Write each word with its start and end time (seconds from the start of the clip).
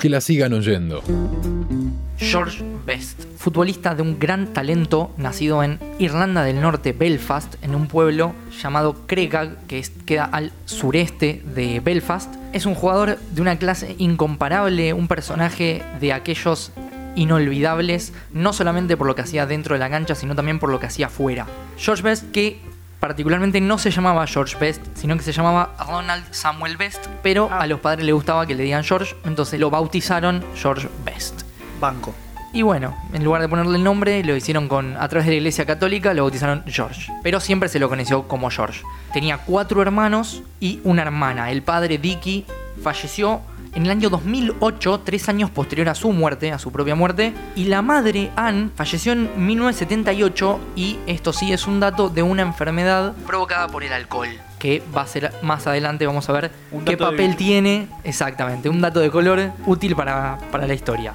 Que 0.00 0.08
la 0.08 0.20
sigan 0.20 0.52
oyendo. 0.52 1.02
George 2.18 2.64
Best, 2.86 3.24
futbolista 3.36 3.94
de 3.94 4.02
un 4.02 4.18
gran 4.18 4.52
talento, 4.52 5.12
nacido 5.16 5.62
en 5.62 5.78
Irlanda 5.98 6.44
del 6.44 6.60
Norte, 6.60 6.92
Belfast, 6.92 7.56
en 7.62 7.74
un 7.74 7.88
pueblo 7.88 8.32
llamado 8.62 9.06
Cregag, 9.06 9.56
que 9.66 9.84
queda 10.06 10.24
al 10.24 10.52
sureste 10.66 11.42
de 11.54 11.80
Belfast. 11.80 12.32
Es 12.52 12.64
un 12.64 12.74
jugador 12.74 13.18
de 13.32 13.40
una 13.40 13.58
clase 13.58 13.96
incomparable, 13.98 14.92
un 14.92 15.08
personaje 15.08 15.82
de 16.00 16.12
aquellos 16.12 16.72
inolvidables, 17.16 18.12
no 18.32 18.52
solamente 18.52 18.96
por 18.96 19.08
lo 19.08 19.16
que 19.16 19.22
hacía 19.22 19.46
dentro 19.46 19.74
de 19.74 19.80
la 19.80 19.90
cancha, 19.90 20.14
sino 20.14 20.36
también 20.36 20.60
por 20.60 20.70
lo 20.70 20.78
que 20.78 20.86
hacía 20.86 21.08
fuera. 21.08 21.46
George 21.76 22.02
Best, 22.02 22.30
que 22.30 22.60
particularmente 23.00 23.60
no 23.60 23.78
se 23.78 23.90
llamaba 23.90 24.26
George 24.26 24.56
Best, 24.58 24.82
sino 24.94 25.16
que 25.16 25.22
se 25.22 25.32
llamaba 25.32 25.74
Ronald 25.86 26.24
Samuel 26.32 26.76
Best, 26.76 27.06
pero 27.22 27.50
a 27.52 27.66
los 27.66 27.80
padres 27.80 28.04
les 28.04 28.14
gustaba 28.14 28.46
que 28.46 28.54
le 28.54 28.64
digan 28.64 28.84
George, 28.84 29.14
entonces 29.24 29.60
lo 29.60 29.70
bautizaron 29.70 30.44
George 30.54 30.88
Best. 31.04 31.42
Banco. 31.80 32.14
Y 32.52 32.62
bueno, 32.62 32.96
en 33.12 33.24
lugar 33.24 33.42
de 33.42 33.48
ponerle 33.48 33.76
el 33.76 33.84
nombre, 33.84 34.24
lo 34.24 34.34
hicieron 34.34 34.68
con 34.68 34.96
a 34.96 35.06
través 35.08 35.26
de 35.26 35.32
la 35.32 35.36
iglesia 35.36 35.66
católica, 35.66 36.14
lo 36.14 36.22
bautizaron 36.22 36.64
George. 36.66 37.12
Pero 37.22 37.40
siempre 37.40 37.68
se 37.68 37.78
lo 37.78 37.88
conoció 37.88 38.26
como 38.26 38.50
George. 38.50 38.82
Tenía 39.12 39.38
cuatro 39.38 39.82
hermanos 39.82 40.42
y 40.58 40.80
una 40.84 41.02
hermana. 41.02 41.50
El 41.50 41.62
padre 41.62 41.98
Dicky 41.98 42.46
falleció 42.82 43.42
en 43.74 43.84
el 43.84 43.90
año 43.90 44.10
2008, 44.10 45.00
tres 45.04 45.28
años 45.28 45.50
posterior 45.50 45.88
a 45.88 45.94
su 45.94 46.12
muerte, 46.12 46.52
a 46.52 46.58
su 46.58 46.70
propia 46.72 46.94
muerte. 46.94 47.32
Y 47.56 47.64
la 47.64 47.82
madre, 47.82 48.30
Anne, 48.36 48.70
falleció 48.74 49.12
en 49.12 49.30
1978 49.46 50.58
y 50.76 50.98
esto 51.06 51.32
sí 51.32 51.52
es 51.52 51.66
un 51.66 51.80
dato 51.80 52.08
de 52.08 52.22
una 52.22 52.42
enfermedad 52.42 53.12
provocada 53.26 53.68
por 53.68 53.84
el 53.84 53.92
alcohol. 53.92 54.28
Que 54.58 54.82
va 54.96 55.02
a 55.02 55.06
ser 55.06 55.32
más 55.42 55.66
adelante, 55.66 56.06
vamos 56.06 56.28
a 56.28 56.32
ver 56.32 56.50
Un 56.72 56.84
qué 56.84 56.92
de- 56.92 56.96
papel 56.96 57.36
tiene. 57.36 57.88
Exactamente, 58.04 58.68
un 58.68 58.80
dato 58.80 58.98
de 59.00 59.10
color 59.10 59.52
útil 59.66 59.94
para, 59.94 60.38
para 60.50 60.66
la 60.66 60.74
historia. 60.74 61.14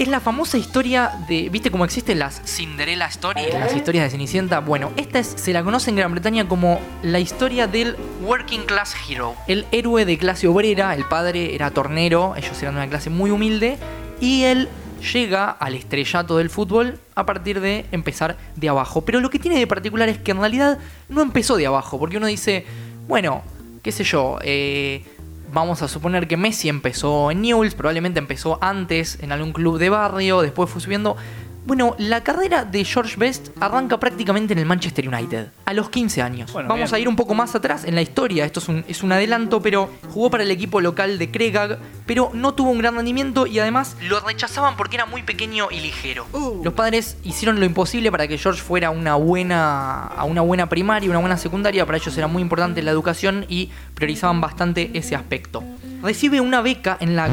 Es 0.00 0.08
la 0.08 0.20
famosa 0.20 0.56
historia 0.56 1.12
de. 1.28 1.50
¿Viste 1.50 1.70
cómo 1.70 1.84
existen 1.84 2.18
las 2.18 2.40
Cinderella 2.46 3.04
Stories? 3.04 3.52
Las 3.52 3.76
historias 3.76 4.04
de 4.04 4.10
Cenicienta. 4.10 4.60
Bueno, 4.60 4.92
esta 4.96 5.18
es, 5.18 5.26
se 5.26 5.52
la 5.52 5.62
conoce 5.62 5.90
en 5.90 5.96
Gran 5.96 6.10
Bretaña 6.10 6.48
como 6.48 6.80
la 7.02 7.20
historia 7.20 7.66
del 7.66 7.96
Working 8.22 8.62
Class 8.62 8.94
Hero. 9.06 9.34
El 9.46 9.66
héroe 9.72 10.06
de 10.06 10.16
clase 10.16 10.48
obrera. 10.48 10.94
El 10.94 11.04
padre 11.04 11.54
era 11.54 11.70
tornero. 11.70 12.32
Ellos 12.34 12.62
eran 12.62 12.76
de 12.76 12.80
una 12.80 12.88
clase 12.88 13.10
muy 13.10 13.30
humilde. 13.30 13.76
Y 14.22 14.44
él 14.44 14.70
llega 15.12 15.50
al 15.50 15.74
estrellato 15.74 16.38
del 16.38 16.48
fútbol 16.48 16.98
a 17.14 17.26
partir 17.26 17.60
de 17.60 17.84
empezar 17.92 18.38
de 18.56 18.70
abajo. 18.70 19.02
Pero 19.02 19.20
lo 19.20 19.28
que 19.28 19.38
tiene 19.38 19.58
de 19.58 19.66
particular 19.66 20.08
es 20.08 20.16
que 20.16 20.30
en 20.30 20.38
realidad 20.38 20.78
no 21.10 21.20
empezó 21.20 21.58
de 21.58 21.66
abajo. 21.66 21.98
Porque 21.98 22.16
uno 22.16 22.26
dice, 22.26 22.64
bueno, 23.06 23.42
qué 23.82 23.92
sé 23.92 24.04
yo, 24.04 24.38
eh, 24.40 25.04
vamos 25.52 25.82
a 25.82 25.88
suponer 25.88 26.28
que 26.28 26.36
Messi 26.36 26.68
empezó 26.68 27.30
en 27.30 27.42
Newell's, 27.42 27.74
probablemente 27.74 28.18
empezó 28.18 28.58
antes 28.60 29.18
en 29.20 29.32
algún 29.32 29.52
club 29.52 29.78
de 29.78 29.90
barrio, 29.90 30.42
después 30.42 30.70
fue 30.70 30.80
subiendo. 30.80 31.16
Bueno, 31.66 31.94
la 31.98 32.22
carrera 32.24 32.64
de 32.64 32.84
George 32.84 33.16
Best 33.16 33.50
arranca 33.60 34.00
prácticamente 34.00 34.54
en 34.54 34.58
el 34.58 34.66
Manchester 34.66 35.06
United, 35.06 35.48
a 35.66 35.72
los 35.74 35.90
15 35.90 36.22
años. 36.22 36.52
Bueno, 36.52 36.68
Vamos 36.68 36.90
bien. 36.90 36.94
a 36.94 36.98
ir 36.98 37.08
un 37.08 37.16
poco 37.16 37.34
más 37.34 37.54
atrás 37.54 37.84
en 37.84 37.94
la 37.94 38.02
historia, 38.02 38.44
esto 38.44 38.60
es 38.60 38.68
un, 38.68 38.84
es 38.88 39.02
un 39.02 39.12
adelanto, 39.12 39.60
pero 39.60 39.90
jugó 40.12 40.30
para 40.30 40.42
el 40.42 40.50
equipo 40.50 40.80
local 40.80 41.18
de 41.18 41.30
Cregag, 41.30 41.78
pero 42.06 42.30
no 42.32 42.54
tuvo 42.54 42.70
un 42.70 42.78
gran 42.78 42.96
rendimiento 42.96 43.46
y 43.46 43.58
además 43.58 43.96
lo 44.02 44.20
rechazaban 44.20 44.76
porque 44.76 44.96
era 44.96 45.06
muy 45.06 45.22
pequeño 45.22 45.68
y 45.70 45.80
ligero. 45.80 46.26
Los 46.64 46.72
padres 46.74 47.18
hicieron 47.24 47.60
lo 47.60 47.66
imposible 47.66 48.10
para 48.10 48.26
que 48.26 48.38
George 48.38 48.60
fuera 48.62 48.88
a 48.88 48.90
una 48.90 49.14
buena, 49.16 50.06
a 50.06 50.24
una 50.24 50.40
buena 50.40 50.68
primaria, 50.68 51.10
una 51.10 51.20
buena 51.20 51.36
secundaria, 51.36 51.84
para 51.84 51.98
ellos 51.98 52.16
era 52.16 52.26
muy 52.26 52.42
importante 52.42 52.82
la 52.82 52.90
educación 52.90 53.44
y 53.48 53.70
priorizaban 53.94 54.40
bastante 54.40 54.90
ese 54.94 55.14
aspecto. 55.14 55.62
Recibe 56.02 56.40
una 56.40 56.62
beca 56.62 56.96
en 57.00 57.14
la 57.14 57.28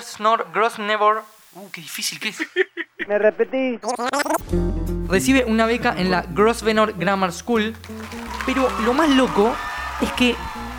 Snor 0.00 0.46
Grosvenor. 0.54 1.33
Uh, 1.54 1.70
qué 1.70 1.80
difícil 1.80 2.18
que 2.18 2.30
es. 2.30 2.38
Me 3.08 3.18
repetí. 3.18 3.78
Recibe 5.08 5.44
una 5.44 5.66
beca 5.66 5.94
en 5.96 6.10
la 6.10 6.22
Grosvenor 6.22 6.94
Grammar 6.98 7.32
School. 7.32 7.74
Pero 8.46 8.68
lo 8.84 8.92
más 8.92 9.08
loco 9.10 9.54
es 10.00 10.10
que 10.12 10.34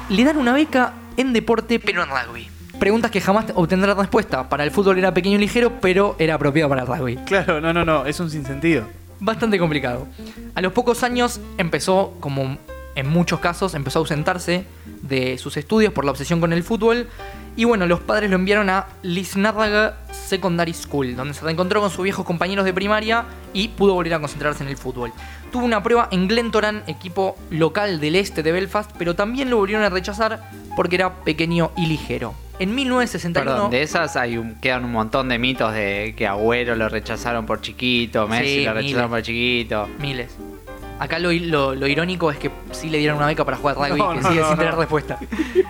le 0.10 0.24
dan 0.24 0.38
una 0.38 0.54
beca 0.54 0.94
en 1.18 1.34
deporte, 1.34 1.80
pero 1.80 2.04
en 2.04 2.10
rugby. 2.10 2.50
Preguntas 2.80 3.10
que 3.10 3.22
jamás 3.22 3.46
obtendrá 3.56 3.94
respuesta. 3.94 4.50
Para 4.50 4.66
el 4.66 4.72
fútbol 4.72 4.98
era 4.98 5.14
pequeño 5.14 5.38
y 5.38 5.40
ligero, 5.40 5.80
pero 5.80 6.16
era 6.20 6.36
apropiado 6.36 6.70
para 6.70 6.82
el 6.82 6.88
rugby. 6.88 7.16
Claro, 7.26 7.62
no, 7.62 7.72
no, 7.72 7.86
no, 7.86 8.06
es 8.06 8.20
un 8.20 8.30
sinsentido. 8.30 8.86
Bastante 9.20 9.58
complicado. 9.58 10.08
A 10.56 10.62
los 10.62 10.74
pocos 10.74 11.04
años 11.04 11.40
empezó, 11.58 12.18
como 12.20 12.58
en 12.96 13.08
muchos 13.08 13.40
casos, 13.40 13.74
empezó 13.76 14.00
a 14.00 14.02
ausentarse 14.02 14.66
de 15.02 15.38
sus 15.38 15.58
estudios 15.58 15.94
por 15.94 16.06
la 16.06 16.12
obsesión 16.12 16.40
con 16.40 16.54
el 16.54 16.64
fútbol. 16.64 17.08
Y 17.58 17.64
bueno, 17.64 17.86
los 17.88 18.02
padres 18.02 18.30
lo 18.30 18.36
enviaron 18.36 18.70
a 18.70 18.88
Lisnarraga 19.02 19.98
Secondary 20.12 20.74
School, 20.74 21.16
donde 21.16 21.34
se 21.34 21.42
reencontró 21.46 21.80
con 21.82 21.90
sus 21.90 22.04
viejos 22.04 22.26
compañeros 22.26 22.66
de 22.66 22.74
primaria 22.74 23.26
y 23.54 23.70
pudo 23.70 23.94
volver 23.94 24.14
a 24.16 24.20
concentrarse 24.20 24.64
en 24.64 24.70
el 24.70 24.78
fútbol. 24.78 25.12
Tuvo 25.52 25.64
una 25.66 25.82
prueba 25.82 26.10
en 26.12 26.28
Glentoran, 26.28 26.84
equipo 26.88 27.38
local 27.50 28.00
del 28.02 28.16
este 28.18 28.44
de 28.44 28.52
Belfast, 28.52 28.92
pero 28.98 29.16
también 29.16 29.50
lo 29.50 29.58
volvieron 29.58 29.86
a 29.86 29.90
rechazar 29.90 30.50
porque 30.76 30.96
era 30.96 31.14
pequeño 31.24 31.72
y 31.78 31.86
ligero. 31.86 32.34
En 32.60 32.76
1961... 32.76 33.52
Perdón, 33.52 33.72
de 33.72 33.82
esas 33.84 34.16
hay 34.18 34.38
un- 34.38 34.56
quedan 34.56 34.84
un 34.86 34.92
montón 34.92 35.30
de 35.30 35.38
mitos 35.40 35.74
de 35.74 36.14
que 36.18 36.28
Agüero 36.28 36.76
lo 36.76 36.88
rechazaron 36.90 37.46
por 37.46 37.62
chiquito, 37.62 38.28
Messi 38.28 38.46
Sí, 38.46 38.64
lo 38.66 38.72
miles. 38.72 38.84
rechazaron 38.86 39.10
por 39.12 39.22
chiquito. 39.22 39.88
Miles. 40.00 40.36
Acá 41.00 41.20
lo, 41.20 41.32
lo- 41.32 41.76
lo 41.76 41.88
irónico 41.88 42.32
es 42.32 42.38
que 42.38 42.52
sí 42.72 42.90
le 42.90 42.98
dieron 43.00 43.18
una 43.18 43.28
beca 43.28 43.44
para 43.44 43.58
jugar 43.58 43.76
rugby, 43.78 44.00
No, 44.00 44.14
que 44.14 44.22
no, 44.22 44.30
sigue 44.30 44.42
no, 44.42 44.48
sin 44.50 44.58
tener 44.58 44.76
respuesta. 44.76 45.20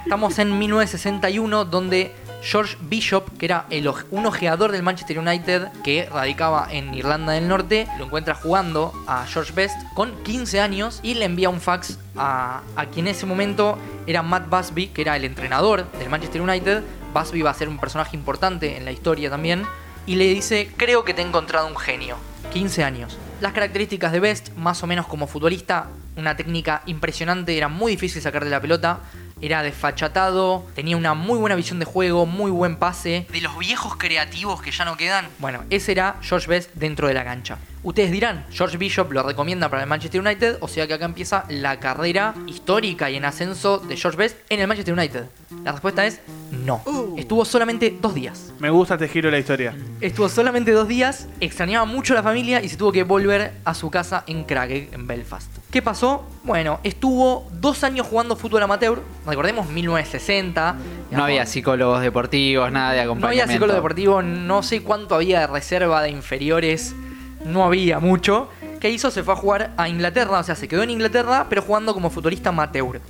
Estamos 0.03 0.37
en 0.39 0.57
1961, 0.59 1.65
donde 1.65 2.13
George 2.43 2.77
Bishop, 2.81 3.35
que 3.39 3.45
era 3.45 3.65
el 3.71 3.91
un 4.11 4.25
ojeador 4.27 4.71
del 4.71 4.83
Manchester 4.83 5.17
United 5.17 5.67
que 5.83 6.07
radicaba 6.11 6.67
en 6.69 6.93
Irlanda 6.93 7.33
del 7.33 7.47
Norte, 7.47 7.87
lo 7.97 8.05
encuentra 8.05 8.35
jugando 8.35 8.93
a 9.07 9.25
George 9.25 9.51
Best 9.53 9.75
con 9.95 10.11
15 10.23 10.61
años 10.61 10.99
y 11.01 11.15
le 11.15 11.25
envía 11.25 11.49
un 11.49 11.59
fax 11.59 11.97
a, 12.15 12.61
a 12.75 12.85
quien 12.85 13.07
en 13.07 13.15
ese 13.15 13.25
momento 13.25 13.79
era 14.05 14.21
Matt 14.21 14.47
Busby, 14.49 14.87
que 14.89 15.01
era 15.01 15.15
el 15.15 15.23
entrenador 15.25 15.89
del 15.93 16.07
Manchester 16.09 16.39
United. 16.41 16.83
Busby 17.15 17.41
va 17.41 17.49
a 17.49 17.53
ser 17.55 17.67
un 17.67 17.79
personaje 17.79 18.15
importante 18.15 18.77
en 18.77 18.85
la 18.85 18.91
historia 18.91 19.29
también. 19.31 19.63
Y 20.05 20.15
le 20.17 20.25
dice, 20.25 20.69
creo 20.77 21.03
que 21.03 21.15
te 21.15 21.23
he 21.23 21.25
encontrado 21.25 21.65
un 21.65 21.75
genio. 21.77 22.17
15 22.53 22.83
años. 22.83 23.17
Las 23.41 23.51
características 23.51 24.13
de 24.13 24.21
Best, 24.21 24.53
más 24.55 24.81
o 24.81 24.87
menos 24.87 25.07
como 25.07 25.27
futbolista, 25.27 25.89
una 26.15 26.37
técnica 26.37 26.83
impresionante, 26.85 27.57
era 27.57 27.67
muy 27.67 27.91
difícil 27.91 28.21
sacarle 28.21 28.49
la 28.49 28.61
pelota, 28.61 28.99
era 29.41 29.61
desfachatado, 29.61 30.65
tenía 30.73 30.95
una 30.95 31.13
muy 31.13 31.37
buena 31.37 31.55
visión 31.55 31.77
de 31.79 31.85
juego, 31.85 32.25
muy 32.25 32.49
buen 32.49 32.77
pase. 32.77 33.27
De 33.31 33.41
los 33.41 33.57
viejos 33.59 33.97
creativos 33.97 34.61
que 34.61 34.71
ya 34.71 34.85
no 34.85 34.95
quedan. 34.95 35.27
Bueno, 35.39 35.65
ese 35.69 35.91
era 35.91 36.15
George 36.21 36.47
Best 36.47 36.73
dentro 36.75 37.09
de 37.09 37.13
la 37.13 37.25
cancha. 37.25 37.57
Ustedes 37.85 38.09
dirán, 38.09 38.47
George 38.49 38.77
Bishop 38.77 39.11
lo 39.11 39.21
recomienda 39.21 39.69
para 39.69 39.83
el 39.83 39.87
Manchester 39.87 40.19
United, 40.19 40.57
o 40.59 40.67
sea 40.67 40.87
que 40.87 40.95
acá 40.95 41.05
empieza 41.05 41.45
la 41.49 41.79
carrera 41.79 42.33
histórica 42.47 43.11
y 43.11 43.17
en 43.17 43.25
ascenso 43.25 43.77
de 43.77 43.95
George 43.95 44.17
Best 44.17 44.37
en 44.49 44.59
el 44.59 44.67
Manchester 44.67 44.95
United. 44.95 45.25
La 45.63 45.71
respuesta 45.71 46.03
es 46.03 46.19
no. 46.49 46.81
Estuvo 47.15 47.45
solamente 47.45 47.95
dos 48.01 48.15
días. 48.15 48.51
Me 48.57 48.71
gusta 48.71 48.95
este 48.95 49.07
giro 49.07 49.27
de 49.27 49.33
la 49.33 49.37
historia. 49.37 49.75
Estuvo 50.01 50.27
solamente 50.29 50.71
dos 50.71 50.87
días, 50.87 51.27
extrañaba 51.39 51.85
mucho 51.85 52.13
a 52.13 52.15
la 52.15 52.23
familia 52.23 52.59
y 52.63 52.69
se 52.69 52.75
tuvo 52.75 52.91
que 52.91 53.03
volver 53.03 53.51
a 53.63 53.75
su 53.75 53.91
casa 53.91 54.23
en 54.25 54.45
Craig, 54.45 54.89
en 54.91 55.05
Belfast. 55.05 55.55
¿Qué 55.69 55.83
pasó? 55.83 56.25
Bueno, 56.43 56.79
estuvo 56.83 57.47
dos 57.51 57.83
años 57.83 58.07
jugando 58.07 58.35
fútbol 58.35 58.63
amateur, 58.63 58.99
recordemos 59.27 59.69
1960. 59.69 60.73
No 60.73 60.79
digamos, 60.79 61.23
había 61.23 61.45
psicólogos 61.45 62.01
deportivos, 62.01 62.71
nada 62.71 62.93
de 62.93 62.97
no 62.97 63.03
acompañamiento. 63.03 63.43
había 63.43 63.53
psicólogo 63.53 63.75
deportivo, 63.75 64.21
no 64.23 64.63
sé 64.63 64.81
cuánto 64.81 65.13
había 65.13 65.41
de 65.41 65.47
reserva 65.47 66.01
de 66.01 66.09
inferiores, 66.09 66.95
no 67.45 67.63
había 67.63 67.99
mucho. 67.99 68.49
¿Qué 68.79 68.89
hizo? 68.89 69.09
Se 69.11 69.23
fue 69.23 69.33
a 69.33 69.37
jugar 69.37 69.71
a 69.77 69.87
Inglaterra, 69.87 70.39
o 70.39 70.43
sea, 70.43 70.55
se 70.55 70.67
quedó 70.67 70.83
en 70.83 70.89
Inglaterra, 70.89 71.47
pero 71.49 71.61
jugando 71.61 71.93
como 71.93 72.09
futbolista 72.09 72.49
amateur. 72.49 73.01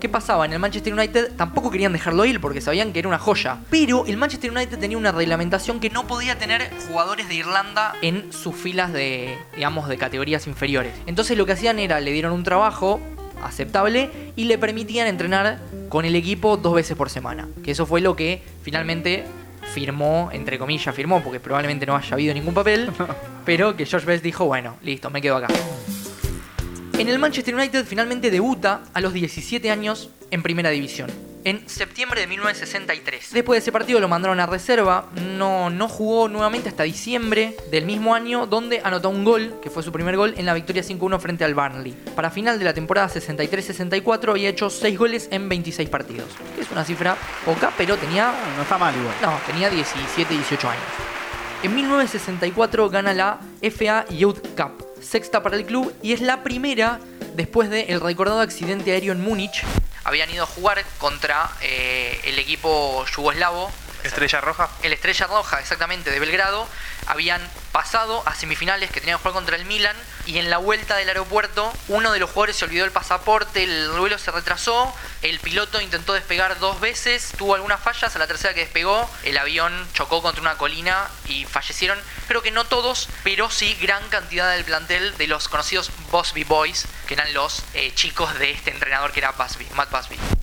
¿Qué 0.00 0.08
pasaba? 0.08 0.44
En 0.46 0.52
el 0.52 0.58
Manchester 0.58 0.92
United 0.92 1.32
tampoco 1.36 1.70
querían 1.70 1.92
dejarlo 1.92 2.24
ir 2.24 2.40
porque 2.40 2.60
sabían 2.60 2.92
que 2.92 2.98
era 2.98 3.08
una 3.08 3.18
joya. 3.18 3.58
Pero 3.70 4.04
el 4.06 4.16
Manchester 4.16 4.50
United 4.50 4.78
tenía 4.78 4.98
una 4.98 5.12
reglamentación 5.12 5.78
que 5.78 5.90
no 5.90 6.06
podía 6.06 6.38
tener 6.38 6.70
jugadores 6.88 7.28
de 7.28 7.34
Irlanda 7.36 7.94
en 8.02 8.32
sus 8.32 8.56
filas 8.56 8.92
de, 8.92 9.38
digamos, 9.54 9.88
de 9.88 9.98
categorías 9.98 10.46
inferiores. 10.46 10.92
Entonces 11.06 11.38
lo 11.38 11.46
que 11.46 11.52
hacían 11.52 11.78
era, 11.78 12.00
le 12.00 12.10
dieron 12.10 12.32
un 12.32 12.42
trabajo 12.42 13.00
aceptable 13.44 14.10
y 14.34 14.44
le 14.44 14.58
permitían 14.58 15.06
entrenar 15.06 15.60
con 15.88 16.04
el 16.04 16.16
equipo 16.16 16.56
dos 16.56 16.74
veces 16.74 16.96
por 16.96 17.10
semana. 17.10 17.48
Que 17.62 17.72
eso 17.72 17.86
fue 17.86 18.00
lo 18.00 18.16
que 18.16 18.42
finalmente 18.62 19.24
firmó, 19.72 20.28
entre 20.32 20.58
comillas 20.58 20.94
firmó, 20.94 21.22
porque 21.22 21.40
probablemente 21.40 21.86
no 21.86 21.96
haya 21.96 22.14
habido 22.14 22.34
ningún 22.34 22.54
papel, 22.54 22.90
pero 23.44 23.74
que 23.76 23.86
George 23.86 24.06
Best 24.06 24.22
dijo, 24.22 24.44
bueno, 24.44 24.76
listo, 24.82 25.10
me 25.10 25.20
quedo 25.20 25.36
acá. 25.36 25.48
En 26.98 27.08
el 27.08 27.18
Manchester 27.18 27.54
United 27.54 27.84
finalmente 27.86 28.30
debuta 28.30 28.82
a 28.92 29.00
los 29.00 29.12
17 29.12 29.70
años 29.70 30.10
en 30.30 30.42
primera 30.42 30.70
división. 30.70 31.10
En 31.44 31.68
septiembre 31.68 32.20
de 32.20 32.26
1963. 32.26 33.32
Después 33.32 33.56
de 33.56 33.60
ese 33.60 33.72
partido 33.72 34.00
lo 34.00 34.08
mandaron 34.08 34.40
a 34.40 34.46
reserva, 34.46 35.08
no, 35.36 35.70
no 35.70 35.88
jugó 35.88 36.28
nuevamente 36.28 36.68
hasta 36.68 36.84
diciembre 36.84 37.56
del 37.70 37.84
mismo 37.84 38.14
año, 38.14 38.46
donde 38.46 38.80
anotó 38.84 39.10
un 39.10 39.24
gol, 39.24 39.58
que 39.62 39.70
fue 39.70 39.82
su 39.82 39.92
primer 39.92 40.16
gol, 40.16 40.34
en 40.36 40.46
la 40.46 40.54
victoria 40.54 40.82
5-1 40.82 41.18
frente 41.20 41.44
al 41.44 41.54
Burnley. 41.54 41.92
Para 42.14 42.30
final 42.30 42.58
de 42.58 42.64
la 42.64 42.74
temporada 42.74 43.08
63-64 43.08 44.30
había 44.30 44.48
hecho 44.48 44.70
6 44.70 44.98
goles 44.98 45.28
en 45.30 45.48
26 45.48 45.88
partidos. 45.88 46.30
Es 46.58 46.70
una 46.70 46.84
cifra 46.84 47.16
poca, 47.44 47.72
pero 47.76 47.96
tenía... 47.96 48.32
No 48.56 48.62
está 48.62 48.78
mal 48.78 48.94
igual. 48.96 49.14
No, 49.22 49.38
tenía 49.46 49.70
17, 49.70 50.34
18 50.34 50.68
años. 50.68 50.84
En 51.62 51.74
1964 51.74 52.90
gana 52.90 53.14
la 53.14 53.40
FA 53.62 54.04
Youth 54.08 54.40
Cup, 54.56 54.84
sexta 55.00 55.44
para 55.44 55.56
el 55.56 55.64
club 55.64 55.94
y 56.02 56.12
es 56.12 56.20
la 56.20 56.42
primera 56.42 56.98
después 57.36 57.70
del 57.70 58.00
recordado 58.00 58.40
accidente 58.40 58.90
aéreo 58.90 59.12
en 59.12 59.20
Múnich. 59.20 59.64
Habían 60.04 60.30
ido 60.30 60.44
a 60.44 60.46
jugar 60.46 60.84
contra 60.98 61.50
eh, 61.60 62.20
el 62.24 62.38
equipo 62.38 63.04
yugoslavo. 63.06 63.70
Estrella 64.02 64.40
Roja. 64.40 64.68
El 64.82 64.92
Estrella 64.92 65.26
Roja, 65.26 65.60
exactamente, 65.60 66.10
de 66.10 66.18
Belgrado. 66.18 66.66
Habían 67.06 67.40
pasado 67.72 68.22
a 68.26 68.34
semifinales 68.34 68.90
que 68.90 69.00
tenían 69.00 69.18
que 69.18 69.22
jugar 69.22 69.34
contra 69.34 69.56
el 69.56 69.64
Milan. 69.64 69.96
Y 70.26 70.38
en 70.38 70.50
la 70.50 70.58
vuelta 70.58 70.96
del 70.96 71.08
aeropuerto, 71.08 71.72
uno 71.88 72.12
de 72.12 72.20
los 72.20 72.30
jugadores 72.30 72.56
se 72.56 72.64
olvidó 72.64 72.84
el 72.84 72.92
pasaporte, 72.92 73.64
el 73.64 73.90
vuelo 73.90 74.18
se 74.18 74.30
retrasó. 74.30 74.94
El 75.22 75.40
piloto 75.40 75.80
intentó 75.80 76.12
despegar 76.12 76.58
dos 76.60 76.80
veces, 76.80 77.32
tuvo 77.36 77.54
algunas 77.54 77.80
fallas. 77.80 78.14
A 78.14 78.18
la 78.18 78.26
tercera 78.26 78.54
que 78.54 78.60
despegó, 78.60 79.10
el 79.24 79.36
avión 79.38 79.88
chocó 79.94 80.22
contra 80.22 80.42
una 80.42 80.56
colina 80.56 81.08
y 81.26 81.44
fallecieron. 81.44 81.98
Creo 82.28 82.42
que 82.42 82.50
no 82.50 82.64
todos, 82.66 83.08
pero 83.24 83.50
sí 83.50 83.76
gran 83.80 84.06
cantidad 84.10 84.50
del 84.52 84.64
plantel 84.64 85.16
de 85.16 85.26
los 85.26 85.48
conocidos 85.48 85.90
Busby 86.10 86.44
Boys, 86.44 86.86
que 87.06 87.14
eran 87.14 87.32
los 87.34 87.64
eh, 87.74 87.92
chicos 87.94 88.38
de 88.38 88.52
este 88.52 88.70
entrenador 88.70 89.12
que 89.12 89.20
era 89.20 89.32
Busby, 89.32 89.66
Matt 89.74 89.90
Busby. 89.90 90.41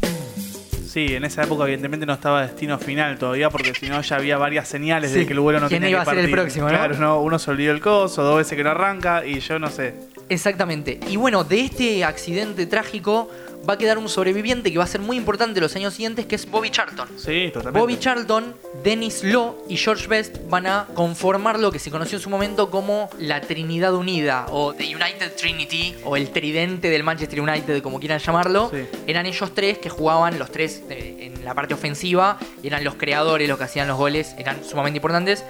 Sí, 0.89 1.05
en 1.13 1.23
esa 1.23 1.43
época 1.43 1.65
evidentemente 1.65 2.07
no 2.07 2.13
estaba 2.13 2.41
destino 2.41 2.79
final 2.79 3.19
todavía 3.19 3.51
porque 3.51 3.75
si 3.75 3.87
no 3.89 4.01
ya 4.01 4.15
había 4.15 4.39
varias 4.39 4.67
señales 4.67 5.11
Sí. 5.11 5.19
de 5.19 5.27
que 5.27 5.33
el 5.33 5.39
vuelo 5.39 5.59
no 5.59 5.67
¿Quién 5.67 5.81
tenía 5.81 5.91
iba 5.97 6.03
que 6.03 6.09
a 6.09 6.13
ser 6.13 6.19
el 6.23 6.31
partir. 6.31 6.35
próximo, 6.41 6.65
no? 6.67 6.71
Claro, 6.75 6.97
no, 6.97 7.21
uno 7.21 7.37
se 7.37 7.51
olvidó 7.51 7.71
el 7.73 7.79
coso, 7.79 8.23
dos 8.23 8.37
veces 8.39 8.57
que 8.57 8.63
no 8.63 8.71
arranca 8.71 9.23
y 9.23 9.39
yo 9.39 9.59
no 9.59 9.69
sé. 9.69 9.93
Exactamente. 10.29 10.99
Y 11.07 11.15
bueno, 11.17 11.43
de 11.43 11.59
este 11.61 12.03
accidente 12.03 12.65
trágico 12.65 13.29
va 13.67 13.73
a 13.73 13.77
quedar 13.77 13.97
un 13.97 14.09
sobreviviente 14.09 14.71
que 14.71 14.77
va 14.77 14.83
a 14.83 14.87
ser 14.87 15.01
muy 15.01 15.17
importante 15.17 15.59
los 15.59 15.75
años 15.75 15.93
siguientes, 15.93 16.25
que 16.25 16.35
es 16.35 16.49
Bobby 16.49 16.69
Charlton. 16.69 17.07
Sí, 17.17 17.49
totalmente. 17.53 17.79
Bobby 17.79 17.99
Charlton, 17.99 18.55
Dennis 18.83 19.23
Law 19.23 19.55
y 19.67 19.77
George 19.77 20.07
Best 20.07 20.37
van 20.49 20.67
a 20.67 20.87
conformar 20.93 21.59
lo 21.59 21.71
que 21.71 21.79
se 21.79 21.91
conoció 21.91 22.17
en 22.17 22.23
su 22.23 22.29
momento 22.29 22.69
como 22.69 23.09
la 23.19 23.41
Trinidad 23.41 23.93
Unida 23.93 24.45
o 24.49 24.73
The 24.73 24.83
United 24.83 25.33
Trinity 25.35 25.95
o 26.03 26.15
el 26.15 26.29
tridente 26.29 26.89
del 26.89 27.03
Manchester 27.03 27.41
United, 27.41 27.81
como 27.81 27.99
quieran 27.99 28.19
llamarlo. 28.19 28.69
Sí. 28.71 28.85
Eran 29.07 29.25
ellos 29.25 29.53
tres 29.53 29.77
que 29.77 29.89
jugaban 29.89 30.39
los 30.39 30.51
tres 30.51 30.83
eh, 30.89 31.31
en 31.33 31.45
la 31.45 31.53
parte 31.53 31.73
ofensiva 31.73 32.37
y 32.61 32.67
eran 32.67 32.83
los 32.83 32.95
creadores, 32.95 33.47
los 33.47 33.57
que 33.57 33.63
hacían 33.63 33.87
los 33.87 33.97
goles, 33.97 34.35
eran 34.37 34.63
sumamente 34.63 34.97
importantes 34.97 35.43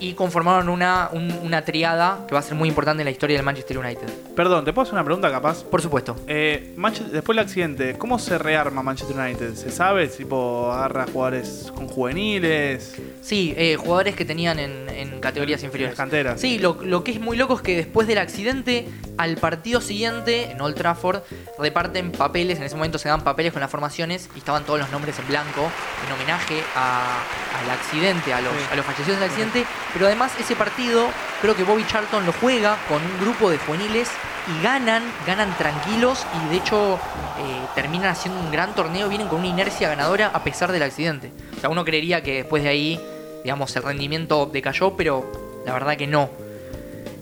y 0.00 0.14
conformaron 0.14 0.68
una, 0.68 1.10
un- 1.12 1.30
una 1.42 1.62
triada 1.64 2.24
que 2.26 2.34
va 2.34 2.40
a 2.40 2.42
ser 2.42 2.54
muy 2.54 2.68
importante 2.68 3.02
en 3.02 3.04
la 3.04 3.10
historia 3.10 3.36
del 3.36 3.44
Manchester 3.44 3.78
United. 3.78 4.08
Perdón, 4.34 4.64
¿te 4.64 4.72
puedo 4.72 4.82
hacer 4.84 4.94
una 4.94 5.04
pregunta 5.04 5.30
capaz? 5.30 5.62
Por 5.64 5.82
supuesto. 5.82 6.16
Eh, 6.26 6.72
Manche- 6.76 7.04
después 7.04 7.36
del 7.36 7.44
accidente, 7.44 7.96
¿cómo 7.98 8.18
se 8.18 8.38
rearma 8.38 8.82
Manchester 8.82 9.16
United? 9.18 9.54
¿Se 9.54 9.70
sabe? 9.70 10.08
Tipo, 10.08 10.72
agarra 10.72 11.06
jugadores 11.12 11.70
con 11.74 11.86
juveniles, 11.86 12.96
Sí, 13.22 13.54
eh, 13.56 13.76
jugadores 13.76 14.14
que 14.16 14.24
tenían 14.24 14.58
en, 14.58 14.88
en 14.88 15.20
categorías 15.20 15.62
inferiores. 15.62 15.92
las 15.96 16.02
canteras. 16.02 16.40
Sí, 16.40 16.58
lo, 16.58 16.78
lo 16.82 17.04
que 17.04 17.12
es 17.12 17.20
muy 17.20 17.36
loco 17.36 17.54
es 17.54 17.60
que 17.62 17.76
después 17.76 18.06
del 18.06 18.18
accidente, 18.18 18.88
al 19.18 19.36
partido 19.36 19.80
siguiente, 19.80 20.50
en 20.50 20.60
Old 20.60 20.74
Trafford, 20.76 21.22
reparten 21.58 22.12
papeles, 22.12 22.58
en 22.58 22.64
ese 22.64 22.76
momento 22.76 22.98
se 22.98 23.08
dan 23.08 23.22
papeles 23.22 23.52
con 23.52 23.60
las 23.60 23.70
formaciones 23.70 24.28
y 24.34 24.38
estaban 24.38 24.64
todos 24.64 24.78
los 24.80 24.90
nombres 24.90 25.18
en 25.18 25.26
blanco, 25.28 25.70
en 26.06 26.12
homenaje 26.12 26.62
a- 26.74 27.22
al 27.62 27.70
accidente, 27.70 28.32
a 28.32 28.40
los, 28.40 28.52
Sí. 28.52 28.58
a 28.72 28.76
los 28.76 28.86
fallecidos 28.86 29.20
del 29.20 29.28
accidente, 29.28 29.64
pero 29.92 30.06
además 30.06 30.32
ese 30.38 30.56
partido, 30.56 31.08
creo 31.40 31.56
que 31.56 31.64
Bobby 31.64 31.86
Charlton 31.86 32.24
lo 32.26 32.32
juega 32.32 32.76
con 32.88 33.02
un 33.02 33.20
grupo 33.20 33.50
de 33.50 33.58
juveniles 33.58 34.08
y 34.46 34.62
ganan, 34.62 35.02
ganan 35.26 35.56
tranquilos 35.56 36.26
y 36.44 36.50
de 36.50 36.56
hecho 36.56 36.94
eh, 36.94 37.66
terminan 37.74 38.08
haciendo 38.10 38.40
un 38.40 38.50
gran 38.50 38.74
torneo, 38.74 39.08
vienen 39.08 39.28
con 39.28 39.40
una 39.40 39.48
inercia 39.48 39.88
ganadora 39.88 40.30
a 40.32 40.42
pesar 40.44 40.72
del 40.72 40.82
accidente. 40.82 41.32
O 41.56 41.60
sea, 41.60 41.70
uno 41.70 41.84
creería 41.84 42.22
que 42.22 42.36
después 42.36 42.62
de 42.62 42.68
ahí, 42.68 43.00
digamos, 43.42 43.74
el 43.76 43.82
rendimiento 43.82 44.46
decayó, 44.46 44.96
pero 44.96 45.30
la 45.64 45.72
verdad 45.72 45.96
que 45.96 46.06
no. 46.06 46.30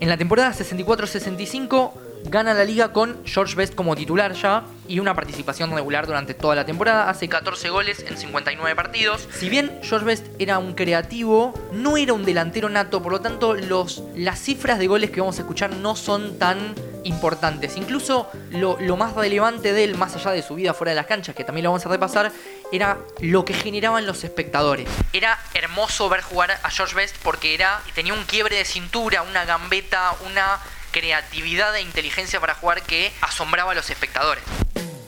En 0.01 0.09
la 0.09 0.17
temporada 0.17 0.53
64-65 0.53 1.93
gana 2.25 2.55
la 2.55 2.65
liga 2.65 2.93
con 2.93 3.25
George 3.25 3.55
Best 3.55 3.75
como 3.75 3.97
titular 3.97 4.33
ya 4.33 4.65
y 4.87 4.99
una 5.01 5.15
participación 5.15 5.75
regular 5.75 6.07
durante 6.07 6.35
toda 6.35 6.55
la 6.55 6.65
temporada. 6.65 7.11
Hace 7.11 7.29
14 7.29 7.71
goles 7.71 8.05
en 8.07 8.17
59 8.17 8.75
partidos. 8.75 9.29
Si 9.33 9.49
bien 9.49 9.79
George 9.83 10.07
Best 10.07 10.27
era 10.39 10.59
un 10.59 10.75
creativo, 10.75 11.55
no 11.73 11.97
era 11.97 12.13
un 12.13 12.25
delantero 12.25 12.69
nato, 12.69 13.03
por 13.03 13.13
lo 13.13 13.21
tanto 13.21 13.55
los, 13.55 14.03
las 14.17 14.39
cifras 14.39 14.79
de 14.79 14.87
goles 14.87 15.11
que 15.11 15.21
vamos 15.21 15.39
a 15.39 15.43
escuchar 15.43 15.71
no 15.75 15.97
son 15.97 16.39
tan 16.39 16.75
importantes. 17.05 17.77
Incluso 17.77 18.29
lo, 18.51 18.79
lo 18.81 18.97
más 18.97 19.15
relevante 19.15 19.73
de 19.73 19.85
él, 19.85 19.97
más 19.97 20.17
allá 20.17 20.31
de 20.31 20.43
su 20.43 20.55
vida 20.55 20.75
fuera 20.75 20.91
de 20.91 20.97
las 20.97 21.07
canchas, 21.07 21.35
que 21.35 21.45
también 21.45 21.65
lo 21.65 21.71
vamos 21.71 21.87
a 21.87 21.89
repasar, 21.89 22.33
era 22.73 22.99
lo 23.21 23.45
que 23.45 23.55
generaban 23.55 24.07
los 24.07 24.25
espectadores. 24.25 24.89
Era 25.13 25.39
hermoso 25.55 26.09
ver 26.09 26.23
jugar 26.23 26.59
a 26.63 26.71
George 26.71 26.95
Best 26.95 27.17
porque 27.23 27.55
era, 27.55 27.81
tenía 27.95 28.13
un 28.15 28.25
quiebre 28.25 28.57
de 28.57 28.65
cintura, 28.65 29.23
una 29.23 29.45
gambeta, 29.45 30.15
una 30.27 30.59
creatividad 30.91 31.75
e 31.77 31.81
inteligencia 31.83 32.41
para 32.41 32.55
jugar 32.55 32.83
que 32.83 33.13
asombraba 33.21 33.73
a 33.73 33.75
los 33.75 33.91
espectadores. 33.91 34.45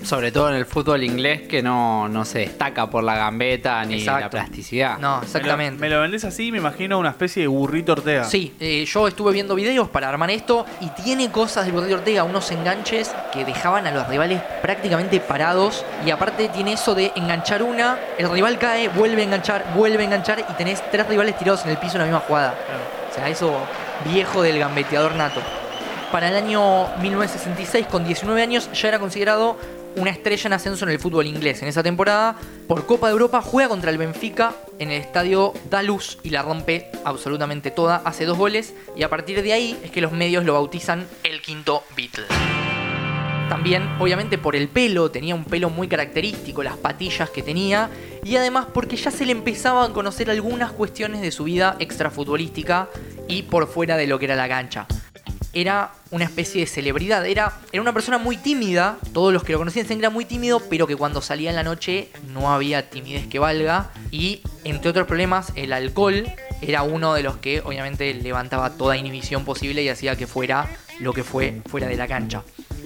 Sobre 0.03 0.33
todo 0.33 0.49
en 0.49 0.57
el 0.57 0.65
fútbol 0.65 1.05
inglés 1.05 1.43
que 1.47 1.63
no, 1.63 2.09
no 2.09 2.25
se 2.25 2.39
destaca 2.39 2.89
por 2.89 3.05
la 3.05 3.17
gambeta 3.17 3.85
ni 3.85 3.99
Exacto. 3.99 4.21
la 4.21 4.31
plasticidad. 4.31 4.97
No, 4.99 5.21
exactamente. 5.23 5.79
Me 5.79 5.91
lo, 5.91 5.97
me 5.97 5.97
lo 5.97 6.01
vendés 6.01 6.25
así, 6.25 6.51
me 6.51 6.57
imagino 6.57 6.99
una 6.99 7.11
especie 7.11 7.43
de 7.43 7.49
burrito 7.49 7.93
Ortega. 7.93 8.25
Sí, 8.25 8.55
eh, 8.61 8.87
yo 8.87 9.07
estuve 9.07 9.33
viendo 9.35 9.55
videos 9.55 9.91
para 9.91 10.09
armar 10.09 10.31
esto 10.31 10.65
y 10.81 10.89
tiene 11.03 11.31
cosas 11.31 11.67
del 11.67 11.75
Borrego 11.75 11.97
Ortega, 11.97 12.25
unos 12.25 12.51
enganches 12.51 13.15
que 13.31 13.45
dejaban 13.45 13.87
a 13.87 13.91
los 13.91 14.09
rivales 14.09 14.41
prácticamente 14.63 15.21
parados 15.21 15.85
y 16.05 16.11
aparte 16.11 16.49
tiene 16.49 16.73
eso 16.73 16.95
de 16.95 17.13
enganchar 17.15 17.63
una, 17.63 17.99
el 18.17 18.31
rival 18.31 18.59
cae, 18.59 18.89
vuelve 18.89 19.21
a 19.21 19.25
enganchar, 19.27 19.67
vuelve 19.75 20.03
a 20.03 20.07
enganchar 20.07 20.47
y 20.49 20.53
tenés 20.55 20.83
tres 20.91 21.07
rivales 21.09 21.37
tirados 21.37 21.65
en 21.67 21.73
el 21.73 21.77
piso 21.77 21.97
en 21.97 21.99
la 21.99 22.05
misma 22.07 22.21
jugada. 22.21 22.55
Claro. 22.55 22.81
O 23.11 23.15
sea, 23.15 23.29
eso 23.29 23.55
viejo 24.07 24.41
del 24.41 24.59
gambeteador 24.59 25.15
nato. 25.15 25.43
Para 26.13 26.29
el 26.29 26.35
año 26.35 26.89
1966, 26.99 27.87
con 27.87 28.05
19 28.05 28.43
años, 28.43 28.69
ya 28.73 28.89
era 28.89 28.99
considerado 28.99 29.57
una 29.95 30.11
estrella 30.11 30.49
en 30.49 30.53
ascenso 30.53 30.85
en 30.85 30.91
el 30.91 30.99
fútbol 30.99 31.27
inglés. 31.27 31.63
En 31.63 31.69
esa 31.69 31.85
temporada, 31.85 32.35
por 32.67 32.85
Copa 32.85 33.07
de 33.07 33.13
Europa, 33.13 33.41
juega 33.43 33.69
contra 33.69 33.93
el 33.93 33.99
Benfica 33.99 34.55
en 34.81 34.91
el 34.91 35.01
estadio 35.01 35.53
Dalus 35.71 36.19
y 36.25 36.31
la 36.31 36.43
rompe 36.43 36.91
absolutamente 37.05 37.71
toda. 37.71 38.03
Hace 38.05 38.25
dos 38.25 38.37
goles 38.37 38.75
y 38.97 39.05
a 39.05 39.09
partir 39.09 39.41
de 39.41 39.53
ahí 39.53 39.79
es 39.85 39.93
que 39.93 40.01
los 40.01 40.11
medios 40.11 40.45
lo 40.45 40.55
bautizan 40.55 41.07
el 41.23 41.41
quinto 41.43 41.85
Beatle. 41.97 42.27
También, 43.49 43.89
obviamente, 44.01 44.37
por 44.37 44.57
el 44.57 44.69
pelo, 44.69 45.13
tenía 45.13 45.37
un 45.37 45.45
pelo 45.45 45.71
muy 45.71 45.87
característico, 45.87 46.65
las 46.65 46.77
patillas 46.77 47.31
que 47.31 47.43
tenía, 47.43 47.89
y 48.25 48.35
además 48.35 48.67
porque 48.73 48.97
ya 48.97 49.13
se 49.13 49.27
le 49.27 49.33
empezaban 49.33 49.91
a 49.91 49.95
conocer 49.95 50.29
algunas 50.31 50.73
cuestiones 50.73 51.21
de 51.21 51.31
su 51.31 51.45
vida 51.45 51.77
extrafutbolística 51.79 52.89
y 53.29 53.43
por 53.43 53.69
fuera 53.69 53.97
de 53.97 54.09
lo 54.09 54.19
que 54.19 54.25
era 54.27 54.37
la 54.37 54.49
cancha. 54.49 54.87
Era 55.53 55.93
una 56.11 56.25
especie 56.25 56.61
de 56.61 56.67
celebridad, 56.67 57.27
era, 57.27 57.59
era 57.73 57.83
una 57.83 57.93
persona 57.93 58.19
muy 58.19 58.37
tímida, 58.37 58.99
todos 59.13 59.33
los 59.33 59.43
que 59.43 59.53
lo 59.53 59.59
conocían 59.59 59.85
decían 59.85 59.99
era 59.99 60.11
muy 60.11 60.25
tímido, 60.25 60.61
pero 60.71 60.87
que 60.87 60.97
cuando 60.97 61.21
salía 61.21 61.51
en 61.51 61.57
la 61.57 61.63
noche 61.63 62.11
no 62.33 62.53
había 62.53 62.89
timidez 62.91 63.27
que 63.27 63.39
valga, 63.39 63.91
y 64.11 64.43
entre 64.65 64.91
otros 64.91 65.07
problemas, 65.07 65.53
el 65.57 65.73
alcohol 65.73 66.25
era 66.63 66.83
uno 66.83 67.15
de 67.15 67.23
los 67.23 67.37
que 67.39 67.61
obviamente 67.61 68.13
levantaba 68.15 68.71
toda 68.71 68.97
inhibición 68.97 69.45
posible 69.45 69.83
y 69.83 69.89
hacía 69.89 70.17
que 70.17 70.27
fuera 70.27 70.69
lo 71.01 71.13
que 71.13 71.25
fue 71.25 71.63
fuera 71.67 71.89
de 71.89 71.97
la 71.97 72.07
cancha. 72.07 72.43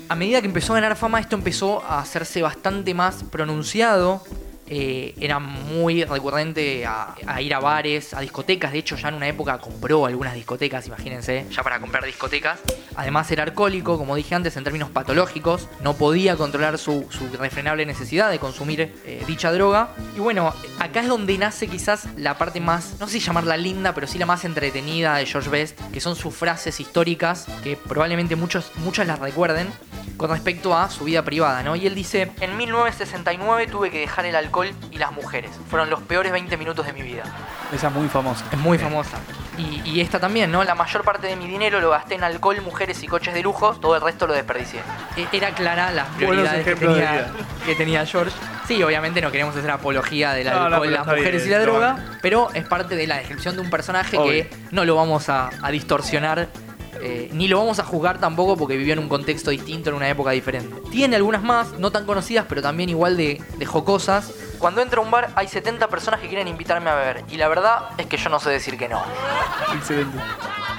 A 0.09 0.15
medida 0.17 0.41
que 0.41 0.47
empezó 0.47 0.75
a 0.75 0.81
ganar 0.81 0.97
fama, 0.97 1.19
esto 1.19 1.35
empezó 1.35 1.83
a 1.83 1.99
hacerse 1.99 2.43
bastante 2.43 2.93
más 2.93 3.25
pronunciado. 3.25 4.23
Eh, 4.67 5.15
era 5.21 5.39
muy 5.39 6.05
recurrente 6.05 6.87
a, 6.87 7.15
ir 7.41 7.55
a 7.55 7.61
bares, 7.61 8.15
a 8.15 8.21
discotecas. 8.21 8.73
De 8.73 8.79
hecho, 8.79 8.97
ya 8.97 9.09
en 9.09 9.15
una 9.15 9.29
época 9.29 9.59
compró 9.59 10.07
algunas 10.07 10.35
discotecas, 10.35 10.87
imagínense, 10.87 11.47
ya 11.51 11.63
para 11.63 11.81
comprar 11.81 12.05
discotecas. 12.05 12.61
Además, 12.97 13.31
era 13.31 13.43
alcohólico, 13.43 13.99
como 13.99 14.17
dije 14.17 14.35
antes, 14.35 14.57
en 14.57 14.65
términos 14.65 14.91
patológicos. 14.91 15.69
No 15.83 15.95
podía 15.95 16.37
controlar 16.37 16.79
su, 16.79 17.07
su 17.11 17.25
irrefrenable 17.25 17.85
necesidad 17.87 18.31
de 18.31 18.39
consumir 18.39 18.95
eh, 19.05 19.23
dicha 19.27 19.53
droga. 19.53 19.91
Y 20.17 20.21
bueno, 20.21 20.55
acá 20.79 21.01
es 21.01 21.09
donde 21.09 21.37
nace 21.37 21.67
quizás 21.67 22.07
la 22.17 22.39
parte 22.39 22.61
más, 22.61 22.97
no 23.01 23.07
sé 23.07 23.15
si 23.15 23.21
llamarla 23.21 23.57
linda, 23.57 23.95
pero 23.95 24.07
sí 24.07 24.19
la 24.19 24.27
más 24.27 24.45
entretenida 24.45 25.17
de 25.17 25.27
George 25.27 25.51
Best, 25.51 25.81
que 25.93 26.01
son 26.01 26.17
sus 26.17 26.35
frases 26.35 26.81
históricas, 26.81 27.47
que 27.63 27.77
probablemente 27.77 28.37
muchos, 28.37 28.73
muchas 28.77 29.07
las 29.07 29.19
recuerden 29.19 29.69
con 30.17 30.31
respecto 30.31 30.77
a 30.77 30.89
su 30.91 31.05
vida 31.05 31.23
privada, 31.23 31.63
¿no? 31.63 31.77
Y 31.77 31.87
él 31.87 31.95
dice, 31.95 32.31
en 32.41 32.57
1969 32.57 33.67
tuve 33.67 33.91
que 33.91 34.01
dejar 34.01 34.27
el 34.27 34.37
alcohol 34.37 34.73
y 34.91 34.99
las 34.99 35.13
mujeres. 35.13 35.51
Fueron 35.69 35.91
los 35.91 36.01
peores 36.03 36.33
20 36.33 36.57
minutos 36.57 36.87
de 36.87 36.93
mi 36.93 37.03
vida. 37.03 37.23
Esa 37.73 37.89
es 37.89 37.95
muy 37.95 38.09
famosa. 38.09 38.45
Es 38.53 38.59
muy 38.59 38.79
famosa. 38.79 39.19
Y, 39.59 39.81
y 39.89 40.01
esta 40.01 40.19
también, 40.21 40.51
¿no? 40.51 40.65
La 40.65 40.75
mayor 40.75 41.03
parte 41.05 41.27
de 41.27 41.37
mi 41.37 41.47
dinero 41.47 41.81
lo 41.81 41.91
gasté 41.91 42.15
en 42.15 42.25
alcohol, 42.25 42.61
mujeres 42.63 43.03
y 43.03 43.07
coches 43.07 43.35
de 43.35 43.43
lujo, 43.43 43.75
todo 43.75 43.97
el 43.97 44.03
resto 44.03 44.27
lo 44.27 44.35
desperdicié. 44.35 44.81
E- 45.17 45.27
Era 45.33 45.51
clara 45.51 45.91
las 45.93 46.09
prioridades 46.17 46.65
que 46.65 46.75
tenía, 46.77 47.13
vida. 47.13 47.31
que 47.67 47.75
tenía 47.75 48.07
George. 48.07 48.33
Sí, 48.67 48.83
obviamente 48.83 49.21
no 49.21 49.31
queremos 49.31 49.55
hacer 49.57 49.71
apología 49.71 50.33
del 50.33 50.47
No, 50.47 50.53
no, 50.71 50.77
alcohol, 50.77 50.93
las 50.93 51.07
mujeres 51.07 51.45
bien, 51.45 51.47
y 51.47 51.51
la 51.51 51.59
droga, 51.61 51.97
pero 52.23 52.49
es 52.55 52.67
parte 52.67 52.97
de 52.97 53.07
la 53.07 53.17
descripción 53.19 53.55
de 53.57 53.61
un 53.61 53.71
personaje 53.71 54.17
Obvio. 54.17 54.31
que 54.31 54.51
no 54.71 54.85
lo 54.85 54.97
vamos 54.97 55.29
a, 55.29 55.51
a 55.63 55.71
distorsionar. 55.71 56.49
Eh, 57.01 57.29
ni 57.33 57.49
lo 57.49 57.59
vamos 57.59 57.79
a 57.79 57.85
juzgar 57.85 58.19
tampoco 58.19 58.57
porque 58.57 58.77
vivió 58.77 58.93
en 58.93 58.99
un 58.99 59.09
contexto 59.09 59.51
distinto, 59.51 59.91
en 59.91 59.97
una 59.97 60.09
época 60.09 60.31
diferente. 60.31 60.75
Tiene 60.91 61.17
algunas 61.17 61.43
más, 61.43 61.73
no 61.79 61.91
tan 61.91 62.07
conocidas, 62.07 62.47
pero 62.49 62.63
también 62.63 62.89
igual 62.89 63.17
de, 63.17 63.43
de 63.57 63.67
jocosas. 63.67 64.33
Cuando 64.59 64.81
entro 64.81 65.03
a 65.03 65.05
un 65.05 65.11
bar 65.11 65.31
hay 65.35 65.49
70 65.49 65.89
personas 65.89 66.21
que 66.21 66.29
quieren 66.29 66.49
invitarme 66.49 66.91
a 66.91 66.95
beber. 66.95 67.25
Y 67.29 67.37
la 67.37 67.49
verdad 67.49 67.91
es 67.99 68.07
que 68.07 68.17
yo 68.17 68.31
no 68.31 68.41
sé 68.41 68.51
decir 68.51 68.79
que 68.79 68.89
no. 68.89 69.03
Excelente. 69.75 70.19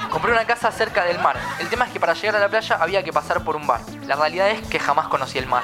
Compré 0.10 0.32
una 0.32 0.46
casa 0.46 0.72
cerca 0.72 1.04
del 1.04 1.20
mar. 1.20 1.36
El 1.60 1.68
tema 1.68 1.86
es 1.86 1.92
que 1.92 2.00
para 2.00 2.14
llegar 2.14 2.38
a 2.38 2.40
la 2.40 2.50
playa 2.50 2.78
había 2.80 3.04
que 3.04 3.12
pasar 3.12 3.44
por 3.44 3.56
un 3.56 3.68
bar. 3.68 3.82
La 4.08 4.16
realidad 4.16 4.50
es 4.50 4.62
que 4.68 4.80
jamás 4.80 5.08
conocí 5.08 5.38
el 5.38 5.48
mar. 5.48 5.64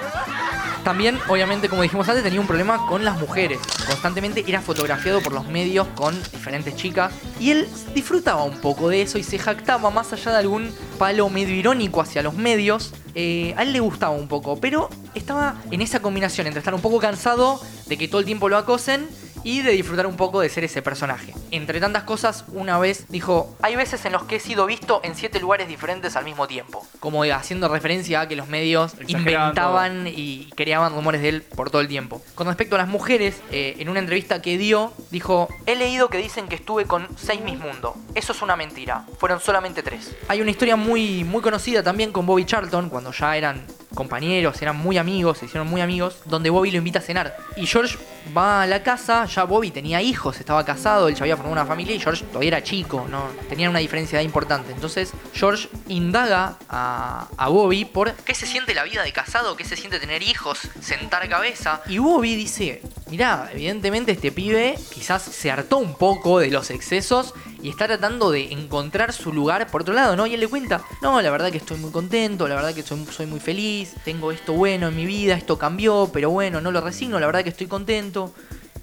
También, 0.84 1.20
obviamente, 1.30 1.70
como 1.70 1.84
dijimos 1.84 2.10
antes, 2.10 2.24
tenía 2.24 2.42
un 2.42 2.48
problema 2.48 2.88
con 2.88 3.06
las 3.06 3.20
mujeres. 3.20 3.60
Constantemente 3.86 4.44
era 4.48 4.62
fotografiado 4.62 5.22
por 5.22 5.32
los 5.32 5.48
medios 5.48 5.88
con 5.96 6.20
diferentes 6.32 6.76
chicas. 6.76 7.14
Y 7.40 7.52
él 7.52 7.68
disfrutaba 7.94 8.44
un 8.44 8.58
poco 8.58 8.90
de 8.90 9.04
eso 9.04 9.18
y 9.20 9.24
se 9.24 9.38
jactaba 9.38 9.92
más 9.92 10.12
allá 10.12 10.32
de 10.32 10.38
algún 10.40 10.74
palo 10.98 11.30
medio 11.30 11.54
irónico 11.54 12.02
hacia 12.02 12.24
los 12.24 12.34
medios. 12.34 12.94
eh, 13.14 13.54
a 13.58 13.64
él 13.64 13.74
le 13.74 13.82
gustaba 13.82 14.16
un 14.16 14.30
poco, 14.30 14.60
pero 14.60 14.90
estaba 15.16 15.56
en 15.70 15.82
esa 15.82 16.02
combinación 16.02 16.48
entre 16.48 16.60
estar 16.60 16.74
un 16.74 16.82
poco 16.82 17.00
cansado 17.00 17.62
de 17.88 17.98
que 17.98 18.08
todo 18.08 18.20
el 18.20 18.26
tiempo 18.26 18.48
lo 18.48 18.58
acosen 18.58 19.08
y 19.44 19.62
de 19.62 19.72
disfrutar 19.72 20.08
un 20.08 20.18
poco 20.18 20.42
de 20.42 20.50
ser 20.50 20.64
ese 20.64 20.82
personaje. 20.82 21.34
Entre 21.52 21.80
tantas 21.80 22.04
cosas, 22.04 22.46
una 22.50 22.78
vez 22.80 23.06
dijo, 23.10 23.56
hay 23.62 23.76
veces 23.76 24.04
en 24.06 24.14
los 24.14 24.24
que 24.24 24.38
he 24.38 24.40
sido 24.40 24.66
visto 24.66 25.02
en 25.04 25.16
siete 25.16 25.40
lugares 25.40 25.68
diferentes 25.68 26.16
al 26.16 26.26
mismo 26.26 26.48
tiempo. 26.48 26.86
Como 27.00 27.24
haciendo 27.24 27.68
referencia 27.68 28.22
a 28.22 28.28
que 28.28 28.36
los 28.36 28.48
medios 28.48 28.94
inventaban 29.08 30.08
y 30.08 30.50
creaban 30.56 30.94
rumores 30.94 31.22
de 31.22 31.30
él 31.30 31.42
por 31.42 31.70
todo 31.70 31.82
el 31.82 31.88
tiempo. 31.88 32.22
Con 32.36 32.48
respecto 32.48 32.76
a 32.76 32.78
las 32.80 32.88
mujeres, 32.88 33.42
eh, 33.52 33.76
en 33.80 33.90
una 33.90 34.00
entrevista 34.00 34.42
que 34.42 34.58
dio, 34.58 34.94
dijo, 35.12 35.48
he 35.66 35.76
leído 35.76 36.10
que 36.10 36.18
dicen 36.18 36.48
que 36.48 36.56
estuve 36.56 36.86
con 36.86 37.08
seis 37.18 37.42
Miss 37.42 37.60
Mundo. 37.60 37.96
Eso 38.16 38.34
es 38.34 38.42
una 38.42 38.56
mentira. 38.56 39.06
Fueron 39.20 39.40
solamente 39.40 39.84
tres. 39.84 40.16
Hay 40.28 40.42
una 40.42 40.52
historia 40.52 40.76
muy, 40.76 41.24
muy 41.24 41.42
conocida 41.42 41.84
también 41.84 42.12
con 42.12 42.26
Bobby 42.26 42.46
Charlton, 42.46 42.90
cuando 42.90 43.12
ya 43.12 43.38
eran 43.38 43.66
compañeros, 43.94 44.62
eran 44.62 44.78
muy 44.78 44.98
amigos, 44.98 45.40
se 45.40 45.46
hicieron 45.46 45.68
muy 45.68 45.82
amigos, 45.82 46.18
donde 46.26 46.50
Bobby 46.50 46.72
lo 46.72 46.78
invita 46.78 47.00
a 47.00 47.02
cenar. 47.02 47.38
Y 47.56 47.68
George 47.68 47.98
va 48.36 48.64
a 48.64 48.68
la 48.68 48.84
casa, 48.84 49.26
ya 49.32 49.44
Bobby 49.46 49.72
tenía 49.72 50.02
hijos, 50.02 50.40
estaba 50.40 50.64
casado, 50.66 51.08
él 51.08 51.16
ya 51.16 51.24
había 51.24 51.36
formado 51.36 51.54
una 51.54 51.66
familia 51.66 51.96
y 51.96 52.00
George 52.00 52.26
todavía 52.26 52.50
era 52.50 52.64
chico, 52.64 53.08
no 53.10 53.28
tenían 53.50 53.70
una 53.70 53.80
diferencia 53.80 54.18
de 54.18 54.24
edad 54.24 54.30
importante. 54.30 54.72
Entonces 54.72 55.14
George 55.34 55.70
indaga 55.88 56.58
a, 56.70 57.28
Bobby 57.50 57.86
por 57.86 58.14
qué 58.14 58.34
se 58.34 58.46
siente 58.46 58.74
la 58.74 58.84
vida 58.84 59.04
de 59.04 59.12
casado, 59.12 59.58
qué 59.58 59.66
se 59.66 59.76
siente 59.76 60.00
tener 60.00 60.24
hijos, 60.24 60.60
sentar 60.80 61.28
cabeza. 61.28 61.82
Y 61.88 61.98
Bobby 61.98 62.36
dice, 62.36 62.82
mirá, 63.10 63.50
evidentemente 63.54 64.14
este 64.14 64.32
pibe 64.32 64.78
quizás 64.94 65.22
se 65.22 65.52
hartó 65.52 65.78
un 65.78 65.96
poco 65.96 66.40
de 66.40 66.50
los 66.50 66.70
excesos 66.70 67.34
y 67.62 67.70
está 67.70 67.88
tratando 67.88 68.32
de 68.32 68.52
encontrar 68.54 69.14
su 69.14 69.34
lugar 69.34 69.68
por 69.68 69.82
otro 69.82 69.94
lado, 69.94 70.16
¿no? 70.16 70.26
Y 70.28 70.34
él 70.34 70.40
le 70.40 70.48
cuenta, 70.48 70.82
no, 71.02 71.22
la 71.22 71.30
verdad 71.30 71.52
que 71.52 71.58
estoy 71.58 71.78
muy 71.78 71.92
contento, 71.92 72.48
la 72.48 72.56
verdad 72.56 72.74
que 72.74 72.84
soy 72.84 73.26
muy 73.26 73.40
feliz, 73.40 73.94
tengo 74.04 74.32
esto 74.32 74.54
bueno 74.54 74.88
en 74.88 74.96
mi 74.96 75.06
vida, 75.06 75.36
esto 75.36 75.58
cambió, 75.58 76.10
pero 76.12 76.30
bueno, 76.30 76.62
no 76.62 76.72
lo 76.72 76.82
resigno, 76.82 77.20
la 77.20 77.26
verdad 77.26 77.44
que 77.44 77.50
estoy 77.50 77.68
contento. 77.68 78.34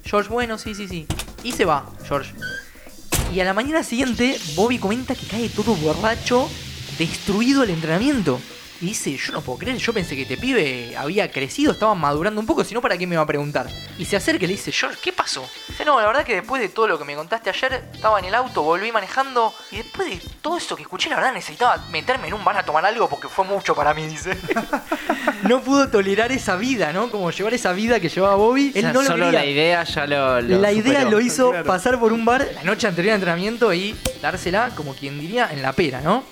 George, 0.09 0.29
bueno, 0.29 0.57
sí, 0.57 0.73
sí, 0.73 0.87
sí. 0.87 1.05
Y 1.43 1.51
se 1.51 1.65
va, 1.65 1.85
George. 2.07 2.33
Y 3.31 3.39
a 3.41 3.45
la 3.45 3.53
mañana 3.53 3.83
siguiente, 3.83 4.39
Bobby 4.55 4.79
comenta 4.79 5.13
que 5.13 5.27
cae 5.27 5.49
todo 5.49 5.75
borracho, 5.75 6.49
destruido 6.97 7.61
el 7.61 7.69
entrenamiento. 7.69 8.39
Y 8.81 8.85
dice, 8.87 9.17
yo 9.17 9.33
no 9.33 9.41
puedo 9.41 9.59
creer, 9.59 9.77
yo 9.77 9.91
pensé 9.93 10.15
que 10.15 10.21
este 10.21 10.37
pibe 10.37 10.95
había 10.97 11.29
crecido, 11.29 11.73
estaba 11.73 11.95
madurando 11.95 12.39
un 12.39 12.47
poco, 12.47 12.63
si 12.63 12.73
no, 12.73 12.81
¿para 12.81 12.97
qué 12.97 13.05
me 13.05 13.17
va 13.17 13.23
a 13.23 13.27
preguntar? 13.27 13.67
Y 13.97 14.05
se 14.05 14.15
acerca 14.15 14.45
y 14.45 14.47
le 14.47 14.53
dice, 14.53 14.71
George, 14.71 14.97
¿qué 15.03 15.11
pasó? 15.11 15.45
Dice, 15.67 15.83
no, 15.83 15.99
la 15.99 16.07
verdad 16.07 16.23
que 16.23 16.35
después 16.35 16.61
de 16.61 16.69
todo 16.69 16.87
lo 16.87 16.97
que 16.97 17.03
me 17.03 17.13
contaste 17.15 17.49
ayer, 17.49 17.83
estaba 17.93 18.19
en 18.19 18.25
el 18.25 18.35
auto, 18.35 18.61
volví 18.63 18.89
manejando, 18.93 19.53
y 19.71 19.77
después 19.77 20.09
de 20.09 20.21
todo 20.41 20.55
eso 20.57 20.77
que 20.77 20.83
escuché, 20.83 21.09
la 21.09 21.17
verdad 21.17 21.33
necesitaba 21.33 21.83
meterme 21.91 22.27
en 22.29 22.33
un 22.35 22.43
bar 22.45 22.57
a 22.57 22.63
tomar 22.63 22.85
algo 22.85 23.09
porque 23.09 23.27
fue 23.27 23.43
mucho 23.43 23.75
para 23.75 23.93
mí, 23.93 24.07
dice. 24.07 24.37
no 25.43 25.61
pudo 25.61 25.89
tolerar 25.89 26.31
esa 26.31 26.55
vida, 26.55 26.93
¿no? 26.93 27.09
Como 27.11 27.31
llevar 27.31 27.53
esa 27.53 27.73
vida 27.73 27.99
que 27.99 28.07
llevaba 28.09 28.35
Bobby. 28.35 28.71
Él 28.75 28.77
O 28.77 28.81
sea, 28.81 28.93
no 28.93 29.01
lo 29.01 29.07
solo 29.07 29.25
quería. 29.25 29.39
la 29.41 29.45
idea 29.45 29.83
ya 29.83 30.07
lo, 30.07 30.41
lo 30.41 30.57
La 30.59 30.71
idea 30.71 30.99
superó. 31.01 31.11
lo 31.11 31.19
hizo 31.21 31.49
Claro. 31.51 31.65
pasar 31.65 31.99
por 31.99 32.13
un 32.13 32.23
bar 32.23 32.47
la 32.55 32.63
noche 32.63 32.87
anterior 32.87 33.11
al 33.13 33.17
entrenamiento 33.17 33.73
y 33.73 33.95
dársela, 34.21 34.69
como 34.75 34.93
quien 34.95 35.19
diría, 35.19 35.49
en 35.51 35.61
la 35.61 35.73
pera, 35.73 35.99
¿no? 36.01 36.23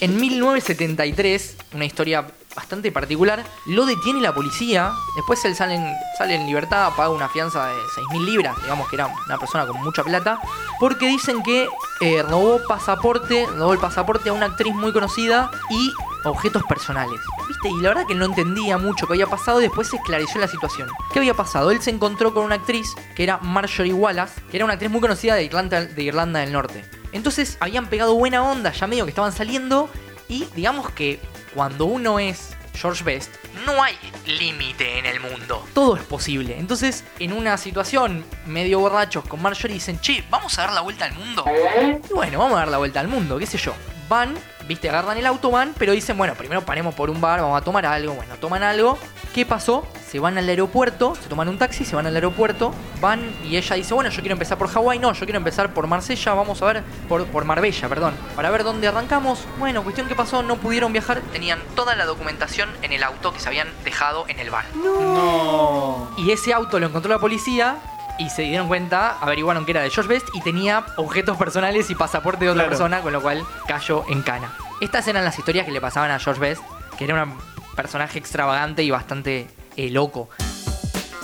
En 0.00 0.16
1973, 0.16 1.56
una 1.74 1.84
historia 1.84 2.26
bastante 2.54 2.90
particular, 2.92 3.44
lo 3.66 3.86
detiene 3.86 4.20
la 4.20 4.34
policía. 4.34 4.92
Después 5.16 5.44
él 5.44 5.54
sale 5.54 5.74
en, 5.74 5.94
sale 6.18 6.34
en 6.34 6.46
libertad, 6.46 6.92
paga 6.96 7.10
una 7.10 7.28
fianza 7.28 7.66
de 7.66 7.74
6.000 7.74 8.24
libras, 8.24 8.56
digamos 8.62 8.88
que 8.88 8.96
era 8.96 9.06
una 9.26 9.38
persona 9.38 9.66
con 9.66 9.80
mucha 9.82 10.02
plata, 10.02 10.40
porque 10.78 11.06
dicen 11.06 11.42
que 11.42 11.68
eh, 12.00 12.22
robó 12.22 12.60
pasaporte, 12.66 13.46
robó 13.46 13.72
el 13.72 13.78
pasaporte 13.78 14.30
a 14.30 14.32
una 14.32 14.46
actriz 14.46 14.74
muy 14.74 14.92
conocida 14.92 15.50
y 15.70 15.92
objetos 16.24 16.62
personales. 16.64 17.20
¿Viste? 17.48 17.68
Y 17.68 17.80
la 17.80 17.90
verdad 17.90 18.06
que 18.06 18.14
no 18.14 18.24
entendía 18.24 18.78
mucho 18.78 19.06
qué 19.06 19.14
había 19.14 19.26
pasado 19.26 19.60
y 19.60 19.64
después 19.64 19.88
se 19.88 19.96
esclareció 19.96 20.40
la 20.40 20.48
situación. 20.48 20.88
¿Qué 21.12 21.18
había 21.18 21.34
pasado? 21.34 21.70
Él 21.70 21.80
se 21.80 21.90
encontró 21.90 22.34
con 22.34 22.44
una 22.44 22.56
actriz 22.56 22.94
que 23.14 23.22
era 23.22 23.38
Marjorie 23.38 23.92
Wallace, 23.92 24.40
que 24.50 24.56
era 24.56 24.64
una 24.64 24.74
actriz 24.74 24.90
muy 24.90 25.00
conocida 25.00 25.34
de 25.34 25.44
Irlanda, 25.44 25.84
de 25.84 26.02
Irlanda 26.02 26.40
del 26.40 26.52
Norte. 26.52 26.84
Entonces 27.12 27.56
habían 27.60 27.86
pegado 27.86 28.14
buena 28.14 28.42
onda, 28.42 28.72
ya 28.72 28.86
medio 28.86 29.04
que 29.04 29.10
estaban 29.10 29.32
saliendo 29.32 29.88
y 30.28 30.44
digamos 30.54 30.90
que 30.90 31.20
cuando 31.54 31.86
uno 31.86 32.18
es 32.18 32.56
George 32.74 33.04
Best, 33.04 33.34
no 33.66 33.82
hay 33.82 33.96
límite 34.26 34.98
en 34.98 35.06
el 35.06 35.20
mundo. 35.20 35.64
Todo 35.74 35.96
es 35.96 36.02
posible. 36.02 36.58
Entonces, 36.58 37.04
en 37.18 37.32
una 37.32 37.56
situación 37.56 38.24
medio 38.46 38.80
borrachos 38.80 39.24
con 39.26 39.42
Marjorie 39.42 39.74
dicen, 39.74 39.98
che, 40.00 40.24
vamos 40.30 40.58
a 40.58 40.62
dar 40.62 40.72
la 40.72 40.80
vuelta 40.80 41.04
al 41.06 41.14
mundo. 41.14 41.44
Y 41.46 42.14
bueno, 42.14 42.38
vamos 42.38 42.56
a 42.56 42.60
dar 42.60 42.68
la 42.68 42.78
vuelta 42.78 43.00
al 43.00 43.08
mundo, 43.08 43.38
qué 43.38 43.46
sé 43.46 43.58
yo. 43.58 43.74
Van, 44.10 44.34
viste, 44.66 44.88
agarran 44.88 45.16
el 45.18 45.24
auto, 45.24 45.52
van, 45.52 45.72
pero 45.78 45.92
dicen, 45.92 46.18
bueno, 46.18 46.34
primero 46.34 46.62
paremos 46.62 46.96
por 46.96 47.10
un 47.10 47.20
bar, 47.20 47.40
vamos 47.42 47.56
a 47.56 47.64
tomar 47.64 47.86
algo. 47.86 48.14
Bueno, 48.14 48.34
toman 48.38 48.64
algo. 48.64 48.98
¿Qué 49.32 49.46
pasó? 49.46 49.86
Se 50.04 50.18
van 50.18 50.36
al 50.36 50.48
aeropuerto, 50.48 51.14
se 51.14 51.28
toman 51.28 51.48
un 51.48 51.58
taxi, 51.58 51.84
se 51.84 51.94
van 51.94 52.08
al 52.08 52.16
aeropuerto, 52.16 52.74
van 53.00 53.20
y 53.44 53.56
ella 53.56 53.76
dice, 53.76 53.94
bueno, 53.94 54.10
yo 54.10 54.20
quiero 54.20 54.32
empezar 54.32 54.58
por 54.58 54.66
Hawái, 54.66 54.98
no, 54.98 55.12
yo 55.12 55.20
quiero 55.20 55.36
empezar 55.36 55.72
por 55.72 55.86
Marsella, 55.86 56.34
vamos 56.34 56.60
a 56.60 56.66
ver, 56.66 56.82
por, 57.08 57.24
por 57.26 57.44
Marbella, 57.44 57.88
perdón, 57.88 58.14
para 58.34 58.50
ver 58.50 58.64
dónde 58.64 58.88
arrancamos. 58.88 59.44
Bueno, 59.60 59.84
cuestión 59.84 60.08
que 60.08 60.16
pasó, 60.16 60.42
no 60.42 60.56
pudieron 60.56 60.92
viajar, 60.92 61.20
tenían 61.30 61.60
toda 61.76 61.94
la 61.94 62.04
documentación 62.04 62.68
en 62.82 62.90
el 62.90 63.04
auto 63.04 63.32
que 63.32 63.38
se 63.38 63.46
habían 63.46 63.68
dejado 63.84 64.24
en 64.26 64.40
el 64.40 64.50
bar. 64.50 64.64
No. 64.74 66.10
Y 66.18 66.32
ese 66.32 66.52
auto 66.52 66.80
lo 66.80 66.88
encontró 66.88 67.12
la 67.12 67.20
policía 67.20 67.76
y 68.20 68.28
se 68.30 68.42
dieron 68.42 68.68
cuenta, 68.68 69.18
averiguaron 69.20 69.64
que 69.64 69.72
era 69.72 69.80
de 69.82 69.90
George 69.90 70.08
Best 70.12 70.28
y 70.34 70.40
tenía 70.42 70.84
objetos 70.96 71.36
personales 71.36 71.90
y 71.90 71.94
pasaporte 71.94 72.44
de 72.44 72.50
otra 72.50 72.64
Claro. 72.64 72.70
persona, 72.70 73.00
con 73.00 73.12
lo 73.12 73.20
cual 73.22 73.42
cayó 73.66 74.04
en 74.08 74.22
cana. 74.22 74.52
Estas 74.80 75.08
eran 75.08 75.24
las 75.24 75.38
historias 75.38 75.64
que 75.66 75.72
le 75.72 75.80
pasaban 75.80 76.10
a 76.10 76.18
George 76.18 76.40
Best, 76.40 76.62
que 76.98 77.04
era 77.04 77.24
un 77.24 77.38
personaje 77.74 78.18
extravagante 78.18 78.82
y 78.82 78.90
bastante 78.90 79.48
eh, 79.76 79.90
loco. 79.90 80.28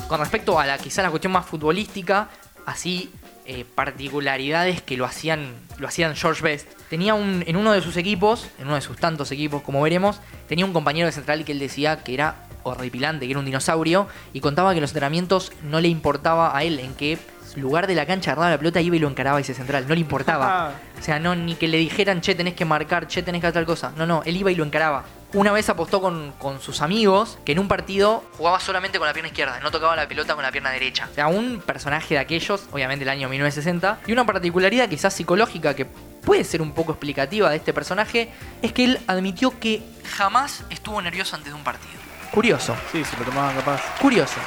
Con 0.09 0.21
respecto 0.21 0.59
a 0.59 0.67
la 0.67 0.79
quizá 0.79 1.03
la 1.03 1.11
cuestión 1.11 1.33
más 1.33 1.45
futbolística, 1.47 2.29
así 2.65 3.13
eh, 3.45 3.65
particularidades 3.75 4.81
que 4.83 4.97
lo 4.97 5.05
hacían, 5.05 5.55
lo 5.79 5.89
hacían 5.89 6.17
George 6.17 6.43
Best. 6.43 6.67
Tenía 6.89 7.15
un, 7.15 7.45
en 7.47 7.57
uno 7.57 7.73
de 7.73 7.83
sus 7.83 7.97
equipos, 7.97 8.49
en 8.59 8.67
uno 8.67 8.77
de 8.77 8.81
sus 8.81 8.97
tantos 8.97 9.31
equipos, 9.33 9.63
como 9.63 9.83
veremos, 9.83 10.21
tenía 10.49 10.65
un 10.65 10.73
compañero 10.73 11.07
de 11.07 11.13
central 11.13 11.45
que 11.45 11.53
él 11.53 11.59
decía 11.59 12.03
que 12.03 12.15
era 12.15 12.37
horripilante, 12.71 13.27
que 13.27 13.33
era 13.33 13.41
un 13.41 13.47
dinosaurio, 13.47 14.09
y 14.33 14.41
contaba 14.41 14.73
que 14.73 14.79
en 14.79 14.83
los 14.83 14.91
entrenamientos 14.91 15.53
no 15.63 15.81
le 15.81 15.89
importaba 15.89 16.57
a 16.57 16.65
él 16.65 16.79
en 16.81 16.95
qué 16.95 17.19
lugar 17.57 17.87
de 17.87 17.95
la 17.95 18.07
cancha 18.07 18.33
agarraba 18.33 18.51
la 18.53 18.59
pelota, 18.59 18.81
iba 18.81 18.97
y 18.97 18.99
lo 18.99 19.09
encaraba 19.09 19.41
ese 19.41 19.55
central, 19.55 19.87
no 19.89 19.95
le 19.95 20.01
importaba. 20.01 20.73
O 20.97 21.03
sea, 21.03 21.19
no 21.19 21.37
ni 21.37 21.57
que 21.57 21.69
le 21.69 21.77
dijeran, 21.77 22.23
che, 22.23 22.35
tenés 22.35 22.55
que 22.55 22.65
marcar, 22.65 23.07
che, 23.07 23.23
tenés 23.23 23.43
que 23.43 23.47
hacer 23.47 23.61
tal 23.61 23.67
cosa. 23.67 23.93
No, 23.97 24.07
no, 24.07 24.23
él 24.25 24.35
iba 24.35 24.51
y 24.51 24.55
lo 24.55 24.65
encaraba. 24.65 25.05
Una 25.35 25.53
vez 25.53 25.69
apostó 25.69 26.01
con, 26.01 26.33
con 26.39 26.59
sus 26.63 26.81
amigos 26.81 27.39
que 27.45 27.53
en 27.53 27.59
un 27.59 27.69
partido 27.69 28.25
jugaba 28.39 28.59
solamente 28.61 28.99
con 28.99 29.07
la 29.07 29.13
pierna 29.13 29.29
izquierda, 29.29 29.61
no 29.61 29.71
tocaba 29.71 29.95
la 29.95 30.09
pelota 30.09 30.35
con 30.35 30.43
la 30.43 30.51
pierna 30.51 30.71
derecha. 30.71 31.07
O 31.13 31.15
sea, 31.15 31.29
un 31.29 31.61
personaje 31.61 32.15
de 32.15 32.21
aquellos, 32.21 32.65
obviamente 32.73 33.03
el 33.03 33.11
año 33.11 33.29
1960, 33.29 34.01
y 34.07 34.13
una 34.13 34.25
particularidad 34.25 34.89
quizás 34.89 35.13
psicológica 35.13 35.77
que 35.77 35.85
puede 35.85 36.45
ser 36.45 36.63
un 36.63 36.73
poco 36.73 36.93
explicativa 36.93 37.51
de 37.51 37.57
este 37.57 37.75
personaje, 37.75 38.31
es 38.63 38.73
que 38.73 38.85
él 38.85 38.99
admitió 39.07 39.61
que 39.61 39.83
jamás 40.17 40.65
estuvo 40.71 41.01
nervioso 41.03 41.37
antes 41.37 41.53
de 41.53 41.59
un 41.59 41.63
partido. 41.63 42.06
Curioso. 42.33 42.77
Sí, 42.93 43.05
se 43.05 43.17
lo 43.17 43.25
tomaban 43.25 43.57
capaz. 43.57 43.81
Curioso. 44.01 44.39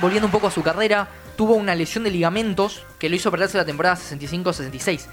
Volviendo 0.00 0.26
un 0.26 0.32
poco 0.32 0.46
a 0.46 0.50
su 0.50 0.62
carrera, 0.62 1.08
tuvo 1.36 1.54
una 1.54 1.74
lesión 1.74 2.04
de 2.04 2.10
ligamentos 2.10 2.84
que 2.98 3.08
lo 3.08 3.16
hizo 3.16 3.30
perderse 3.30 3.58
la 3.58 3.64
temporada 3.64 3.96
65-66. 3.96 5.06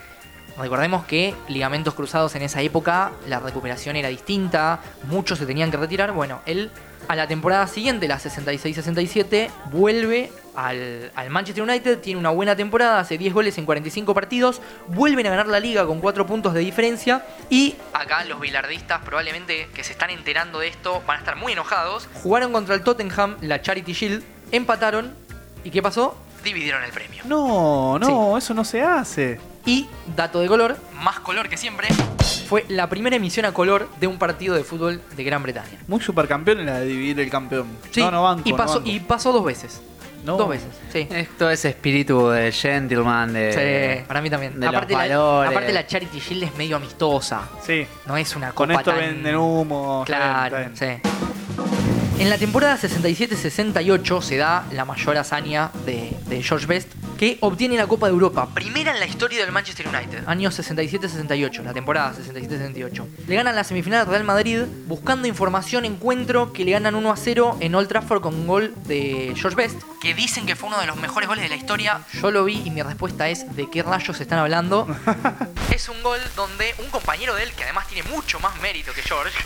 Recordemos 0.57 1.05
que 1.05 1.35
ligamentos 1.47 1.93
cruzados 1.93 2.35
en 2.35 2.41
esa 2.41 2.61
época, 2.61 3.11
la 3.27 3.39
recuperación 3.39 3.95
era 3.95 4.07
distinta, 4.07 4.79
muchos 5.03 5.37
se 5.37 5.45
tenían 5.45 5.69
que 5.69 5.77
retirar. 5.77 6.13
Bueno, 6.13 6.41
él 6.47 6.71
a 7.07 7.15
la 7.15 7.27
temporada 7.27 7.67
siguiente, 7.67 8.07
la 8.07 8.19
66-67, 8.19 9.49
vuelve 9.71 10.31
al, 10.55 11.11
al 11.15 11.29
Manchester 11.29 11.63
United, 11.63 11.99
tiene 11.99 12.19
una 12.19 12.29
buena 12.29 12.55
temporada, 12.55 12.99
hace 12.99 13.17
10 13.17 13.33
goles 13.33 13.57
en 13.57 13.65
45 13.65 14.13
partidos, 14.13 14.61
vuelven 14.87 15.27
a 15.27 15.29
ganar 15.29 15.47
la 15.47 15.59
liga 15.59 15.85
con 15.85 15.99
4 15.99 16.25
puntos 16.25 16.53
de 16.53 16.61
diferencia 16.61 17.25
y 17.49 17.75
acá 17.93 18.23
los 18.25 18.39
bilardistas 18.39 19.01
probablemente 19.03 19.67
que 19.73 19.83
se 19.83 19.93
están 19.93 20.09
enterando 20.09 20.59
de 20.59 20.67
esto 20.67 21.01
van 21.05 21.17
a 21.17 21.19
estar 21.19 21.35
muy 21.35 21.53
enojados. 21.53 22.09
Jugaron 22.23 22.51
contra 22.51 22.75
el 22.75 22.81
Tottenham, 22.81 23.37
la 23.41 23.61
Charity 23.61 23.93
Shield, 23.93 24.23
Empataron. 24.51 25.13
¿Y 25.63 25.69
qué 25.69 25.81
pasó? 25.81 26.17
Dividieron 26.43 26.83
el 26.83 26.91
premio. 26.91 27.23
No, 27.25 27.99
no, 27.99 28.37
eso 28.37 28.53
no 28.53 28.63
se 28.63 28.81
hace. 28.81 29.39
Y, 29.65 29.87
dato 30.15 30.39
de 30.39 30.47
color, 30.47 30.77
más 30.93 31.19
color 31.19 31.49
que 31.49 31.57
siempre, 31.57 31.89
fue 32.47 32.65
la 32.69 32.87
primera 32.89 33.15
emisión 33.17 33.45
a 33.45 33.53
color 33.53 33.89
de 33.99 34.07
un 34.07 34.17
partido 34.17 34.55
de 34.55 34.63
fútbol 34.63 35.01
de 35.15 35.23
Gran 35.23 35.43
Bretaña. 35.43 35.77
Muy 35.87 35.99
supercampeón 36.01 36.61
en 36.61 36.65
la 36.67 36.79
de 36.79 36.85
dividir 36.85 37.19
el 37.19 37.29
campeón. 37.29 37.67
Sí, 37.91 37.99
no, 37.99 38.09
no 38.09 38.23
banco, 38.23 38.43
y, 38.45 38.51
no 38.51 38.57
pasó, 38.57 38.75
banco. 38.75 38.89
y 38.89 38.99
pasó 39.01 39.31
dos 39.33 39.43
veces. 39.43 39.81
No. 40.23 40.35
Dos 40.37 40.49
veces, 40.49 40.67
sí. 40.91 41.07
Esto 41.09 41.49
es 41.49 41.63
espíritu 41.63 42.27
de 42.29 42.51
gentleman, 42.51 43.31
de... 43.31 43.99
Sí, 43.99 44.05
para 44.07 44.21
mí 44.21 44.29
también. 44.29 44.59
de 44.59 44.65
los 44.65 44.75
aparte, 44.75 44.93
la, 44.93 44.99
valores. 44.99 45.51
aparte 45.51 45.73
la 45.73 45.87
Charity 45.87 46.19
Shield 46.19 46.43
es 46.43 46.55
medio 46.57 46.75
amistosa. 46.77 47.47
Sí. 47.65 47.85
No 48.05 48.17
es 48.17 48.35
una 48.35 48.51
Con 48.51 48.67
copa 48.69 48.79
esto 48.79 48.91
tan- 48.91 48.99
venden 48.99 49.35
humo. 49.37 50.03
Claro, 50.05 50.57
bien, 50.57 50.73
está 50.73 50.85
bien. 50.85 51.01
sí. 51.03 51.09
En 52.19 52.31
la 52.31 52.39
temporada 52.39 52.75
67-68 52.79 54.21
se 54.23 54.37
da 54.37 54.65
la 54.71 54.85
mayor 54.85 55.17
hazaña 55.17 55.71
de, 55.85 56.17
de 56.25 56.41
George 56.41 56.65
Best, 56.65 56.91
que 57.15 57.37
obtiene 57.41 57.77
la 57.77 57.85
Copa 57.85 58.07
de 58.07 58.13
Europa, 58.13 58.49
primera 58.55 58.91
en 58.91 58.99
la 58.99 59.05
historia 59.05 59.39
del 59.39 59.51
Manchester 59.51 59.87
United, 59.87 60.23
año 60.25 60.49
67-68, 60.49 61.63
la 61.63 61.73
temporada 61.73 62.15
67-68. 62.15 63.05
Le 63.27 63.35
ganan 63.35 63.55
la 63.55 63.63
semifinal 63.63 64.01
al 64.01 64.07
Real 64.07 64.23
Madrid, 64.23 64.63
buscando 64.87 65.27
información, 65.27 65.85
encuentro 65.85 66.53
que 66.53 66.65
le 66.65 66.71
ganan 66.71 66.95
1 66.95 67.11
a 67.11 67.17
0 67.17 67.57
en 67.59 67.75
Old 67.75 67.87
Trafford 67.87 68.21
con 68.21 68.33
un 68.33 68.47
gol 68.47 68.73
de 68.87 69.33
George 69.35 69.55
Best, 69.55 69.79
que 70.01 70.15
dicen 70.15 70.47
que 70.47 70.55
fue 70.55 70.69
uno 70.69 70.79
de 70.79 70.87
los 70.87 70.95
mejores 70.97 71.29
goles 71.29 71.43
de 71.43 71.49
la 71.49 71.55
historia. 71.55 72.01
Yo 72.13 72.31
lo 72.31 72.45
vi 72.45 72.63
y 72.65 72.71
mi 72.71 72.81
respuesta 72.81 73.29
es: 73.29 73.55
¿de 73.55 73.69
qué 73.69 73.83
rayos 73.83 74.19
están 74.19 74.39
hablando? 74.39 74.87
es 75.71 75.87
un 75.87 76.01
gol 76.01 76.19
donde 76.35 76.73
un 76.79 76.89
compañero 76.89 77.35
de 77.35 77.43
él, 77.43 77.51
que 77.53 77.63
además 77.63 77.87
tiene 77.87 78.09
mucho 78.09 78.39
más 78.39 78.59
mérito 78.59 78.91
que 78.93 79.03
George, 79.03 79.37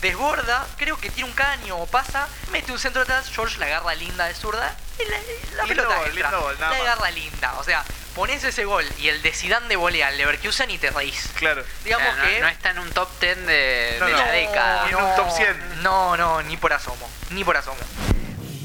desborda, 0.00 0.66
creo 0.76 0.96
que 0.98 1.10
tira 1.10 1.26
un 1.26 1.32
caño 1.32 1.76
o 1.76 1.86
pasa, 1.86 2.26
mete 2.52 2.72
un 2.72 2.78
centro 2.78 3.02
atrás, 3.02 3.28
George 3.34 3.58
la 3.58 3.66
agarra 3.66 3.94
linda 3.94 4.26
de 4.26 4.34
zurda 4.34 4.74
y 4.98 5.04
la, 5.10 5.16
la 5.56 5.64
Lindo 5.64 5.82
pelota 5.82 5.96
gol, 5.98 6.06
entra. 6.08 6.30
lindo 6.30 6.40
gol, 6.42 6.54
nada 6.60 6.72
la 6.72 6.78
más. 6.78 6.88
agarra 6.92 7.10
linda. 7.10 7.54
O 7.58 7.64
sea, 7.64 7.84
pones 8.14 8.42
ese 8.44 8.64
gol 8.64 8.84
y 8.98 9.08
el 9.08 9.22
de 9.22 9.32
Zidane 9.32 9.68
de 9.68 9.76
volea 9.76 10.08
al 10.08 10.18
Leverkusen 10.18 10.70
y 10.70 10.78
te 10.78 10.90
reís. 10.90 11.30
Claro. 11.36 11.62
Digamos 11.84 12.08
O 12.08 12.12
sea, 12.14 12.24
no, 12.24 12.28
que... 12.30 12.40
no 12.40 12.48
está 12.48 12.70
en 12.70 12.78
un 12.80 12.90
top 12.90 13.08
10 13.20 13.46
de, 13.46 13.96
No, 14.00 14.06
de 14.06 14.12
no. 14.12 14.18
la 14.18 14.30
década. 14.32 14.84
Ni 14.86 14.90
en 14.92 14.96
un 15.04 15.16
top 15.16 15.30
100. 15.30 15.82
No, 15.82 16.16
no, 16.16 16.42
ni 16.42 16.56
por 16.56 16.72
asomo. 16.72 17.08
Ni 17.30 17.44
por 17.44 17.56
asomo. 17.56 17.78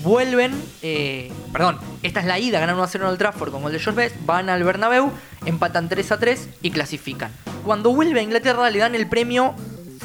Vuelven, 0.02 0.64
eh, 0.84 1.32
perdón, 1.52 1.80
esta 2.04 2.20
es 2.20 2.28
la 2.28 2.38
ida, 2.38 2.60
ganan 2.60 2.76
1 2.76 2.84
a 2.84 2.88
0 2.88 3.06
en 3.06 3.12
el 3.12 3.18
Trafford 3.18 3.52
con 3.52 3.64
gol 3.64 3.72
de 3.72 3.80
George 3.80 4.00
Best, 4.00 4.16
van 4.20 4.50
al 4.50 4.64
Bernabéu, 4.64 5.12
empatan 5.48 5.90
3 5.90 6.12
a 6.12 6.20
3 6.20 6.48
y 6.62 6.70
clasifican. 6.72 7.32
Cuando 7.64 7.92
vuelve 7.92 8.20
a 8.20 8.24
Inglaterra 8.24 8.70
le 8.70 8.78
dan 8.78 8.94
el 8.94 9.08
premio 9.10 9.56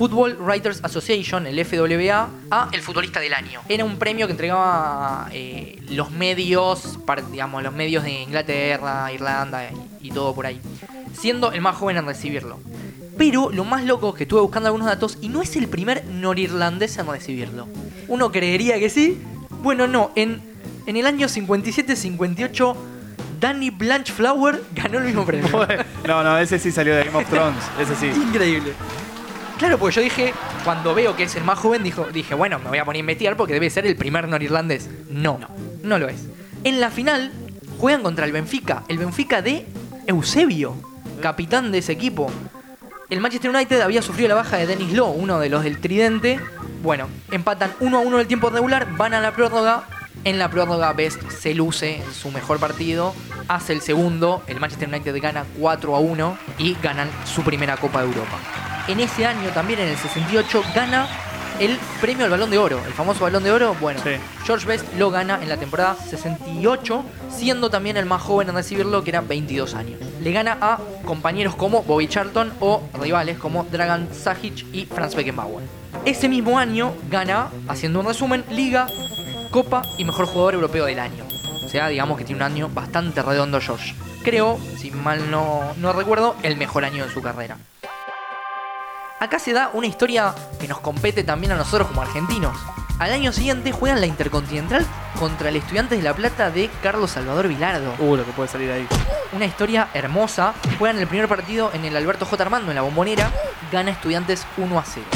Football 0.00 0.38
Writers 0.40 0.80
Association, 0.82 1.46
el 1.46 1.62
FWA, 1.62 2.30
a 2.50 2.70
el 2.72 2.80
futbolista 2.80 3.20
del 3.20 3.34
año. 3.34 3.60
Era 3.68 3.84
un 3.84 3.98
premio 3.98 4.26
que 4.26 4.30
entregaba 4.30 5.28
eh, 5.30 5.78
los 5.90 6.10
medios, 6.10 6.98
digamos, 7.30 7.62
los 7.62 7.74
medios 7.74 8.02
de 8.04 8.22
Inglaterra, 8.22 9.12
Irlanda 9.12 9.68
y, 10.00 10.08
y 10.08 10.10
todo 10.10 10.34
por 10.34 10.46
ahí. 10.46 10.58
Siendo 11.12 11.52
el 11.52 11.60
más 11.60 11.76
joven 11.76 11.98
en 11.98 12.06
recibirlo. 12.06 12.58
Pero 13.18 13.50
lo 13.50 13.66
más 13.66 13.84
loco 13.84 14.08
es 14.08 14.14
que 14.14 14.22
estuve 14.22 14.40
buscando 14.40 14.68
algunos 14.68 14.86
datos 14.86 15.18
y 15.20 15.28
no 15.28 15.42
es 15.42 15.54
el 15.56 15.68
primer 15.68 16.06
norirlandés 16.06 16.96
en 16.96 17.06
recibirlo. 17.06 17.68
Uno 18.08 18.32
creería 18.32 18.78
que 18.78 18.88
sí. 18.88 19.20
Bueno, 19.62 19.86
no. 19.86 20.12
En, 20.14 20.40
en 20.86 20.96
el 20.96 21.06
año 21.06 21.26
57-58, 21.26 22.74
Danny 23.38 23.68
Blanchflower 23.68 24.62
ganó 24.74 24.96
el 24.96 25.04
mismo 25.04 25.26
premio. 25.26 25.66
No, 26.06 26.24
no, 26.24 26.38
ese 26.38 26.58
sí 26.58 26.72
salió 26.72 26.96
de 26.96 27.04
Game 27.04 27.18
of 27.18 27.28
Thrones. 27.28 27.62
Ese 27.78 27.94
sí. 27.96 28.06
Increíble. 28.06 28.72
Claro, 29.60 29.76
porque 29.76 29.96
yo 29.96 30.00
dije, 30.00 30.32
cuando 30.64 30.94
veo 30.94 31.14
que 31.14 31.24
es 31.24 31.36
el 31.36 31.44
más 31.44 31.58
joven, 31.58 31.82
dijo, 31.82 32.06
dije, 32.06 32.34
bueno, 32.34 32.58
me 32.60 32.70
voy 32.70 32.78
a 32.78 32.84
poner 32.86 32.96
a 32.96 33.00
investigar 33.00 33.36
porque 33.36 33.52
debe 33.52 33.68
ser 33.68 33.86
el 33.86 33.94
primer 33.94 34.26
norirlandés. 34.26 34.88
No, 35.10 35.36
no, 35.36 35.48
no 35.82 35.98
lo 35.98 36.08
es. 36.08 36.28
En 36.64 36.80
la 36.80 36.90
final 36.90 37.30
juegan 37.78 38.02
contra 38.02 38.24
el 38.24 38.32
Benfica, 38.32 38.84
el 38.88 38.96
Benfica 38.96 39.42
de 39.42 39.66
Eusebio, 40.06 40.76
capitán 41.20 41.72
de 41.72 41.78
ese 41.78 41.92
equipo. 41.92 42.32
El 43.10 43.20
Manchester 43.20 43.50
United 43.50 43.82
había 43.82 44.00
sufrido 44.00 44.30
la 44.30 44.36
baja 44.36 44.56
de 44.56 44.66
Dennis 44.66 44.94
Law, 44.94 45.10
uno 45.10 45.38
de 45.38 45.50
los 45.50 45.62
del 45.62 45.78
Tridente. 45.78 46.40
Bueno, 46.82 47.08
empatan 47.30 47.74
1 47.80 47.98
a 47.98 48.00
1 48.00 48.14
en 48.14 48.20
el 48.22 48.26
tiempo 48.26 48.48
regular, 48.48 48.88
van 48.96 49.12
a 49.12 49.20
la 49.20 49.32
prórroga. 49.32 49.84
En 50.24 50.38
la 50.38 50.48
prórroga 50.48 50.94
Best 50.94 51.20
se 51.28 51.52
luce 51.52 51.96
en 51.96 52.14
su 52.14 52.30
mejor 52.30 52.60
partido, 52.60 53.14
hace 53.46 53.74
el 53.74 53.82
segundo, 53.82 54.42
el 54.46 54.58
Manchester 54.58 54.88
United 54.88 55.20
gana 55.20 55.44
4 55.58 55.96
a 55.96 56.00
1 56.00 56.38
y 56.56 56.78
ganan 56.82 57.10
su 57.26 57.42
primera 57.42 57.76
Copa 57.76 58.00
de 58.00 58.08
Europa. 58.08 58.38
En 58.90 58.98
ese 58.98 59.24
año 59.24 59.50
también, 59.50 59.78
en 59.78 59.86
el 59.86 59.96
68, 59.96 60.64
gana 60.74 61.06
el 61.60 61.78
premio 62.00 62.24
al 62.24 62.30
Balón 62.32 62.50
de 62.50 62.58
Oro, 62.58 62.80
el 62.84 62.92
famoso 62.92 63.20
Balón 63.22 63.44
de 63.44 63.52
Oro. 63.52 63.76
Bueno, 63.80 64.00
Sí. 64.02 64.10
George 64.44 64.66
Best 64.66 64.84
lo 64.98 65.12
gana 65.12 65.38
en 65.40 65.48
la 65.48 65.58
temporada 65.58 65.94
68, 65.94 67.04
siendo 67.30 67.70
también 67.70 67.96
el 67.96 68.04
más 68.06 68.20
joven 68.20 68.48
en 68.48 68.56
recibirlo, 68.56 69.04
que 69.04 69.10
era 69.10 69.20
22 69.20 69.74
años. 69.74 70.00
Le 70.20 70.32
gana 70.32 70.58
a 70.60 70.78
compañeros 71.04 71.54
como 71.54 71.84
Bobby 71.84 72.08
Charlton 72.08 72.52
o 72.58 72.82
rivales 73.00 73.38
como 73.38 73.62
Dragan 73.62 74.08
Sajic 74.12 74.66
y 74.72 74.86
Franz 74.86 75.14
Beckenbauer. 75.14 75.62
Ese 76.04 76.28
mismo 76.28 76.58
año 76.58 76.92
gana, 77.08 77.46
haciendo 77.68 78.00
un 78.00 78.06
resumen, 78.06 78.44
Liga, 78.50 78.88
Copa 79.52 79.82
y 79.98 80.04
Mejor 80.04 80.26
Jugador 80.26 80.54
Europeo 80.54 80.86
del 80.86 80.98
Año. 80.98 81.24
O 81.64 81.68
sea, 81.68 81.86
digamos 81.86 82.18
que 82.18 82.24
tiene 82.24 82.44
un 82.44 82.50
año 82.50 82.68
bastante 82.74 83.22
redondo 83.22 83.60
George. 83.60 83.94
Creo, 84.24 84.58
si 84.78 84.90
mal 84.90 85.30
no, 85.30 85.60
no 85.76 85.92
recuerdo, 85.92 86.34
el 86.42 86.56
mejor 86.56 86.84
año 86.84 87.04
de 87.06 87.12
su 87.12 87.22
carrera. 87.22 87.56
Acá 89.20 89.38
se 89.38 89.52
da 89.52 89.68
una 89.74 89.86
historia 89.86 90.34
que 90.58 90.66
nos 90.66 90.80
compete 90.80 91.22
también 91.22 91.52
a 91.52 91.56
nosotros 91.56 91.88
como 91.88 92.00
argentinos. 92.00 92.56
Al 92.98 93.12
año 93.12 93.32
siguiente 93.32 93.70
juegan 93.70 94.00
la 94.00 94.06
Intercontinental 94.06 94.86
contra 95.18 95.50
el 95.50 95.56
Estudiantes 95.56 95.98
de 95.98 96.04
La 96.04 96.14
Plata 96.14 96.50
de 96.50 96.70
Carlos 96.82 97.10
Salvador 97.10 97.46
Vilardo. 97.46 97.94
Uh, 97.98 98.16
lo 98.16 98.24
que 98.24 98.32
puede 98.32 98.48
salir 98.48 98.70
ahí. 98.70 98.88
Una 99.34 99.44
historia 99.44 99.88
hermosa. 99.92 100.54
Juegan 100.78 100.98
el 100.98 101.06
primer 101.06 101.28
partido 101.28 101.70
en 101.74 101.84
el 101.84 101.94
Alberto 101.98 102.24
J. 102.24 102.42
Armando, 102.42 102.70
en 102.70 102.76
la 102.76 102.80
bombonera. 102.80 103.30
Gana 103.70 103.90
Estudiantes 103.90 104.46
1 104.56 104.78
a 104.78 104.84
0. 104.86 105.06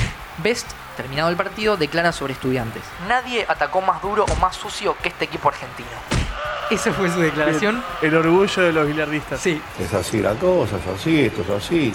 Best, 0.43 0.71
terminado 0.99 1.31
el 1.31 1.37
partido, 1.37 1.79
declara 1.79 2.13
sobre 2.13 2.35
Estudiantes. 2.35 2.83
Nadie 3.09 3.47
atacó 3.49 3.81
más 3.81 4.03
duro 4.03 4.27
o 4.31 4.37
más 4.37 4.55
sucio 4.55 4.99
que 5.03 5.09
este 5.09 5.25
equipo 5.25 5.49
argentino. 5.49 6.24
Esa 6.71 6.93
fue 6.93 7.11
su 7.11 7.21
declaración. 7.21 7.83
El 8.01 8.15
orgullo 8.15 8.63
de 8.63 8.73
los 8.73 8.87
bilardistas. 8.87 9.41
Sí, 9.41 9.61
Es 9.79 9.93
así 9.93 10.21
la 10.21 10.35
cosa, 10.35 10.77
es 10.77 10.87
así, 10.87 11.21
esto 11.21 11.43
es 11.43 11.51
así. 11.51 11.95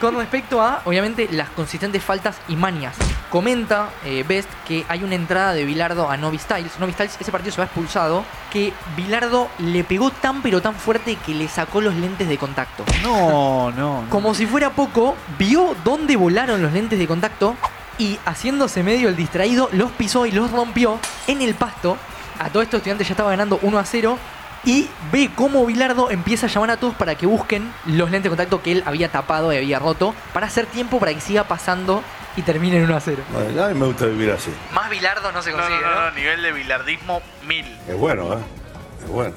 Con 0.00 0.16
respecto 0.16 0.60
a, 0.62 0.82
obviamente, 0.84 1.28
las 1.30 1.48
consistentes 1.50 2.02
faltas 2.02 2.36
y 2.48 2.56
mañas. 2.56 2.96
Comenta 3.30 3.90
eh, 4.04 4.24
Best 4.26 4.48
que 4.66 4.84
hay 4.88 5.02
una 5.02 5.16
entrada 5.16 5.52
de 5.52 5.64
Bilardo 5.64 6.08
a 6.08 6.16
Novi 6.16 6.38
Styles. 6.38 6.78
Novi 6.78 6.92
Styles, 6.92 7.16
ese 7.20 7.32
partido 7.32 7.52
se 7.52 7.60
va 7.60 7.64
expulsado. 7.64 8.24
Que 8.52 8.72
Bilardo 8.96 9.48
le 9.58 9.82
pegó 9.82 10.10
tan 10.10 10.42
pero 10.42 10.62
tan 10.62 10.74
fuerte 10.74 11.16
que 11.16 11.34
le 11.34 11.48
sacó 11.48 11.80
los 11.80 11.94
lentes 11.94 12.28
de 12.28 12.38
contacto. 12.38 12.84
No, 13.02 13.72
no. 13.72 14.02
no. 14.02 14.10
Como 14.10 14.34
si 14.34 14.46
fuera 14.46 14.70
poco, 14.70 15.16
vio 15.38 15.74
dónde 15.84 16.16
volaron 16.16 16.62
los 16.62 16.72
lentes 16.72 16.98
de 16.98 17.06
contacto 17.06 17.56
y 17.98 18.18
haciéndose 18.24 18.82
medio 18.82 19.08
el 19.08 19.16
distraído, 19.16 19.68
los 19.72 19.90
pisó 19.92 20.26
y 20.26 20.32
los 20.32 20.50
rompió 20.50 20.98
en 21.26 21.42
el 21.42 21.54
pasto. 21.54 21.96
A 22.38 22.50
todo 22.50 22.62
esto 22.62 22.76
estudiante 22.76 23.04
ya 23.04 23.10
estaba 23.10 23.30
ganando 23.30 23.58
1 23.62 23.78
a 23.78 23.84
0 23.84 24.18
y 24.64 24.88
ve 25.12 25.30
cómo 25.34 25.66
Bilardo 25.66 26.10
empieza 26.10 26.46
a 26.46 26.48
llamar 26.48 26.70
a 26.70 26.76
todos 26.78 26.94
para 26.94 27.14
que 27.16 27.26
busquen 27.26 27.70
los 27.86 28.10
lentes 28.10 28.24
de 28.24 28.28
contacto 28.30 28.62
que 28.62 28.72
él 28.72 28.82
había 28.86 29.10
tapado 29.10 29.52
y 29.52 29.56
había 29.56 29.78
roto 29.78 30.14
para 30.32 30.46
hacer 30.46 30.66
tiempo 30.66 30.98
para 30.98 31.12
que 31.12 31.20
siga 31.20 31.44
pasando 31.44 32.02
y 32.36 32.42
termine 32.42 32.78
en 32.78 32.84
1 32.84 32.96
a 32.96 33.00
0. 33.00 33.22
Bueno, 33.32 33.64
a 33.64 33.68
mí 33.68 33.78
me 33.78 33.86
gusta 33.86 34.06
vivir 34.06 34.30
así. 34.30 34.50
Más 34.72 34.90
Bilardo 34.90 35.30
no 35.32 35.42
se 35.42 35.50
No, 35.50 35.58
no, 35.58 35.62
consigue, 35.64 35.82
no, 35.84 35.94
¿no? 35.94 36.00
no, 36.06 36.10
nivel 36.12 36.42
de 36.42 36.52
bilardismo 36.52 37.20
mil. 37.46 37.66
Es 37.88 37.96
bueno, 37.96 38.34
¿eh? 38.34 38.38
Es 39.04 39.10
bueno. 39.10 39.34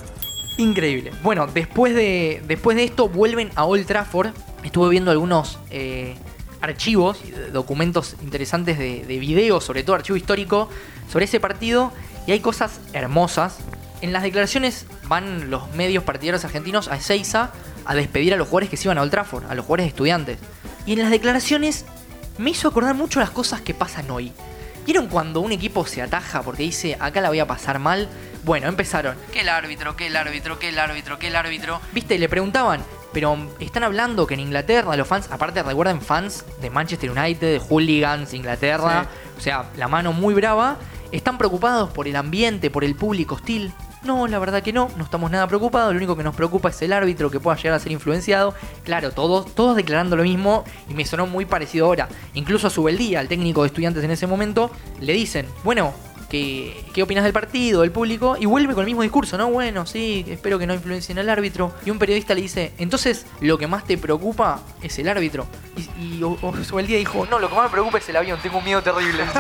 Increíble. 0.58 1.12
Bueno, 1.22 1.46
después 1.46 1.94
de, 1.94 2.42
después 2.48 2.76
de 2.78 2.86
esto 2.86 3.10
vuelven 3.10 3.52
a 3.56 3.66
Old 3.66 3.86
Trafford. 3.86 4.30
Estuve 4.64 4.90
viendo 4.90 5.12
algunos 5.12 5.60
eh, 5.70 6.16
archivos, 6.62 7.20
documentos 7.54 8.16
interesantes 8.24 8.80
de, 8.80 9.06
de 9.06 9.20
video, 9.20 9.62
sobre 9.62 9.84
todo 9.84 9.96
archivo 9.96 10.18
histórico, 10.18 10.70
sobre 11.12 11.26
ese 11.26 11.40
partido. 11.40 11.92
Y 12.28 12.34
hay 12.34 12.42
cosas 12.42 12.80
hermosas. 12.94 13.58
En 14.02 14.14
las 14.14 14.22
declaraciones 14.22 14.86
van 15.08 15.50
los 15.50 15.72
medios 15.72 16.04
partidarios 16.04 16.46
argentinos 16.46 16.90
a 16.90 16.98
Ezeiza 16.98 17.52
a 17.86 17.96
despedir 17.96 18.34
a 18.34 18.38
los 18.38 18.48
jugadores 18.48 18.70
que 18.70 18.78
se 18.78 18.88
iban 18.88 18.98
a 18.98 19.02
Old 19.02 19.12
Trafford, 19.12 19.46
a 19.50 19.56
los 19.56 19.66
jugadores 19.66 19.88
estudiantes. 19.88 20.38
Y 20.86 20.94
en 20.94 21.00
las 21.00 21.10
declaraciones 21.10 21.86
me 22.38 22.52
hizo 22.52 22.68
acordar 22.68 22.94
mucho 22.96 23.20
las 23.20 23.32
cosas 23.32 23.62
que 23.62 23.74
pasan 23.74 24.12
hoy. 24.12 24.34
¿Vieron 24.86 25.08
cuando 25.08 25.40
un 25.40 25.52
equipo 25.52 25.86
se 25.86 26.02
ataja 26.02 26.44
porque 26.44 26.64
dice, 26.64 26.98
acá 27.00 27.22
la 27.22 27.30
voy 27.30 27.40
a 27.40 27.48
pasar 27.48 27.80
mal? 27.80 28.08
Bueno, 28.44 28.68
empezaron. 28.68 29.18
Que 29.34 29.42
el 29.42 29.50
árbitro, 29.50 29.96
que 29.96 30.08
el 30.08 30.16
árbitro, 30.16 30.60
que 30.60 30.70
el 30.70 30.80
árbitro, 30.80 31.18
que 31.20 31.28
el 31.28 31.36
árbitro. 31.36 31.82
Viste, 31.94 32.20
le 32.20 32.30
preguntaban, 32.30 32.82
pero 33.14 33.38
están 33.60 33.84
hablando 33.84 34.28
que 34.28 34.36
en 34.36 34.42
Inglaterra 34.42 34.96
los 34.96 35.08
fans, 35.08 35.30
aparte 35.32 35.64
recuerden 35.64 36.02
fans 36.02 36.46
de 36.62 36.70
Manchester 36.70 37.10
United, 37.10 37.54
de 37.54 37.60
Hooligans, 37.60 38.34
Inglaterra, 38.34 39.08
o 39.38 39.42
sea, 39.42 39.66
la 39.76 39.88
mano 39.88 40.14
muy 40.14 40.34
brava, 40.34 40.78
están 41.12 41.38
preocupados 41.38 41.90
por 41.92 42.08
el 42.08 42.16
ambiente, 42.16 42.70
por 42.70 42.84
el 42.84 42.96
público 42.96 43.36
hostil. 43.36 43.74
No, 44.04 44.28
la 44.28 44.40
verdad 44.40 44.62
que 44.62 44.72
no, 44.72 44.90
no 44.96 45.04
estamos 45.04 45.32
nada 45.32 45.48
preocupados, 45.48 45.92
lo 45.92 45.98
único 45.98 46.16
que 46.16 46.24
nos 46.24 46.36
preocupa 46.36 46.70
es 46.70 46.82
el 46.82 46.94
árbitro 46.94 47.30
que 47.32 47.40
pueda 47.40 47.58
llegar 47.58 47.74
a 47.74 47.80
ser 47.80 47.92
influenciado. 47.92 48.54
Claro, 48.84 49.12
todos, 49.12 49.54
todos 49.54 49.76
declarando 49.76 50.16
lo 50.16 50.24
mismo 50.24 50.64
y 50.88 50.94
me 50.94 51.04
sonó 51.06 51.26
muy 51.28 51.46
parecido 51.46 51.88
ahora. 51.88 52.08
Incluso 52.36 52.68
a 52.68 52.70
Subeldía, 52.70 53.20
el 53.22 53.28
técnico 53.28 53.64
de 53.64 53.68
estudiantes 53.68 54.04
en 54.04 54.12
ese 54.12 54.28
momento, 54.28 54.72
le 55.02 55.12
dicen, 55.14 55.48
bueno, 55.64 55.94
¿qué, 56.30 56.86
¿qué 56.94 57.04
opinas 57.04 57.24
del 57.24 57.34
partido, 57.34 57.82
del 57.82 57.92
público? 57.92 58.38
Y 58.40 58.46
vuelve 58.46 58.76
con 58.76 58.84
el 58.84 58.86
mismo 58.86 59.02
discurso, 59.02 59.36
¿no? 59.38 59.50
Bueno, 59.50 59.86
sí, 59.88 60.24
espero 60.30 60.60
que 60.60 60.68
no 60.68 60.76
influencien 60.76 61.18
al 61.20 61.30
árbitro. 61.30 61.74
Y 61.84 61.90
un 61.90 61.98
periodista 62.00 62.34
le 62.36 62.42
dice, 62.44 62.74
entonces, 62.78 63.26
lo 63.42 63.58
que 63.58 63.68
más 63.68 63.84
te 63.84 63.98
preocupa 63.98 64.62
es 64.84 64.98
el 65.00 65.10
árbitro. 65.10 65.48
Y, 66.00 66.18
y 66.20 66.24
o- 66.24 66.38
o- 66.42 66.80
el 66.80 66.88
día 66.88 66.98
dijo, 67.00 67.26
no, 67.30 67.40
lo 67.40 67.50
que 67.50 67.56
más 67.56 67.66
me 67.66 67.72
preocupa 67.72 67.98
es 67.98 68.08
el 68.08 68.16
avión, 68.16 68.40
tengo 68.42 68.60
un 68.60 68.64
miedo 68.64 68.82
terrible. 68.84 69.24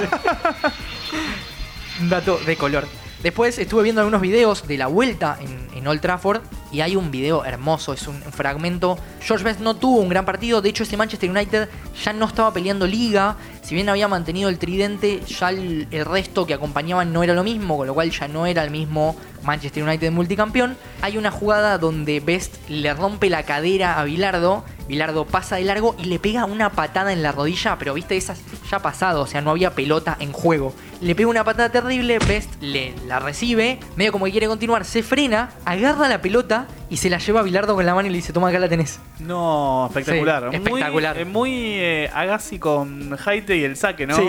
un 2.01 2.09
dato 2.09 2.39
de 2.45 2.55
color. 2.55 2.87
Después 3.23 3.57
estuve 3.57 3.83
viendo 3.83 4.01
algunos 4.01 4.21
videos 4.21 4.67
de 4.67 4.77
la 4.77 4.87
vuelta 4.87 5.39
en, 5.41 5.67
Old 5.87 6.01
Trafford 6.01 6.41
y 6.69 6.81
hay 6.81 6.97
un 6.97 7.11
video 7.11 7.45
hermoso, 7.45 7.93
es 7.93 8.07
un 8.07 8.21
fragmento. 8.21 8.97
George 9.21 9.45
Best 9.45 9.61
no 9.61 9.77
tuvo 9.77 10.01
un 10.01 10.09
gran 10.09 10.25
partido, 10.25 10.61
de 10.61 10.67
hecho 10.67 10.83
ese 10.83 10.97
Manchester 10.97 11.29
United 11.29 11.69
ya 12.03 12.11
no 12.11 12.25
estaba 12.25 12.51
peleando 12.51 12.85
liga, 12.85 13.37
si 13.67 13.75
bien 13.75 13.89
había 13.89 14.07
mantenido 14.07 14.47
el 14.47 14.59
tridente, 14.59 15.19
ya 15.27 15.49
el, 15.49 15.87
resto 16.05 16.47
que 16.47 16.53
acompañaban 16.53 17.11
no 17.11 17.21
era 17.21 17.33
lo 17.33 17.43
mismo, 17.43 17.75
con 17.75 17.85
lo 17.85 17.93
cual 17.93 18.09
ya 18.11 18.29
no 18.29 18.45
era 18.45 18.63
el 18.63 18.71
mismo 18.71 19.17
Manchester 19.43 19.83
United 19.83 20.09
multicampeón. 20.09 20.77
Hay 21.01 21.17
una 21.17 21.31
jugada 21.31 21.77
donde 21.77 22.21
Best 22.21 22.55
le 22.69 22.93
rompe 22.93 23.29
la 23.29 23.43
cadera 23.43 23.99
a 23.99 24.05
Bilardo, 24.05 24.63
Bilardo 24.87 25.25
pasa 25.25 25.57
de 25.57 25.65
largo 25.65 25.97
y 25.99 26.05
le 26.05 26.17
pega 26.17 26.45
una 26.45 26.71
patada 26.71 27.11
en 27.11 27.21
la 27.21 27.33
rodilla, 27.33 27.77
pero 27.77 27.93
viste, 27.93 28.15
esas 28.15 28.39
ya 28.71 28.79
pasado, 28.79 29.23
o 29.23 29.27
sea, 29.27 29.41
no 29.41 29.51
había 29.51 29.75
pelota 29.75 30.15
en 30.21 30.31
juego. 30.31 30.73
Le 31.01 31.13
pega 31.13 31.27
una 31.27 31.43
patada 31.43 31.69
terrible, 31.69 32.19
Best 32.19 32.49
le 32.61 32.93
la 33.05 33.19
recibe, 33.19 33.81
medio 33.97 34.13
como 34.13 34.23
que 34.23 34.31
quiere 34.31 34.47
continuar, 34.47 34.85
se 34.85 35.03
frena, 35.03 35.49
agarra 35.65 36.07
la 36.07 36.21
pelota 36.21 36.67
y 36.89 36.97
se 36.97 37.09
la 37.09 37.17
lleva 37.17 37.41
a 37.41 37.43
Bilardo 37.43 37.75
con 37.75 37.85
la 37.85 37.93
mano 37.93 38.07
y 38.07 38.11
le 38.11 38.17
dice, 38.17 38.31
toma 38.33 38.49
acá 38.49 38.59
la 38.59 38.69
tenés. 38.69 38.99
No, 39.19 39.87
espectacular. 39.87 40.49
Sí, 40.51 40.59
Muy- 40.59 40.65
espectacular. 40.79 41.17
es 41.17 41.27
muy 41.27 41.51
eh, 41.53 42.09
Agassi 42.13 42.59
con 42.59 43.17
Haite 43.25 43.57
y 43.57 43.63
el 43.63 43.75
saque, 43.75 44.07
¿no? 44.07 44.15
Sí. 44.15 44.27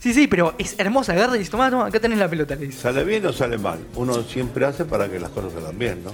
Sí, 0.00 0.12
sí, 0.12 0.26
pero 0.26 0.54
es 0.58 0.74
hermosa, 0.78 1.12
agarra 1.12 1.36
y 1.36 1.38
dice, 1.38 1.52
toma, 1.52 1.70
toma, 1.70 1.86
acá 1.86 2.00
tenés 2.00 2.18
la 2.18 2.28
pelota, 2.28 2.56
le 2.56 2.66
dice. 2.66 2.80
¿Sale 2.80 3.04
bien 3.04 3.24
o 3.24 3.32
sale 3.32 3.56
mal? 3.56 3.78
Uno 3.94 4.14
siempre 4.24 4.64
hace 4.66 4.84
para 4.84 5.08
que 5.08 5.20
las 5.20 5.30
cosas 5.30 5.52
salgan 5.52 5.78
bien, 5.78 6.02
¿no? 6.02 6.10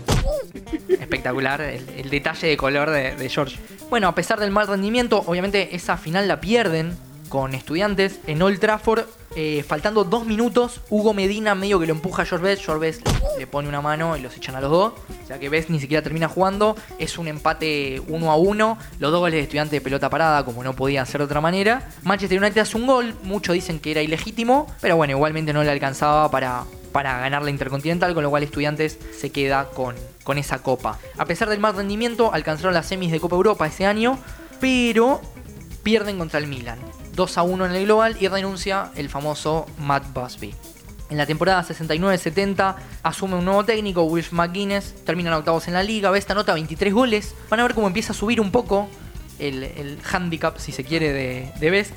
Espectacular 0.89 1.61
el, 1.63 1.89
el 1.97 2.11
detalle 2.11 2.49
de 2.49 2.57
color 2.59 2.91
de, 2.91 3.15
de 3.15 3.29
George. 3.31 3.57
Bueno, 3.91 4.09
a 4.09 4.15
pesar 4.15 4.39
del 4.41 4.51
mal 4.51 4.67
rendimiento, 4.67 5.23
obviamente 5.27 5.75
esa 5.75 5.97
final 5.97 6.29
la 6.29 6.39
pierden 6.41 6.97
con 7.31 7.55
estudiantes 7.55 8.21
en 8.27 8.43
Old 8.43 8.59
Trafford. 8.61 9.05
Eh, 9.41 9.63
faltando 9.63 10.03
dos 10.03 10.27
minutos, 10.27 10.81
Hugo 10.91 11.15
Medina 11.15 11.55
medio 11.55 11.79
que 11.79 11.87
lo 11.87 11.93
empuja 11.93 12.23
a 12.23 12.27
George 12.27 12.45
Best. 12.45 12.65
George 12.65 13.01
le 13.39 13.47
pone 13.47 13.69
una 13.69 13.81
mano 13.81 14.17
y 14.17 14.21
los 14.21 14.37
echan 14.37 14.57
a 14.57 14.61
los 14.61 14.69
dos. 14.69 14.95
O 15.23 15.27
sea 15.29 15.39
que 15.39 15.49
Best 15.49 15.71
ni 15.71 15.79
siquiera 15.79 16.03
termina 16.03 16.27
jugando. 16.27 16.75
Es 16.99 17.19
un 17.19 17.29
empate 17.29 18.03
uno 18.09 18.33
a 18.33 18.37
uno. 18.37 18.79
Los 18.99 19.13
dos 19.13 19.21
goles 19.21 19.35
de 19.35 19.43
estudiante 19.43 19.77
de 19.77 19.81
pelota 19.81 20.11
parada, 20.11 20.45
como 20.45 20.65
no 20.65 20.73
podía 20.73 21.07
ser 21.07 21.21
de 21.21 21.27
otra 21.27 21.41
manera. 21.41 21.89
Manchester 22.03 22.37
United 22.37 22.63
hace 22.63 22.77
un 22.77 22.89
gol. 22.89 23.15
Muchos 23.23 23.55
dicen 23.55 23.79
que 23.79 23.93
era 23.93 24.03
ilegítimo. 24.03 24.67
Pero 24.81 24.97
bueno, 24.97 25.13
igualmente 25.13 25.53
no 25.53 25.63
le 25.63 25.71
alcanzaba 25.71 26.33
para, 26.33 26.65
para 26.91 27.21
ganar 27.21 27.45
la 27.45 27.51
Intercontinental, 27.51 28.15
con 28.15 28.25
lo 28.25 28.31
cual 28.31 28.43
Estudiantes 28.43 28.99
se 29.17 29.31
queda 29.31 29.67
con, 29.67 29.95
con 30.25 30.39
esa 30.39 30.65
copa. 30.65 30.99
A 31.17 31.27
pesar 31.27 31.49
del 31.49 31.61
mal 31.61 31.77
rendimiento, 31.77 32.35
alcanzaron 32.35 32.75
las 32.75 32.87
semis 32.87 33.13
de 33.13 33.21
Copa 33.21 33.37
Europa 33.37 33.69
ese 33.69 33.87
año, 33.87 34.19
pero 34.59 35.21
pierden 35.85 36.19
contra 36.19 36.41
el 36.41 36.49
Milan. 36.49 36.81
2 37.19 37.37
a 37.37 37.43
1 37.43 37.67
en 37.67 37.73
el 37.73 37.85
global 37.85 38.17
y 38.21 38.29
renuncia 38.29 38.93
el 38.95 39.09
famoso 39.09 39.67
Matt 39.77 40.05
Busby. 40.15 40.55
En 41.11 41.17
la 41.17 41.27
temporada 41.27 41.65
69-70 41.65 42.77
asume 43.03 43.35
un 43.35 43.45
nuevo 43.45 43.65
técnico, 43.65 44.05
Wilf 44.05 44.31
McGuinness, 44.31 45.05
terminan 45.05 45.33
octavos 45.33 45.67
en 45.67 45.75
la 45.75 45.83
liga, 45.83 46.13
Best 46.13 46.31
anota 46.31 46.55
23 46.55 46.95
goles. 46.95 47.35
Van 47.51 47.59
a 47.59 47.65
ver 47.65 47.75
cómo 47.75 47.89
empieza 47.89 48.13
a 48.13 48.15
subir 48.15 48.41
un 48.41 48.53
poco 48.53 48.89
el, 49.41 49.65
el 49.65 49.99
handicap, 50.09 50.59
si 50.59 50.71
se 50.71 50.85
quiere, 50.85 51.13
de, 51.13 51.53
de 51.59 51.71
Best. 51.71 51.93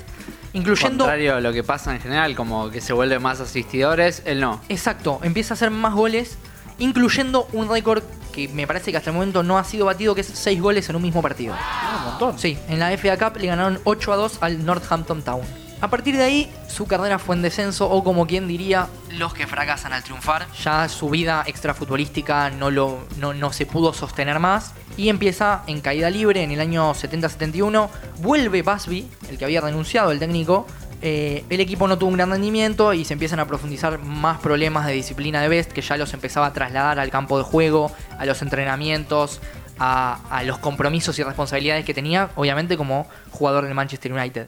Incluyendo... 0.54 1.04
Contrario 1.04 1.36
a 1.36 1.40
lo 1.40 1.52
que 1.52 1.62
pasa 1.62 1.94
en 1.94 2.00
general, 2.00 2.34
como 2.34 2.68
que 2.70 2.80
se 2.80 2.92
vuelven 2.92 3.22
más 3.22 3.38
asistidores, 3.38 4.24
él 4.26 4.40
no. 4.40 4.60
Exacto, 4.68 5.20
empieza 5.22 5.54
a 5.54 5.56
hacer 5.56 5.70
más 5.70 5.94
goles, 5.94 6.36
incluyendo 6.82 7.46
un 7.52 7.68
récord 7.68 8.02
que 8.32 8.48
me 8.48 8.66
parece 8.66 8.90
que 8.90 8.96
hasta 8.96 9.10
el 9.10 9.14
momento 9.14 9.42
no 9.42 9.56
ha 9.56 9.64
sido 9.64 9.86
batido, 9.86 10.14
que 10.14 10.22
es 10.22 10.26
6 10.26 10.60
goles 10.60 10.88
en 10.88 10.96
un 10.96 11.02
mismo 11.02 11.22
partido. 11.22 11.54
Ah, 11.56 11.98
un 11.98 12.10
montón. 12.10 12.38
Sí, 12.38 12.58
en 12.68 12.80
la 12.80 12.90
FA 12.96 13.16
Cup 13.16 13.38
le 13.38 13.46
ganaron 13.46 13.78
8 13.84 14.12
a 14.12 14.16
2 14.16 14.38
al 14.40 14.64
Northampton 14.64 15.22
Town. 15.22 15.42
A 15.80 15.90
partir 15.90 16.16
de 16.16 16.22
ahí, 16.22 16.52
su 16.68 16.86
carrera 16.86 17.18
fue 17.18 17.36
en 17.36 17.42
descenso, 17.42 17.90
o 17.90 18.02
como 18.04 18.26
quien 18.26 18.46
diría, 18.46 18.88
los 19.10 19.34
que 19.34 19.46
fracasan 19.46 19.92
al 19.92 20.02
triunfar. 20.02 20.46
Ya 20.62 20.88
su 20.88 21.10
vida 21.10 21.42
extrafutbolística 21.46 22.50
no, 22.50 22.70
lo, 22.70 23.00
no, 23.18 23.34
no 23.34 23.52
se 23.52 23.66
pudo 23.66 23.92
sostener 23.92 24.38
más. 24.38 24.74
Y 24.96 25.08
empieza 25.08 25.62
en 25.66 25.80
caída 25.80 26.08
libre 26.08 26.42
en 26.42 26.52
el 26.52 26.60
año 26.60 26.92
70-71. 26.94 27.88
Vuelve 28.18 28.62
Busby, 28.62 29.08
el 29.28 29.38
que 29.38 29.44
había 29.44 29.60
renunciado, 29.60 30.12
el 30.12 30.20
técnico. 30.20 30.66
Eh, 31.04 31.44
el 31.50 31.60
equipo 31.60 31.88
no 31.88 31.98
tuvo 31.98 32.10
un 32.10 32.16
gran 32.16 32.30
rendimiento 32.30 32.94
y 32.94 33.04
se 33.04 33.14
empiezan 33.14 33.40
a 33.40 33.46
profundizar 33.46 33.98
más 33.98 34.38
problemas 34.38 34.86
de 34.86 34.92
disciplina 34.92 35.42
de 35.42 35.48
Best, 35.48 35.72
que 35.72 35.82
ya 35.82 35.96
los 35.96 36.14
empezaba 36.14 36.46
a 36.46 36.52
trasladar 36.52 37.00
al 37.00 37.10
campo 37.10 37.38
de 37.38 37.44
juego, 37.44 37.90
a 38.18 38.24
los 38.24 38.40
entrenamientos, 38.40 39.40
a, 39.80 40.20
a 40.30 40.44
los 40.44 40.58
compromisos 40.58 41.18
y 41.18 41.24
responsabilidades 41.24 41.84
que 41.84 41.92
tenía, 41.92 42.30
obviamente 42.36 42.76
como 42.76 43.08
jugador 43.32 43.64
del 43.64 43.74
Manchester 43.74 44.12
United. 44.12 44.46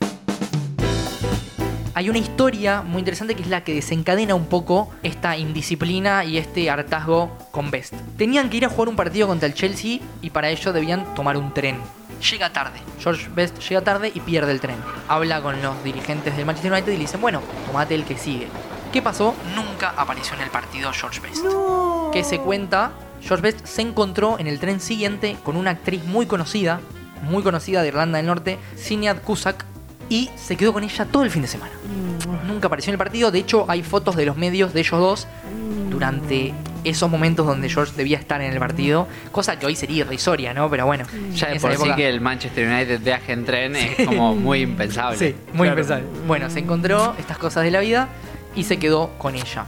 Hay 1.97 2.09
una 2.09 2.19
historia 2.19 2.83
muy 2.83 3.01
interesante 3.01 3.35
que 3.35 3.43
es 3.43 3.49
la 3.49 3.63
que 3.63 3.75
desencadena 3.75 4.35
un 4.35 4.47
poco 4.47 4.91
esta 5.03 5.37
indisciplina 5.37 6.25
y 6.25 6.39
este 6.39 6.69
hartazgo 6.71 7.37
con 7.51 7.71
Best. 7.71 7.95
Tenían 8.17 8.51
que 8.51 8.57
ir 8.59 8.65
a 8.65 8.69
jugar 8.69 8.89
un 8.89 8.97
partido 8.97 9.27
contra 9.27 9.49
el 9.49 9.55
Chelsea 9.55 10.01
y 10.21 10.31
para 10.31 10.51
ello 10.51 10.73
debían 10.73 11.15
tomar 11.15 11.37
un 11.37 11.55
tren. 11.55 11.77
Llega 12.31 12.51
tarde. 12.53 12.81
George 13.01 13.29
Best 13.35 13.59
llega 13.61 13.83
tarde 13.83 14.11
y 14.15 14.21
pierde 14.21 14.51
el 14.53 14.61
tren. 14.61 14.77
Habla 15.09 15.43
con 15.43 15.61
los 15.61 15.83
dirigentes 15.85 16.37
del 16.37 16.47
Manchester 16.47 16.73
United 16.73 16.93
y 16.93 16.97
le 16.97 17.03
dicen, 17.03 17.21
bueno, 17.21 17.43
tomate 17.67 17.95
el 17.95 18.05
que 18.05 18.17
sigue. 18.17 18.49
¿Qué 18.93 19.03
pasó? 19.03 19.35
Nunca 19.55 19.93
apareció 19.97 20.35
en 20.37 20.43
el 20.43 20.51
partido 20.51 20.91
George 20.93 21.21
Best. 21.21 21.45
Que 22.13 22.25
se 22.25 22.39
cuenta, 22.39 22.93
George 23.21 23.43
Best 23.43 23.67
se 23.67 23.83
encontró 23.83 24.39
en 24.39 24.47
el 24.47 24.59
tren 24.59 24.81
siguiente 24.81 25.37
con 25.43 25.57
una 25.57 25.71
actriz 25.71 26.05
muy 26.05 26.27
conocida, 26.27 26.81
muy 27.23 27.43
conocida 27.43 27.83
de 27.83 27.89
Irlanda 27.89 28.19
del 28.19 28.27
Norte, 28.27 28.59
Sinead 28.77 29.21
Cusack, 29.23 29.65
y 30.09 30.31
se 30.37 30.57
quedó 30.57 30.73
con 30.73 30.85
ella 30.85 31.05
todo 31.07 31.25
el 31.25 31.31
fin 31.31 31.43
de 31.43 31.49
semana. 31.49 31.73
Nunca 32.47 32.69
apareció 32.69 32.91
en 32.91 32.95
el 32.95 32.99
partido, 32.99 33.31
de 33.31 33.41
hecho 33.41 33.67
hay 33.69 33.83
fotos 33.83 34.17
de 34.17 34.27
los 34.27 34.37
medios 34.37 34.73
de 34.73 34.81
ellos 34.81 35.01
dos 35.01 35.27
durante 35.91 36.55
esos 36.85 37.11
momentos 37.11 37.47
donde 37.47 37.69
George 37.69 37.93
debía 37.97 38.19
estar 38.19 38.41
en 38.41 38.53
el 38.53 38.59
partido, 38.59 39.09
cosa 39.33 39.59
que 39.59 39.67
hoy 39.67 39.75
sería 39.77 39.99
irrisoria, 40.05 40.55
¿no? 40.55 40.69
Pero 40.71 40.87
bueno, 40.87 41.05
Ya 41.35 41.49
en 41.49 41.55
de 41.55 41.61
por 41.61 41.71
sí 41.71 41.77
época- 41.77 41.97
que 41.97 42.09
el 42.09 42.21
Manchester 42.21 42.69
United 42.69 43.01
viaje 43.01 43.33
en 43.33 43.45
tren 43.45 43.77
es 43.77 44.07
como 44.07 44.35
muy 44.35 44.61
impensable. 44.63 45.19
Sí, 45.19 45.35
muy 45.53 45.67
Claro. 45.67 45.73
impensable. 45.81 46.05
Bueno, 46.27 46.51
se 46.51 46.59
encontró 46.61 47.15
estas 47.19 47.39
cosas 47.39 47.65
de 47.65 47.71
la 47.71 47.81
vida 47.81 48.09
y 48.55 48.65
se 48.65 48.79
quedó 48.79 49.11
con 49.19 49.35
ella. 49.35 49.65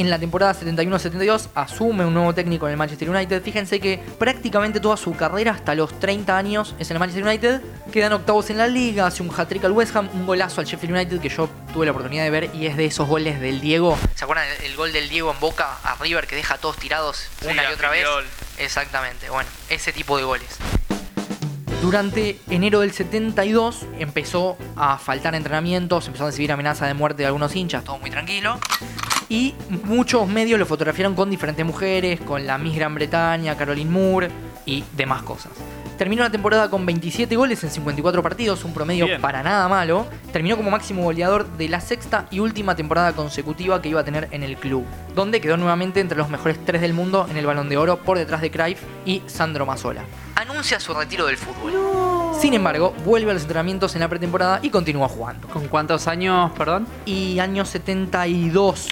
En 0.00 0.08
la 0.08 0.18
temporada 0.18 0.54
71-72 0.54 1.48
asume 1.54 2.06
un 2.06 2.14
nuevo 2.14 2.34
técnico 2.34 2.66
en 2.66 2.70
el 2.72 2.78
Manchester 2.78 3.10
United. 3.10 3.42
Fíjense 3.42 3.80
que 3.80 3.98
prácticamente 4.18 4.80
toda 4.80 4.96
su 4.96 5.14
carrera 5.14 5.52
hasta 5.52 5.74
los 5.74 6.00
30 6.00 6.38
años 6.38 6.74
es 6.78 6.90
en 6.90 6.96
el 6.96 7.00
Manchester 7.00 7.22
United. 7.22 7.60
Quedan 7.92 8.14
octavos 8.14 8.48
en 8.48 8.56
la 8.56 8.66
liga, 8.66 9.06
hace 9.06 9.22
un 9.22 9.28
hat-trick 9.28 9.62
al 9.62 9.72
West 9.72 9.94
Ham, 9.94 10.08
un 10.14 10.24
golazo 10.24 10.62
al 10.62 10.66
Sheffield 10.66 10.94
United 10.94 11.20
que 11.20 11.28
yo 11.28 11.50
tuve 11.74 11.84
la 11.84 11.92
oportunidad 11.92 12.24
de 12.24 12.30
ver 12.30 12.50
y 12.54 12.64
es 12.64 12.78
de 12.78 12.86
esos 12.86 13.06
goles 13.06 13.42
del 13.42 13.60
Diego. 13.60 13.98
¿Se 14.14 14.24
acuerdan 14.24 14.46
el, 14.48 14.64
el 14.64 14.74
gol 14.74 14.90
del 14.90 15.06
Diego 15.10 15.32
en 15.32 15.38
Boca 15.38 15.68
a 15.84 15.96
River 15.96 16.26
que 16.26 16.34
deja 16.34 16.54
a 16.54 16.56
todos 16.56 16.78
tirados 16.78 17.26
una 17.44 17.62
y 17.62 17.66
otra 17.66 17.90
vez? 17.90 18.06
Gol. 18.06 18.24
Exactamente, 18.56 19.28
bueno, 19.28 19.50
ese 19.68 19.92
tipo 19.92 20.16
de 20.16 20.22
goles. 20.24 20.48
Durante 21.82 22.38
enero 22.48 22.80
del 22.80 22.92
72 22.92 23.86
empezó 23.98 24.56
a 24.76 24.96
faltar 24.96 25.34
entrenamientos, 25.34 26.06
empezó 26.06 26.24
a 26.24 26.26
recibir 26.28 26.52
amenazas 26.52 26.88
de 26.88 26.94
muerte 26.94 27.22
de 27.22 27.26
algunos 27.26 27.54
hinchas, 27.54 27.84
todo 27.84 27.98
muy 27.98 28.10
tranquilo. 28.10 28.58
Y 29.30 29.54
muchos 29.84 30.28
medios 30.28 30.58
lo 30.58 30.66
fotografiaron 30.66 31.14
con 31.14 31.30
diferentes 31.30 31.64
mujeres, 31.64 32.20
con 32.20 32.46
la 32.46 32.58
Miss 32.58 32.74
Gran 32.74 32.94
Bretaña, 32.96 33.56
Caroline 33.56 33.90
Moore 33.90 34.28
y 34.66 34.84
demás 34.96 35.22
cosas. 35.22 35.52
Terminó 35.96 36.22
la 36.22 36.30
temporada 36.30 36.68
con 36.68 36.84
27 36.84 37.36
goles 37.36 37.62
en 37.62 37.70
54 37.70 38.22
partidos, 38.22 38.64
un 38.64 38.74
promedio 38.74 39.04
Bien. 39.06 39.20
para 39.20 39.42
nada 39.42 39.68
malo. 39.68 40.06
Terminó 40.32 40.56
como 40.56 40.70
máximo 40.70 41.02
goleador 41.02 41.46
de 41.58 41.68
la 41.68 41.80
sexta 41.80 42.26
y 42.30 42.40
última 42.40 42.74
temporada 42.74 43.12
consecutiva 43.12 43.80
que 43.80 43.90
iba 43.90 44.00
a 44.00 44.04
tener 44.04 44.26
en 44.32 44.42
el 44.42 44.56
club, 44.56 44.84
donde 45.14 45.40
quedó 45.40 45.56
nuevamente 45.58 46.00
entre 46.00 46.18
los 46.18 46.28
mejores 46.28 46.58
tres 46.64 46.80
del 46.80 46.94
mundo 46.94 47.26
en 47.30 47.36
el 47.36 47.46
Balón 47.46 47.68
de 47.68 47.76
Oro 47.76 47.98
por 47.98 48.18
detrás 48.18 48.40
de 48.40 48.50
Cruyff 48.50 48.80
y 49.04 49.22
Sandro 49.26 49.64
Mazzola. 49.64 50.02
Anuncia 50.34 50.80
su 50.80 50.92
retiro 50.94 51.26
del 51.26 51.36
fútbol. 51.36 51.74
Sin 52.40 52.54
embargo, 52.54 52.94
vuelve 53.04 53.30
a 53.30 53.34
los 53.34 53.42
entrenamientos 53.42 53.94
en 53.94 54.00
la 54.00 54.08
pretemporada 54.08 54.58
y 54.62 54.70
continúa 54.70 55.06
jugando. 55.06 55.46
¿Con 55.48 55.68
cuántos 55.68 56.08
años, 56.08 56.50
perdón? 56.56 56.86
Y 57.04 57.38
año 57.38 57.66
72. 57.66 58.88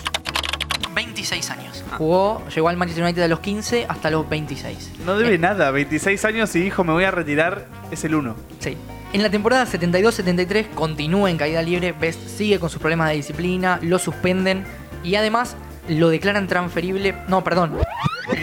26 1.31 1.51
años. 1.51 1.85
Jugó, 1.97 2.43
llegó 2.55 2.69
al 2.69 2.77
Manchester 2.77 3.05
United 3.05 3.23
a 3.23 3.29
los 3.29 3.41
15 3.41 3.87
hasta 3.88 4.11
los 4.11 4.29
26. 4.29 4.93
No 5.05 5.17
debe 5.17 5.35
Eh, 5.35 5.38
nada, 5.38 5.71
26 5.71 6.25
años 6.25 6.55
y 6.57 6.61
dijo 6.61 6.85
me 6.85 6.93
voy 6.93 7.05
a 7.05 7.11
retirar, 7.11 7.67
es 7.91 8.05
el 8.05 8.14
1. 8.14 8.35
Sí. 8.61 8.77
En 9.12 9.23
la 9.23 9.31
temporada 9.31 9.67
72-73 9.67 10.71
continúa 10.75 11.31
en 11.31 11.37
caída 11.38 11.62
libre, 11.62 11.93
Best 11.93 12.21
sigue 12.29 12.59
con 12.59 12.71
sus 12.71 12.81
problemas 12.81 13.09
de 13.11 13.17
disciplina, 13.17 13.79
lo 13.83 13.99
suspenden 13.99 14.64
y 15.03 15.14
además 15.14 15.57
lo 15.88 16.09
declaran 16.11 16.47
transferible, 16.47 17.14
no, 17.29 17.43
perdón, 17.43 17.79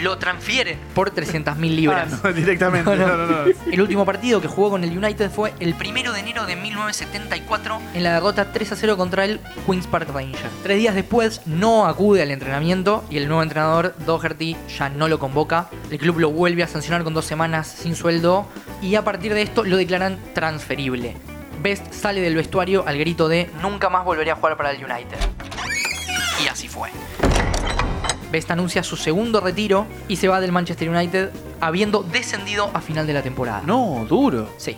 lo 0.02 0.18
transfieren 0.18 0.78
por 0.94 1.12
300.000 1.14 1.56
libras. 1.74 2.12
Ah, 2.12 2.20
no, 2.24 2.32
directamente. 2.32 2.96
No, 2.96 3.06
No, 3.06 3.16
no. 3.16 3.26
no, 3.26 3.44
no. 3.46 3.52
El 3.70 3.80
último 3.80 4.04
partido 4.04 4.40
que 4.40 4.48
jugó 4.48 4.70
con 4.70 4.84
el 4.84 4.96
United 4.96 5.30
fue 5.30 5.52
el 5.60 5.74
primero 5.74 6.12
de 6.12 6.20
enero 6.20 6.46
de 6.46 6.56
1974 6.56 7.80
en 7.94 8.02
la 8.02 8.14
derrota 8.14 8.52
3 8.52 8.72
a 8.72 8.76
0 8.76 8.96
contra 8.96 9.24
el 9.24 9.40
Queens 9.66 9.86
Park 9.86 10.08
Rangers. 10.12 10.42
Tres 10.62 10.78
días 10.78 10.94
después 10.94 11.40
no 11.46 11.86
acude 11.86 12.22
al 12.22 12.30
entrenamiento 12.30 13.04
y 13.10 13.18
el 13.18 13.26
nuevo 13.28 13.42
entrenador 13.42 13.94
Doherty 14.04 14.56
ya 14.78 14.88
no 14.88 15.08
lo 15.08 15.18
convoca. 15.18 15.68
El 15.90 15.98
club 15.98 16.18
lo 16.18 16.30
vuelve 16.30 16.62
a 16.62 16.66
sancionar 16.68 17.04
con 17.04 17.14
dos 17.14 17.24
semanas 17.24 17.66
sin 17.68 17.94
sueldo 17.96 18.46
y 18.82 18.94
a 18.96 19.02
partir 19.04 19.34
de 19.34 19.42
esto 19.42 19.64
lo 19.64 19.76
declaran 19.76 20.18
transferible. 20.34 21.16
Best 21.62 21.92
sale 21.92 22.20
del 22.20 22.34
vestuario 22.34 22.84
al 22.86 22.98
grito 22.98 23.28
de 23.28 23.50
nunca 23.62 23.88
más 23.88 24.04
volveré 24.04 24.30
a 24.30 24.36
jugar 24.36 24.56
para 24.56 24.70
el 24.72 24.84
United. 24.84 25.16
Y 26.44 26.48
así 26.48 26.68
fue. 26.68 26.90
Best 28.36 28.50
anuncia 28.50 28.82
su 28.82 28.98
segundo 28.98 29.40
retiro 29.40 29.86
y 30.08 30.16
se 30.16 30.28
va 30.28 30.42
del 30.42 30.52
Manchester 30.52 30.90
United 30.90 31.30
habiendo 31.58 32.02
descendido 32.02 32.70
a 32.74 32.82
final 32.82 33.06
de 33.06 33.14
la 33.14 33.22
temporada. 33.22 33.62
No, 33.64 34.04
duro. 34.06 34.52
Sí. 34.58 34.76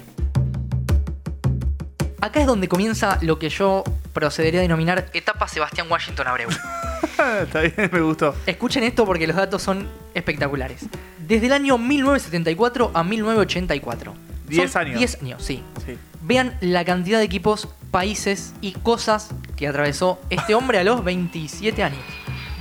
Acá 2.20 2.40
es 2.40 2.46
donde 2.46 2.68
comienza 2.68 3.18
lo 3.20 3.40
que 3.40 3.48
yo 3.48 3.82
procedería 4.12 4.60
a 4.60 4.62
denominar 4.62 5.10
etapa 5.12 5.48
Sebastián 5.48 5.88
Washington 5.90 6.28
Abreu. 6.28 6.50
Está 7.42 7.62
bien, 7.62 7.90
me 7.92 8.00
gustó. 8.00 8.32
Escuchen 8.46 8.84
esto 8.84 9.04
porque 9.04 9.26
los 9.26 9.34
datos 9.34 9.60
son 9.60 9.88
espectaculares. 10.14 10.86
Desde 11.26 11.46
el 11.46 11.52
año 11.52 11.78
1974 11.78 12.92
a 12.94 13.02
1984. 13.02 14.14
Diez 14.46 14.70
Son 14.70 14.82
años. 14.82 14.98
10 14.98 15.22
años, 15.22 15.42
sí. 15.42 15.64
Sí. 15.84 15.98
Vean 16.22 16.56
la 16.60 16.84
cantidad 16.84 17.18
de 17.18 17.24
equipos, 17.24 17.68
países 17.90 18.54
y 18.60 18.70
cosas 18.72 19.30
que 19.56 19.66
atravesó 19.66 20.20
este 20.30 20.54
hombre 20.54 20.78
a 20.78 20.84
los 20.84 21.02
27 21.02 21.82
años. 21.82 22.04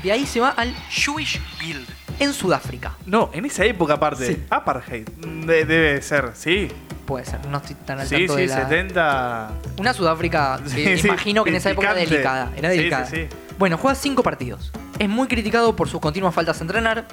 De 0.03 0.11
ahí 0.11 0.25
se 0.25 0.39
va 0.39 0.49
al 0.49 0.73
Jewish 0.89 1.39
Guild 1.59 1.87
en 2.19 2.33
Sudáfrica. 2.33 2.93
No, 3.05 3.29
en 3.33 3.45
esa 3.45 3.65
época 3.65 3.93
aparte. 3.93 4.27
Sí. 4.27 4.43
Apartheid. 4.49 5.07
De- 5.09 5.65
debe 5.65 6.01
ser, 6.01 6.31
sí. 6.35 6.67
Puede 7.05 7.25
ser, 7.25 7.45
no 7.47 7.57
estoy 7.57 7.75
tan 7.85 7.99
al 8.01 8.07
Sí, 8.07 8.15
tanto 8.17 8.35
sí, 8.35 8.41
de 8.41 8.47
la... 8.47 8.55
70. 8.69 9.51
Una 9.79 9.93
Sudáfrica, 9.93 10.59
Sí, 10.65 10.83
que 10.83 10.97
sí, 10.97 11.07
imagino 11.07 11.43
que 11.43 11.51
en 11.51 11.55
esa 11.55 11.69
época 11.71 11.87
era 11.87 11.95
picante. 11.95 12.13
delicada. 12.15 12.51
Era 12.57 12.71
Sí, 12.71 12.77
delicada. 12.77 13.05
sí, 13.05 13.15
sí. 13.15 13.27
Bueno, 13.57 13.77
juega 13.77 13.95
cinco 13.95 14.23
partidos. 14.23 14.71
Es 14.99 15.09
muy 15.09 15.27
criticado 15.27 15.75
por 15.75 15.87
sus 15.89 15.99
continuas 16.01 16.33
faltas 16.33 16.59
a 16.59 16.63
entrenar, 16.63 17.05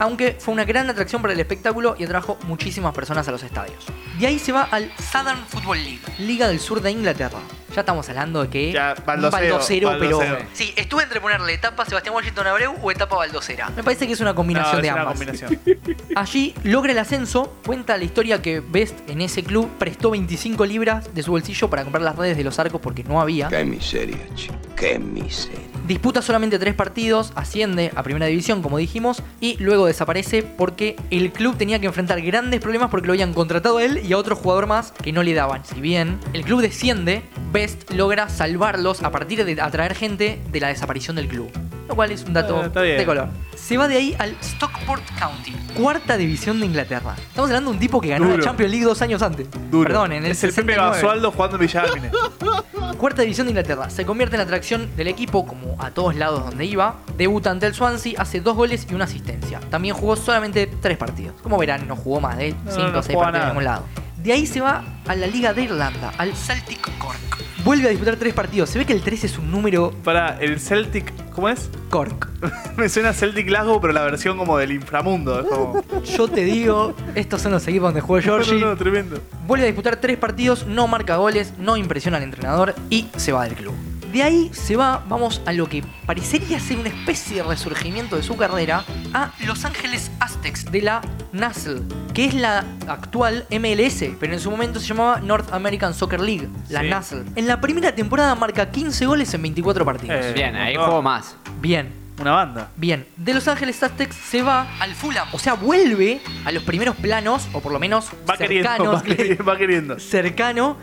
aunque 0.00 0.36
fue 0.40 0.52
una 0.52 0.64
gran 0.64 0.90
atracción 0.90 1.22
para 1.22 1.32
el 1.34 1.38
espectáculo 1.40 1.94
y 1.98 2.04
atrajo 2.04 2.36
muchísimas 2.48 2.92
personas 2.92 3.28
a 3.28 3.30
los 3.30 3.42
estadios. 3.42 3.86
De 4.18 4.26
ahí 4.26 4.38
se 4.38 4.50
va 4.50 4.62
al 4.70 4.90
Southern 4.98 5.38
Football 5.46 5.78
League, 5.78 6.00
Liga 6.18 6.48
del 6.48 6.58
Sur 6.58 6.80
de 6.82 6.90
Inglaterra. 6.90 7.38
Ya 7.74 7.80
estamos 7.82 8.08
hablando 8.08 8.42
de 8.42 8.48
que 8.50 8.72
Ya, 8.72 8.94
un 8.98 9.04
baldosero, 9.06 9.54
baldosero, 9.90 9.98
pero 10.00 10.20
sí, 10.52 10.72
estuve 10.74 11.04
entre 11.04 11.20
ponerle 11.20 11.54
etapa 11.54 11.84
Sebastián 11.84 12.16
Washington 12.16 12.46
Abreu 12.48 12.74
o 12.82 12.90
etapa 12.90 13.14
baldosera. 13.14 13.68
Me 13.76 13.84
parece 13.84 14.06
que 14.08 14.14
es 14.14 14.20
una 14.20 14.34
combinación 14.34 14.76
No, 14.76 14.82
de 14.82 14.88
es 14.88 14.92
una 14.92 15.02
ambas. 15.02 15.14
combinación. 15.18 15.60
Allí 16.16 16.54
logra 16.64 16.90
el 16.92 16.98
ascenso, 16.98 17.56
cuenta 17.64 17.96
la 17.96 18.02
historia 18.04 18.42
que 18.42 18.58
Best 18.60 19.08
en 19.08 19.20
ese 19.20 19.44
club 19.44 19.70
prestó 19.78 20.10
25 20.10 20.66
libras 20.66 21.14
de 21.14 21.22
su 21.22 21.30
bolsillo 21.30 21.70
para 21.70 21.82
comprar 21.84 22.02
las 22.02 22.16
redes 22.16 22.36
de 22.36 22.42
los 22.42 22.58
arcos 22.58 22.80
porque 22.80 23.04
no 23.04 23.20
había. 23.20 23.46
Qué 23.48 23.64
miseria, 23.64 24.18
chico. 24.34 24.54
Qué 24.74 24.98
miseria. 24.98 25.69
Disputa 25.90 26.22
solamente 26.22 26.60
tres 26.60 26.76
partidos, 26.76 27.32
asciende 27.34 27.90
a 27.96 28.04
primera 28.04 28.26
división 28.26 28.62
como 28.62 28.78
dijimos 28.78 29.24
y 29.40 29.56
luego 29.56 29.86
desaparece 29.86 30.44
porque 30.44 30.94
el 31.10 31.32
club 31.32 31.56
tenía 31.56 31.80
que 31.80 31.86
enfrentar 31.86 32.22
grandes 32.22 32.60
problemas 32.60 32.90
porque 32.90 33.08
lo 33.08 33.12
habían 33.14 33.34
contratado 33.34 33.78
a 33.78 33.84
él 33.84 34.00
y 34.06 34.12
a 34.12 34.18
otro 34.18 34.36
jugador 34.36 34.68
más 34.68 34.92
que 34.92 35.10
no 35.10 35.24
le 35.24 35.34
daban. 35.34 35.64
Si 35.64 35.80
bien 35.80 36.20
el 36.32 36.44
club 36.44 36.60
desciende, 36.60 37.24
Best 37.52 37.90
logra 37.90 38.28
salvarlos 38.28 39.02
a 39.02 39.10
partir 39.10 39.44
de 39.44 39.60
atraer 39.60 39.96
gente 39.96 40.40
de 40.52 40.60
la 40.60 40.68
desaparición 40.68 41.16
del 41.16 41.26
club. 41.26 41.50
Lo 41.90 41.96
cual 41.96 42.10
es 42.12 42.22
un 42.24 42.32
dato 42.32 42.64
Eh, 42.64 42.82
bien. 42.82 42.98
de 42.98 43.04
color. 43.04 43.28
Se 43.56 43.76
va 43.76 43.86
de 43.88 43.96
ahí 43.96 44.16
al 44.18 44.36
Stockport 44.42 45.02
County, 45.18 45.52
cuarta 45.76 46.16
división 46.16 46.60
de 46.60 46.66
Inglaterra. 46.66 47.14
Estamos 47.18 47.50
hablando 47.50 47.70
de 47.70 47.74
un 47.76 47.80
tipo 47.80 48.00
que 48.00 48.08
ganó 48.08 48.36
la. 48.36 48.42
Champions 48.42 48.70
League 48.70 48.86
dos 48.86 49.02
años 49.02 49.20
antes. 49.22 49.48
Duro. 49.70 49.88
Perdón, 49.88 50.12
en 50.12 50.24
el 50.24 50.30
es 50.32 50.42
el 50.44 50.50
Pepe 50.50 50.72
69. 50.74 50.90
Basualdo 50.96 51.32
jugando 51.32 51.56
en 51.56 51.60
Villa. 51.66 51.84
Cuarta 52.98 53.22
división 53.22 53.46
de 53.46 53.50
Inglaterra. 53.52 53.90
Se 53.90 54.04
convierte 54.06 54.36
en 54.36 54.38
la 54.38 54.44
atracción 54.44 54.94
del 54.96 55.08
equipo, 55.08 55.46
como 55.46 55.74
a 55.82 55.90
todos 55.90 56.14
lados 56.14 56.44
donde 56.44 56.64
iba. 56.64 56.96
Debuta 57.16 57.50
ante 57.50 57.66
el 57.66 57.74
Swansea, 57.74 58.20
hace 58.20 58.40
dos 58.40 58.56
goles 58.56 58.86
y 58.90 58.94
una 58.94 59.04
asistencia. 59.04 59.58
También 59.70 59.94
jugó 59.94 60.16
solamente 60.16 60.66
tres 60.80 60.96
partidos. 60.98 61.34
Como 61.42 61.58
verán, 61.58 61.88
no 61.88 61.96
jugó 61.96 62.20
más 62.20 62.36
de 62.36 62.52
No, 62.64 62.70
cinco 62.70 62.88
no 62.92 62.98
o 62.98 63.02
seis 63.02 63.14
jugaba 63.14 63.32
partidos 63.32 63.32
en 63.32 63.32
nada. 63.32 63.48
ningún 63.48 63.64
lado. 63.64 63.84
De 64.22 64.32
ahí 64.32 64.46
se 64.46 64.60
va 64.60 64.84
a 65.08 65.14
la 65.14 65.26
Liga 65.26 65.52
de 65.54 65.62
Irlanda, 65.62 66.12
al 66.18 66.34
Celtic 66.36 66.80
Cork. 66.98 67.18
Vuelve 67.64 67.88
a 67.88 67.90
disputar 67.90 68.16
tres 68.16 68.32
partidos. 68.32 68.70
Se 68.70 68.78
ve 68.78 68.86
que 68.86 68.92
el 68.92 69.02
3 69.02 69.24
es 69.24 69.38
un 69.38 69.50
número 69.50 69.92
Para 70.02 70.38
el 70.40 70.58
Celtic, 70.58 71.12
¿cómo 71.30 71.48
es? 71.48 71.68
Cork. 71.90 72.28
Me 72.76 72.88
suena 72.88 73.12
Celtic 73.12 73.46
Glasgow, 73.46 73.80
pero 73.80 73.92
la 73.92 74.02
versión 74.02 74.38
como 74.38 74.56
del 74.56 74.72
inframundo. 74.72 75.46
Como. 75.46 75.84
Yo 76.04 76.28
te 76.28 76.44
digo, 76.44 76.94
estos 77.14 77.42
son 77.42 77.52
los 77.52 77.66
equipos 77.68 77.88
donde 77.88 78.00
jugó 78.00 78.20
Georgie. 78.20 78.50
No, 78.60 78.66
no, 78.66 78.66
no, 78.72 78.76
tremendo. 78.76 79.20
Vuelve 79.46 79.64
a 79.64 79.66
disputar 79.66 79.96
tres 79.96 80.16
partidos, 80.16 80.66
no 80.66 80.86
marca 80.86 81.16
goles, 81.16 81.54
no 81.58 81.76
impresiona 81.76 82.16
al 82.16 82.22
entrenador 82.22 82.74
y 82.88 83.08
se 83.16 83.32
va 83.32 83.44
del 83.44 83.54
club. 83.54 83.74
De 84.12 84.22
ahí 84.24 84.50
se 84.52 84.76
va, 84.76 85.04
vamos 85.08 85.40
a 85.46 85.52
lo 85.52 85.68
que 85.68 85.84
parecería 86.04 86.58
ser 86.58 86.78
una 86.78 86.88
especie 86.88 87.36
de 87.36 87.42
resurgimiento 87.44 88.16
de 88.16 88.22
su 88.24 88.36
carrera, 88.36 88.84
a 89.14 89.32
Los 89.46 89.64
Ángeles 89.64 90.10
Aztecs 90.18 90.64
de 90.72 90.82
la 90.82 91.00
NASL, 91.32 91.82
que 92.12 92.24
es 92.24 92.34
la 92.34 92.64
actual 92.88 93.46
MLS, 93.50 94.04
pero 94.18 94.32
en 94.32 94.40
su 94.40 94.50
momento 94.50 94.80
se 94.80 94.88
llamaba 94.88 95.20
North 95.20 95.52
American 95.52 95.94
Soccer 95.94 96.20
League, 96.20 96.48
la 96.70 96.80
Sí. 96.80 96.88
NASL. 96.88 97.22
En 97.36 97.46
la 97.46 97.60
primera 97.60 97.94
temporada 97.94 98.34
marca 98.34 98.68
15 98.70 99.06
goles 99.06 99.32
en 99.34 99.42
24 99.42 99.84
partidos. 99.84 100.16
Eh. 100.26 100.32
Bien, 100.34 100.56
ahí 100.56 100.74
juego 100.74 101.02
más. 101.02 101.36
Bien, 101.60 101.92
Una 102.20 102.32
banda. 102.32 102.70
Bien, 102.76 103.06
de 103.16 103.32
Los 103.32 103.46
Ángeles 103.48 103.82
Aztecs 103.82 104.14
se 104.16 104.42
va 104.42 104.66
al 104.80 104.94
Fulham. 104.94 105.26
O 105.32 105.38
sea, 105.38 105.54
vuelve 105.54 106.20
a 106.44 106.52
los 106.52 106.64
primeros 106.64 106.96
planos, 106.96 107.48
o 107.52 107.60
por 107.60 107.72
lo 107.72 107.78
menos 107.78 108.08
Va 108.28 108.36
queriendo, 108.36 108.92
va 108.92 109.02
queriendo, 109.02 109.44
va 109.44 109.56
queriendo. 109.56 109.98
cercano. 110.00 110.76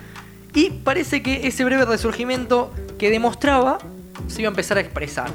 Y 0.56 0.70
parece 0.72 1.22
que 1.22 1.46
ese 1.46 1.64
breve 1.66 1.86
resurgimiento 1.86 2.74
que 2.98 3.10
demostraba 3.10 3.78
se 4.28 4.42
iba 4.42 4.50
a 4.50 4.52
empezar 4.52 4.78
a 4.78 4.82
expresar. 4.82 5.30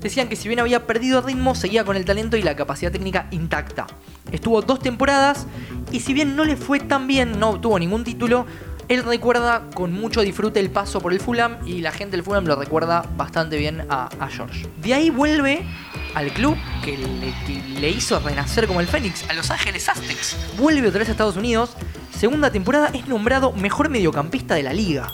Decían 0.00 0.28
que 0.28 0.36
si 0.36 0.48
bien 0.48 0.60
había 0.60 0.86
perdido 0.86 1.20
ritmo, 1.20 1.54
seguía 1.54 1.84
con 1.84 1.96
el 1.96 2.04
talento 2.04 2.36
y 2.36 2.42
la 2.42 2.54
capacidad 2.54 2.92
técnica 2.92 3.26
intacta. 3.30 3.86
Estuvo 4.30 4.62
dos 4.62 4.78
temporadas 4.78 5.46
y 5.90 6.00
si 6.00 6.14
bien 6.14 6.36
no 6.36 6.44
le 6.44 6.56
fue 6.56 6.80
tan 6.80 7.06
bien, 7.06 7.40
no 7.40 7.50
obtuvo 7.50 7.78
ningún 7.78 8.04
título, 8.04 8.46
él 8.88 9.02
recuerda 9.02 9.68
con 9.74 9.92
mucho 9.92 10.20
disfrute 10.20 10.60
el 10.60 10.70
paso 10.70 11.00
por 11.00 11.12
el 11.12 11.18
Fulham 11.20 11.56
y 11.66 11.80
la 11.80 11.90
gente 11.90 12.16
del 12.16 12.22
Fulham 12.22 12.44
lo 12.44 12.54
recuerda 12.54 13.04
bastante 13.16 13.56
bien 13.56 13.84
a, 13.88 14.08
George. 14.30 14.68
De 14.80 14.94
ahí 14.94 15.10
vuelve 15.10 15.66
al 16.14 16.32
club 16.32 16.56
que 16.84 16.96
le, 16.96 17.34
que 17.46 17.80
le 17.80 17.90
hizo 17.90 18.20
renacer 18.20 18.68
como 18.68 18.80
el 18.80 18.86
Fénix, 18.86 19.28
a 19.28 19.32
Los 19.32 19.50
Ángeles 19.50 19.88
Aztecs. 19.88 20.36
Vuelve 20.56 20.88
otra 20.88 21.00
vez 21.00 21.08
a 21.08 21.12
Estados 21.12 21.36
Unidos. 21.36 21.76
Segunda 22.16 22.50
temporada 22.52 22.90
es 22.94 23.08
nombrado 23.08 23.52
mejor 23.52 23.88
mediocampista 23.88 24.54
de 24.54 24.62
la 24.62 24.72
liga. 24.72 25.08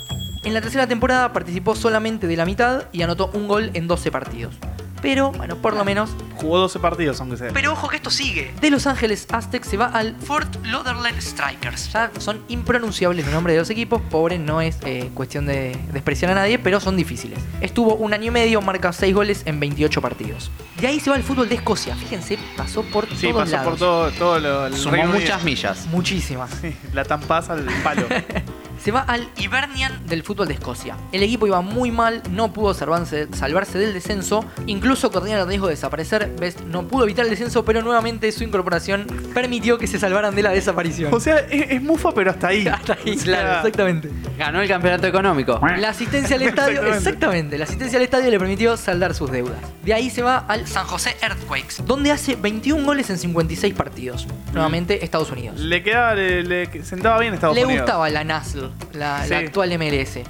En 0.45 0.55
la 0.55 0.61
tercera 0.61 0.89
temporada 0.89 1.33
participó 1.33 1.77
solamente 1.77 2.27
de 2.27 2.37
la 2.37 2.45
mitad 2.45 2.87
y 2.91 3.03
anotó 3.03 3.31
un 3.33 3.47
gol 3.47 3.71
en 3.75 3.87
12 3.87 4.11
partidos. 4.11 4.57
Pero, 5.01 5.33
bueno, 5.33 5.57
por 5.57 5.75
lo 5.75 5.85
menos. 5.85 6.11
Jugó 6.37 6.59
12 6.59 6.79
partidos, 6.79 7.21
aunque 7.21 7.37
sea. 7.37 7.51
Pero 7.53 7.73
ojo 7.73 7.89
que 7.89 7.97
esto 7.97 8.09
sigue. 8.09 8.55
De 8.61 8.71
Los 8.71 8.87
Ángeles 8.87 9.27
Aztecs 9.33 9.67
se 9.67 9.77
va 9.77 9.87
al 9.87 10.15
Fort 10.17 10.65
Lauderdale 10.65 11.21
Strikers. 11.21 11.93
Ya 11.93 12.11
son 12.19 12.41
impronunciables 12.49 13.25
los 13.25 13.35
nombres 13.35 13.55
de 13.55 13.61
los 13.61 13.71
equipos. 13.71 14.01
Pobre, 14.11 14.39
no 14.39 14.61
es 14.61 14.79
eh, 14.85 15.11
cuestión 15.13 15.47
de 15.47 15.77
despreciar 15.93 16.31
a 16.31 16.35
nadie, 16.37 16.59
pero 16.61 16.79
son 16.79 16.97
difíciles. 16.97 17.41
Estuvo 17.61 17.97
un 17.97 18.15
año 18.15 18.29
y 18.29 18.31
medio, 18.31 18.63
marca 18.63 18.93
6 18.93 19.13
goles 19.13 19.43
en 19.45 19.59
28 19.59 20.01
partidos. 20.01 20.53
De 20.81 20.87
ahí 20.87 21.01
se 21.01 21.11
va 21.11 21.17
al 21.17 21.25
fútbol 21.25 21.49
de 21.49 21.57
Escocia. 21.57 21.97
Fíjense, 21.97 22.39
pasó 22.57 22.83
por 22.85 23.09
sí, 23.09 23.29
todos 23.29 23.43
pasó 23.43 23.53
lados. 23.57 23.71
por 23.71 23.79
todo, 23.79 24.11
todo 24.13 24.39
lo, 24.39 24.67
el 24.67 24.75
Sumó 24.77 25.05
muchas 25.07 25.43
millas. 25.43 25.87
Muchísimas. 25.87 26.51
Sí, 26.61 26.77
la 26.93 27.05
tampaza 27.05 27.55
al 27.55 27.67
palo. 27.83 28.07
Se 28.83 28.91
va 28.91 29.01
al 29.03 29.29
Hibernian 29.37 30.07
del 30.09 30.25
fútbol 30.25 30.49
de 30.49 30.55
Escocia. 30.55 30.97
El 31.13 31.23
equipo 31.23 31.47
iba 31.47 31.61
muy 31.61 31.93
mal, 31.93 32.21
no 32.31 32.53
pudo 32.53 32.75
salvarse, 32.75 33.29
salvarse 33.33 33.79
del 33.79 33.95
descenso, 33.95 34.45
incluso 34.67 35.13
corrían 35.13 35.39
el 35.39 35.47
riesgo 35.47 35.69
de 35.69 35.75
desaparecer. 35.75 36.33
Best 36.41 36.63
no 36.63 36.89
pudo 36.89 37.05
evitar 37.05 37.25
el 37.25 37.31
descenso, 37.31 37.65
pero 37.65 37.81
nuevamente 37.83 38.33
su 38.33 38.43
incorporación 38.43 39.07
permitió 39.33 39.79
que 39.79 39.87
se 39.87 40.01
salvaran 40.01 40.35
de 40.35 40.43
la 40.43 40.51
desaparición. 40.51 41.15
o 41.15 41.21
sea, 41.21 41.39
es, 41.49 41.71
es 41.71 41.81
mufa, 41.83 42.11
pero 42.13 42.33
hasta 42.33 42.49
ahí. 42.49 42.67
Hasta 42.73 42.95
ahí, 42.95 43.13
O 43.13 43.15
sea, 43.15 43.25
claro, 43.25 43.57
exactamente. 43.59 44.11
Ganó 44.37 44.61
el 44.61 44.67
campeonato 44.67 45.07
económico. 45.07 45.61
La 45.79 45.91
asistencia 45.91 46.35
al 46.35 46.43
estadio, 46.43 46.81
Exactamente. 46.81 46.99
exactamente, 46.99 47.59
la 47.59 47.65
asistencia 47.65 47.99
al 47.99 48.05
estadio 48.05 48.31
le 48.31 48.39
permitió 48.41 48.77
saldar 48.77 49.15
sus 49.15 49.31
deudas. 49.31 49.59
De 49.85 49.95
ahí 49.95 50.11
se 50.11 50.23
va 50.23 50.39
al 50.39 50.67
San 50.67 50.87
José 50.87 51.17
Earthquakes, 51.23 51.85
donde 51.87 52.11
hace 52.11 52.35
21 52.35 52.85
goles 52.85 53.11
en 53.11 53.19
56 53.19 53.75
partidos. 53.75 54.27
Nuevamente 54.53 55.05
Estados 55.05 55.31
Unidos. 55.31 55.61
Le 55.61 55.83
quedaba, 55.85 56.15
le, 56.15 56.43
le 56.43 56.83
sentaba 56.85 57.21
bien 57.21 57.35
Estados 57.35 57.55
Le 57.55 57.65
Unidos. 57.65 57.83
gustaba 57.83 58.11
la 58.11 58.25
NASL, 58.25 58.72
la, 58.93 59.25
Sí. 59.25 59.31
la 59.31 59.39
actual 59.39 59.73
MLS. 59.79 60.21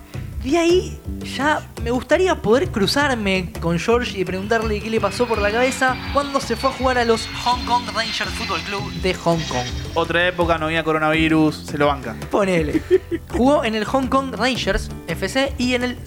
De 0.42 0.58
ahí 0.58 0.98
ya 1.36 1.64
me 1.84 1.92
gustaría 1.92 2.34
poder 2.34 2.68
cruzarme 2.72 3.52
con 3.60 3.78
George 3.78 4.18
y 4.18 4.24
preguntarle 4.24 4.80
qué 4.80 4.90
le 4.90 5.00
pasó 5.00 5.24
por 5.28 5.38
la 5.40 5.52
cabeza 5.52 5.96
cuando 6.12 6.40
se 6.40 6.56
fue 6.56 6.70
a 6.70 6.72
jugar 6.72 6.98
a 6.98 7.04
los 7.04 7.28
Hong 7.44 7.64
Kong 7.64 7.84
Rangers 7.94 8.30
Football 8.32 8.60
Club 8.62 8.92
de 9.02 9.14
Hong 9.14 9.38
Kong. 9.48 9.66
otra 9.94 10.26
época, 10.26 10.58
no 10.58 10.66
había 10.66 10.82
coronavirus, 10.82 11.54
se 11.66 11.78
lo 11.78 11.86
banca. 11.86 12.16
Ponele. 12.28 12.82
Jugó 13.30 13.62
en 13.64 13.76
el 13.76 13.84
Hong 13.84 14.08
Kong 14.08 14.34
Rangers 14.34 14.90
FC 15.06 15.52
y 15.58 15.74
en 15.74 15.84
el 15.84 15.98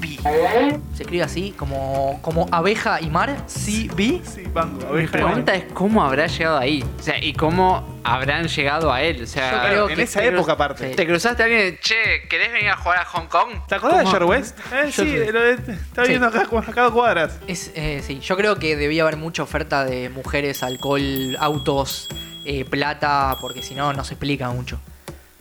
CB. 0.00 0.80
Se 0.94 1.02
escribe 1.02 1.22
así, 1.22 1.52
como, 1.56 2.18
como 2.22 2.48
abeja 2.50 3.00
y 3.00 3.10
mar. 3.10 3.36
CB. 3.46 4.22
Sí, 4.24 4.42
banco, 4.52 4.78
Mi 4.78 4.84
abeja 4.84 5.12
pregunta 5.12 5.54
es 5.54 5.64
cómo 5.72 6.02
habrá 6.02 6.26
llegado 6.26 6.58
ahí. 6.58 6.84
O 6.98 7.02
sea, 7.02 7.22
y 7.22 7.32
cómo 7.34 8.00
habrán 8.04 8.48
llegado 8.48 8.92
a 8.92 9.02
él. 9.02 9.22
O 9.22 9.26
sea, 9.26 9.50
Yo 9.52 9.68
creo 9.68 9.88
en 9.90 9.96
que 9.96 10.02
esa 10.02 10.20
te- 10.20 10.28
época 10.28 10.52
aparte. 10.52 10.94
Te 10.94 11.06
cruzaste 11.06 11.42
a 11.42 11.46
alguien 11.46 11.74
y, 11.74 11.76
che, 11.82 12.26
¿querés 12.28 12.52
venir 12.52 12.70
a 12.70 12.76
jugar 12.76 12.98
a 12.98 13.04
Hong 13.04 13.26
Kong? 13.26 13.50
¿Te 13.68 13.74
acordás 13.74 13.98
de 13.98 14.04
¿Cómo? 14.04 14.10
George 14.16 14.28
West? 14.28 14.58
Eh, 14.72 14.90
Yo 14.90 15.04
sí, 15.04 15.10
sé. 15.10 15.32
lo 15.32 15.40
de- 15.40 15.52
está 15.54 16.04
Sí. 16.04 16.08
viendo 16.10 16.26
acá, 16.26 16.42
acá 16.42 16.80
a 16.80 16.84
dos 16.84 16.92
cuadras. 16.92 17.38
Es, 17.46 17.70
eh, 17.74 18.02
sí, 18.06 18.20
yo 18.20 18.36
creo 18.36 18.56
que 18.58 18.76
debía 18.76 19.02
haber 19.02 19.16
mucha 19.16 19.42
oferta 19.42 19.84
de 19.84 20.08
mujeres, 20.08 20.62
alcohol, 20.62 21.36
autos, 21.38 22.08
eh, 22.44 22.64
plata, 22.64 23.36
porque 23.40 23.62
si 23.62 23.74
no, 23.74 23.92
no 23.92 24.04
se 24.04 24.14
explica 24.14 24.48
mucho. 24.50 24.80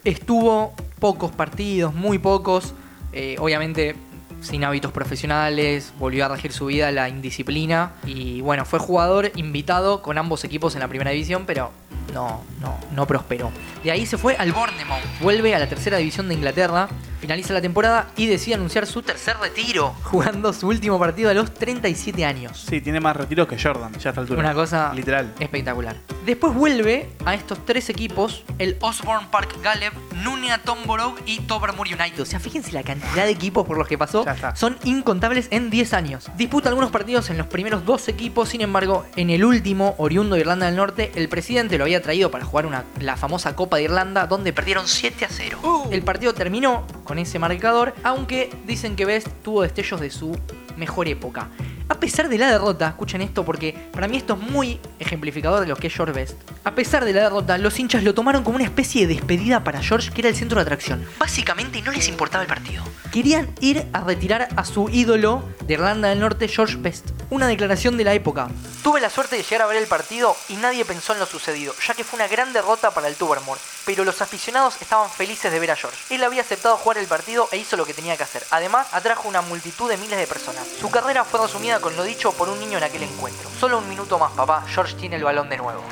Estuvo 0.03 0.73
pocos 0.99 1.31
partidos, 1.31 1.93
muy 1.93 2.17
pocos. 2.19 2.73
eh, 3.11 3.37
obviamente 3.39 3.95
sin 4.41 4.63
hábitos 4.63 4.91
profesionales, 4.91 5.93
volvió 5.99 6.25
a 6.25 6.29
regir 6.29 6.51
su 6.51 6.67
vida 6.67 6.91
la 6.91 7.09
indisciplina. 7.09 7.93
Y 8.05 8.41
bueno, 8.41 8.65
fue 8.65 8.79
jugador 8.79 9.31
invitado 9.35 10.01
con 10.01 10.17
ambos 10.17 10.43
equipos 10.43 10.75
en 10.75 10.81
la 10.81 10.87
primera 10.87 11.11
división, 11.11 11.43
pero 11.45 11.71
no, 12.13 12.43
no, 12.59 12.77
no 12.93 13.07
prosperó. 13.07 13.51
De 13.83 13.91
ahí 13.91 14.05
se 14.05 14.17
fue 14.17 14.35
al 14.35 14.51
Bournemouth. 14.51 15.03
Vuelve 15.21 15.55
a 15.55 15.59
la 15.59 15.67
tercera 15.67 15.97
división 15.97 16.27
de 16.27 16.35
Inglaterra, 16.35 16.89
finaliza 17.19 17.53
la 17.53 17.61
temporada 17.61 18.11
y 18.15 18.27
decide 18.27 18.55
anunciar 18.55 18.85
su 18.87 19.01
tercer 19.01 19.37
retiro, 19.37 19.93
jugando 20.03 20.53
su 20.53 20.67
último 20.67 20.99
partido 20.99 21.29
a 21.29 21.33
los 21.33 21.53
37 21.53 22.25
años. 22.25 22.65
Sí, 22.67 22.81
tiene 22.81 22.99
más 22.99 23.15
retiros 23.15 23.47
que 23.47 23.61
Jordan, 23.61 23.91
ya 23.93 24.09
a 24.09 24.11
esta 24.11 24.21
altura. 24.21 24.39
Una 24.39 24.53
cosa 24.53 24.93
Literal. 24.93 25.33
espectacular. 25.39 25.95
Después 26.25 26.53
vuelve 26.53 27.09
a 27.25 27.33
estos 27.33 27.65
tres 27.65 27.89
equipos, 27.89 28.43
el 28.57 28.77
Osborne 28.81 29.27
Park 29.31 29.57
Galeb, 29.63 29.93
Nunia 30.23 30.59
Tomborough 30.59 31.17
y 31.25 31.39
Tobermoor 31.41 31.87
United. 31.87 32.21
O 32.21 32.25
sea, 32.25 32.39
fíjense 32.39 32.71
la 32.71 32.83
cantidad 32.83 33.25
de 33.25 33.31
equipos 33.31 33.65
por 33.65 33.77
los 33.77 33.87
que 33.87 33.97
pasó. 33.97 34.25
Ya 34.25 34.33
está. 34.33 34.55
Son 34.55 34.77
incontables 34.83 35.47
en 35.51 35.69
10 35.69 35.93
años. 35.93 36.29
Disputa 36.37 36.69
algunos 36.69 36.91
partidos 36.91 37.29
en 37.29 37.37
los 37.37 37.47
primeros 37.47 37.85
dos 37.85 38.07
equipos, 38.07 38.49
sin 38.49 38.61
embargo, 38.61 39.05
en 39.15 39.29
el 39.29 39.43
último, 39.43 39.95
oriundo 39.97 40.35
de 40.35 40.41
Irlanda 40.41 40.65
del 40.67 40.75
Norte, 40.75 41.11
el 41.15 41.29
presidente 41.29 41.77
lo 41.77 41.85
había 41.85 42.01
traído 42.01 42.31
para 42.31 42.45
jugar 42.45 42.65
una, 42.65 42.85
la 42.99 43.17
famosa 43.17 43.55
Copa 43.55 43.77
de 43.77 43.83
Irlanda, 43.83 44.27
donde 44.27 44.53
perdieron 44.53 44.87
7 44.87 45.25
a 45.25 45.29
0. 45.29 45.87
El 45.91 46.03
partido 46.03 46.33
terminó 46.33 46.85
con 47.09 47.17
ese 47.17 47.39
marcador, 47.39 47.95
aunque 48.03 48.51
dicen 48.67 48.95
que 48.95 49.03
Best 49.03 49.29
tuvo 49.41 49.63
destellos 49.63 49.99
de 49.99 50.11
su 50.11 50.37
mejor 50.77 51.07
época. 51.07 51.47
A 51.87 51.99
pesar 51.99 52.29
de 52.29 52.37
la 52.37 52.51
derrota, 52.51 52.89
escuchen 52.89 53.21
esto 53.21 53.43
porque 53.43 53.75
para 53.91 54.07
mí 54.07 54.17
esto 54.17 54.37
es 54.39 54.51
muy 54.51 54.79
ejemplificador 54.99 55.61
de 55.61 55.65
lo 55.65 55.75
que 55.75 55.87
es 55.87 55.93
George 55.95 56.13
Best. 56.13 56.37
A 56.63 56.75
pesar 56.75 57.03
de 57.05 57.13
la 57.13 57.23
derrota, 57.23 57.57
los 57.57 57.79
hinchas 57.79 58.03
lo 58.03 58.13
tomaron 58.13 58.43
como 58.43 58.57
una 58.57 58.65
especie 58.65 59.07
de 59.07 59.15
despedida 59.15 59.63
para 59.63 59.81
George, 59.81 60.11
que 60.11 60.21
era 60.21 60.29
el 60.29 60.35
centro 60.35 60.57
de 60.57 60.61
atracción. 60.61 61.03
Básicamente 61.17 61.81
no 61.81 61.91
les 61.91 62.07
importaba 62.09 62.43
el 62.43 62.47
partido. 62.47 62.83
Querían 63.11 63.47
ir 63.59 63.87
a 63.91 64.01
retirar 64.01 64.49
a 64.55 64.63
su 64.63 64.87
ídolo 64.89 65.43
de 65.65 65.73
Irlanda 65.73 66.09
del 66.09 66.19
Norte, 66.19 66.47
George 66.47 66.77
Best. 66.77 67.09
Una 67.31 67.45
declaración 67.45 67.95
de 67.95 68.03
la 68.03 68.13
época. 68.13 68.47
Tuve 68.81 68.99
la 68.99 69.11
suerte 69.11 69.35
de 69.35 69.43
llegar 69.43 69.61
a 69.61 69.67
ver 69.67 69.77
el 69.77 69.85
partido 69.85 70.35
y 70.47 70.55
nadie 70.55 70.83
pensó 70.83 71.13
en 71.13 71.19
lo 71.19 71.27
sucedido, 71.27 71.75
ya 71.85 71.93
que 71.93 72.03
fue 72.03 72.17
una 72.17 72.27
gran 72.27 72.53
derrota 72.53 72.89
para 72.89 73.07
el 73.07 73.15
Tubermore. 73.15 73.61
Pero 73.85 74.03
los 74.03 74.23
aficionados 74.23 74.81
estaban 74.81 75.11
felices 75.11 75.51
de 75.51 75.59
ver 75.59 75.69
a 75.69 75.75
George. 75.75 75.95
Él 76.09 76.23
había 76.23 76.41
aceptado 76.41 76.75
jugar 76.77 76.97
el 76.97 77.05
partido 77.05 77.47
e 77.51 77.57
hizo 77.57 77.77
lo 77.77 77.85
que 77.85 77.93
tenía 77.93 78.17
que 78.17 78.23
hacer. 78.23 78.43
Además, 78.49 78.87
atrajo 78.93 79.27
una 79.29 79.41
multitud 79.41 79.87
de 79.87 79.97
miles 79.97 80.17
de 80.17 80.25
personas. 80.25 80.65
Su 80.81 80.89
carrera 80.89 81.23
fue 81.23 81.39
resumida 81.39 81.79
con 81.79 81.95
lo 81.95 82.03
dicho 82.03 82.31
por 82.31 82.49
un 82.49 82.59
niño 82.59 82.79
en 82.79 82.85
aquel 82.85 83.03
encuentro. 83.03 83.47
Solo 83.59 83.77
un 83.77 83.87
minuto 83.87 84.17
más, 84.17 84.31
papá. 84.31 84.65
George 84.67 84.95
tiene 84.95 85.17
el 85.17 85.23
balón 85.23 85.49
de 85.49 85.57
nuevo. 85.57 85.83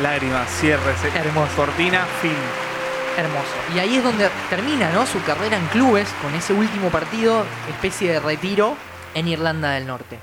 Lágrimas, 0.00 0.48
cierre, 0.60 0.94
Hermoso. 1.14 1.54
cortina, 1.56 2.06
fin. 2.22 2.36
Hermoso. 3.18 3.74
Y 3.74 3.80
ahí 3.80 3.96
es 3.98 4.02
donde 4.02 4.30
termina 4.48 4.90
¿no? 4.92 5.04
su 5.06 5.22
carrera 5.24 5.58
en 5.58 5.66
clubes 5.66 6.08
con 6.22 6.34
ese 6.34 6.54
último 6.54 6.88
partido, 6.88 7.44
especie 7.68 8.12
de 8.12 8.20
retiro 8.20 8.74
en 9.14 9.28
Irlanda 9.28 9.72
del 9.72 9.86
Norte. 9.86 10.18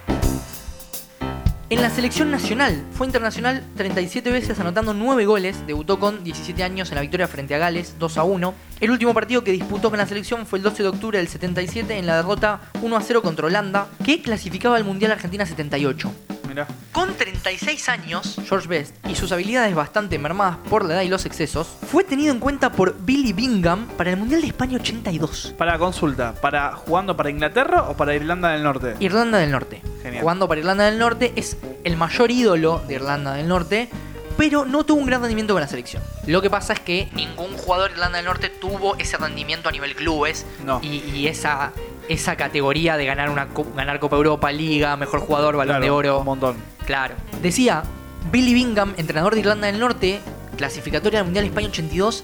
En 1.67 1.82
la 1.82 1.89
selección 1.89 2.30
nacional, 2.30 2.86
fue 2.91 3.08
internacional 3.08 3.63
37 3.76 4.32
veces 4.32 4.60
anotando 4.60 4.93
9 4.93 5.26
goles, 5.26 5.65
debutó 5.65 6.00
con 6.00 6.24
17 6.24 6.63
años 6.63 6.89
en 6.89 6.95
la 6.95 7.02
victoria 7.02 7.28
frente 7.28 7.56
a 7.56 7.58
Gales 7.58 7.95
2 7.98 8.17
a 8.19 8.24
1. 8.24 8.54
El 8.82 8.91
último 8.91 9.15
partido 9.15 9.43
que 9.43 9.52
disputó 9.52 9.89
con 9.89 9.98
la 9.98 10.06
selección 10.06 10.45
fue 10.45 10.60
el 10.60 10.63
12 10.63 10.84
de 10.84 10.89
octubre 10.89 11.17
del 11.17 11.28
77 11.28 11.98
en 11.98 12.06
la 12.06 12.17
derrota 12.17 12.62
1 12.84 12.95
a 12.95 13.02
0 13.02 13.24
contra 13.24 13.48
Holanda, 13.48 13.88
que 14.06 14.21
clasificaba 14.21 14.78
al 14.78 14.84
Mundial 14.84 15.12
Argentina 15.12 15.43
78. 15.43 16.12
Mirá. 16.56 16.68
Con 16.94 17.13
36 17.13 17.89
años, 17.89 18.38
George 18.48 18.70
Best 18.70 18.96
y 19.10 19.15
sus 19.15 19.30
habilidades 19.34 19.76
bastante 19.76 20.18
mermadas 20.18 20.56
por 20.70 20.86
la 20.86 20.94
edad 20.94 21.02
y 21.02 21.10
los 21.10 21.26
excesos, 21.26 21.68
fue 21.91 22.06
tenido 22.06 22.32
en 22.32 22.39
cuenta 22.39 22.72
por 22.72 22.96
Billy 22.98 23.34
Bingham 23.34 23.88
para 23.98 24.12
el 24.12 24.15
Mundial 24.15 24.39
de 24.39 24.48
España 24.48 24.78
82. 24.78 25.54
Para 25.58 25.78
consulta, 25.78 26.34
¿para 26.39 26.72
jugando 26.74 27.18
para 27.18 27.30
Inglaterra 27.30 27.84
o 27.89 27.98
para 27.98 28.15
Irlanda 28.15 28.52
del 28.54 28.63
Norte? 28.63 28.96
Irlanda 29.02 29.39
del 29.39 29.52
Norte. 29.52 29.82
Genial. 30.02 30.22
Jugando 30.22 30.48
para 30.48 30.60
Irlanda 30.62 30.86
del 30.86 30.98
Norte 30.98 31.34
es 31.36 31.58
el 31.84 31.98
mayor 31.98 32.32
ídolo 32.32 32.82
de 32.88 32.94
Irlanda 32.94 33.34
del 33.34 33.50
Norte, 33.50 33.89
pero 34.38 34.63
no 34.63 34.86
tuvo 34.86 35.02
un 35.02 35.08
gran 35.08 35.20
rendimiento 35.20 35.54
con 35.54 35.60
la 35.62 35.68
selección. 35.68 36.02
Lo 36.26 36.41
que 36.41 36.50
pasa 36.50 36.72
es 36.72 36.80
que 36.80 37.10
ningún 37.13 37.58
jugador 37.58 37.89
de 37.89 37.96
Irlanda 37.96 38.18
del 38.20 38.28
Norte 38.28 38.50
tuvo 38.50 38.96
ese 38.96 39.18
rendimiento 39.18 39.68
a 39.68 39.74
nivel 39.74 39.94
clubes 39.94 40.46
No. 40.63 40.80
y, 40.82 41.04
y 41.13 41.28
esa, 41.28 41.74
esa 42.10 42.36
categoría 42.36 42.98
de 42.98 43.06
ganar, 43.06 43.30
una, 43.30 43.48
ganar 43.76 44.00
Copa 44.00 44.15
Europa, 44.15 44.52
Liga, 44.52 44.96
mejor 44.98 45.20
jugador, 45.22 45.56
balón 45.56 45.74
Claro, 45.78 45.84
de 45.86 45.89
oro. 45.91 46.20
Un 46.20 46.26
montón. 46.26 46.56
Claro. 46.86 47.15
Decía, 47.41 47.84
Billy 48.32 48.54
Bingham, 48.54 48.94
entrenador 48.98 49.34
de 49.34 49.39
Irlanda 49.41 49.68
del 49.68 49.80
Norte, 49.80 50.20
clasificatoria 50.58 51.20
del 51.20 51.26
Mundial 51.26 51.46
España 51.46 51.68
82, 51.68 52.24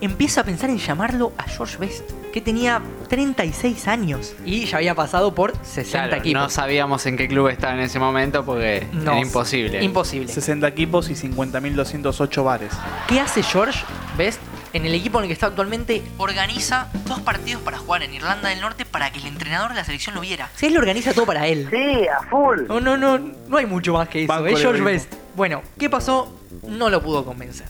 empieza 0.00 0.42
a 0.42 0.44
pensar 0.44 0.68
en 0.70 0.78
llamarlo 0.78 1.32
a 1.38 1.44
George 1.44 1.78
Best, 1.78 2.10
que 2.32 2.40
tenía 2.40 2.82
36 3.08 3.88
años 3.88 4.34
y 4.44 4.66
ya 4.66 4.78
había 4.78 4.94
pasado 4.94 5.34
por 5.34 5.52
60 5.62 5.90
Claro, 6.08 6.16
equipos. 6.20 6.42
no 6.42 6.50
sabíamos 6.50 7.06
en 7.06 7.16
qué 7.16 7.28
club 7.28 7.48
estaba 7.48 7.74
en 7.74 7.80
ese 7.80 7.98
momento 7.98 8.44
porque 8.44 8.86
No, 8.92 9.12
era 9.12 9.20
imposible. 9.20 9.82
Imposible. 9.82 10.30
60 10.32 10.66
equipos 10.68 11.08
y 11.10 11.14
50.208 11.14 12.44
bares. 12.44 12.72
¿Qué 13.08 13.20
hace 13.20 13.42
George 13.42 13.84
Best 14.18 14.40
en 14.74 14.84
el 14.84 14.94
equipo 14.94 15.18
en 15.18 15.24
el 15.24 15.28
que 15.28 15.32
está 15.32 15.46
actualmente? 15.46 16.02
Organiza 16.18 16.88
dos 17.06 17.20
partidos 17.20 17.62
para 17.62 17.78
jugar 17.78 18.02
en 18.02 18.12
Irlanda 18.12 18.50
del 18.50 18.60
Norte 18.60 18.84
para 18.84 19.10
que 19.10 19.20
el 19.20 19.26
entrenador 19.26 19.70
de 19.70 19.76
la 19.76 19.84
selección 19.84 20.14
lo 20.14 20.20
viera. 20.20 20.50
Si 20.56 20.66
él 20.66 20.74
lo 20.74 20.80
organiza 20.80 21.14
todo 21.14 21.24
para 21.24 21.46
él. 21.46 21.68
Sí, 21.70 22.06
a 22.08 22.22
full. 22.28 22.66
No, 22.68 22.80
no, 22.80 22.96
no, 22.96 23.18
no 23.18 23.56
hay 23.56 23.66
mucho 23.66 23.94
más 23.94 24.08
que 24.08 24.24
eso. 24.24 24.32
Banco 24.32 24.48
es 24.48 24.60
George 24.60 24.82
Best. 24.82 25.23
Bueno, 25.36 25.62
¿qué 25.80 25.90
pasó? 25.90 26.32
No 26.62 26.90
lo 26.90 27.02
pudo 27.02 27.24
convencer. 27.24 27.66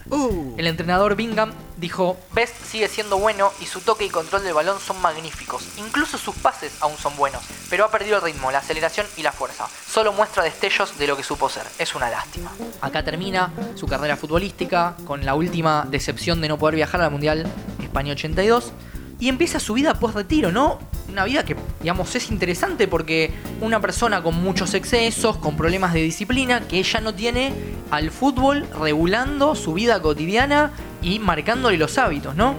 El 0.59 0.67
entrenador 0.67 1.17
Bingham 1.17 1.53
dijo, 1.79 2.19
Best 2.35 2.55
sigue 2.63 2.89
siendo 2.89 3.19
bueno 3.19 3.51
y 3.59 3.65
su 3.65 3.81
toque 3.81 4.05
y 4.05 4.11
control 4.11 4.45
del 4.45 4.53
balón 4.53 4.79
son 4.79 5.01
magníficos. 5.01 5.67
Incluso 5.79 6.19
sus 6.19 6.35
pases 6.37 6.77
aún 6.83 6.99
son 6.99 7.17
buenos, 7.17 7.43
pero 7.71 7.87
ha 7.87 7.91
perdido 7.91 8.17
el 8.17 8.23
ritmo, 8.23 8.51
la 8.51 8.59
aceleración 8.59 9.07
y 9.17 9.23
la 9.23 9.33
fuerza. 9.33 9.67
Solo 9.89 10.13
muestra 10.13 10.43
destellos 10.43 10.99
de 10.99 11.07
lo 11.07 11.17
que 11.17 11.23
supo 11.23 11.49
ser. 11.49 11.65
Es 11.79 11.95
una 11.95 12.11
lástima. 12.11 12.53
Acá 12.83 13.03
termina 13.03 13.51
su 13.77 13.87
carrera 13.87 14.19
futbolística 14.19 14.95
con 15.07 15.25
la 15.25 15.35
última 15.35 15.87
decepción 15.89 16.43
de 16.43 16.49
no 16.49 16.59
poder 16.59 16.75
viajar 16.75 17.01
al 17.01 17.11
Mundial 17.11 17.47
España 17.81 18.13
82 18.13 18.73
y 19.21 19.29
empieza 19.29 19.61
su 19.61 19.75
vida 19.75 19.95
post 19.95 20.15
retiro, 20.15 20.53
¿no? 20.53 20.79
Una 21.09 21.25
vida 21.25 21.45
que, 21.45 21.57
digamos, 21.81 22.15
es 22.15 22.31
interesante 22.31 22.89
porque 22.89 23.33
una 23.61 23.81
persona 23.81 24.23
con 24.23 24.43
muchos 24.43 24.75
excesos, 24.75 25.37
con 25.37 25.57
problemas 25.57 25.93
de 25.93 26.03
disciplina, 26.03 26.61
que 26.67 26.79
ella 26.79 27.01
no 27.01 27.15
tiene 27.15 27.53
al 27.91 28.11
fútbol 28.11 28.67
regulando 28.81 29.55
su 29.55 29.75
vida 29.75 30.01
cotidiana 30.01 30.73
y 31.03 31.19
marcándole 31.19 31.77
los 31.77 31.99
hábitos, 31.99 32.35
¿no? 32.35 32.55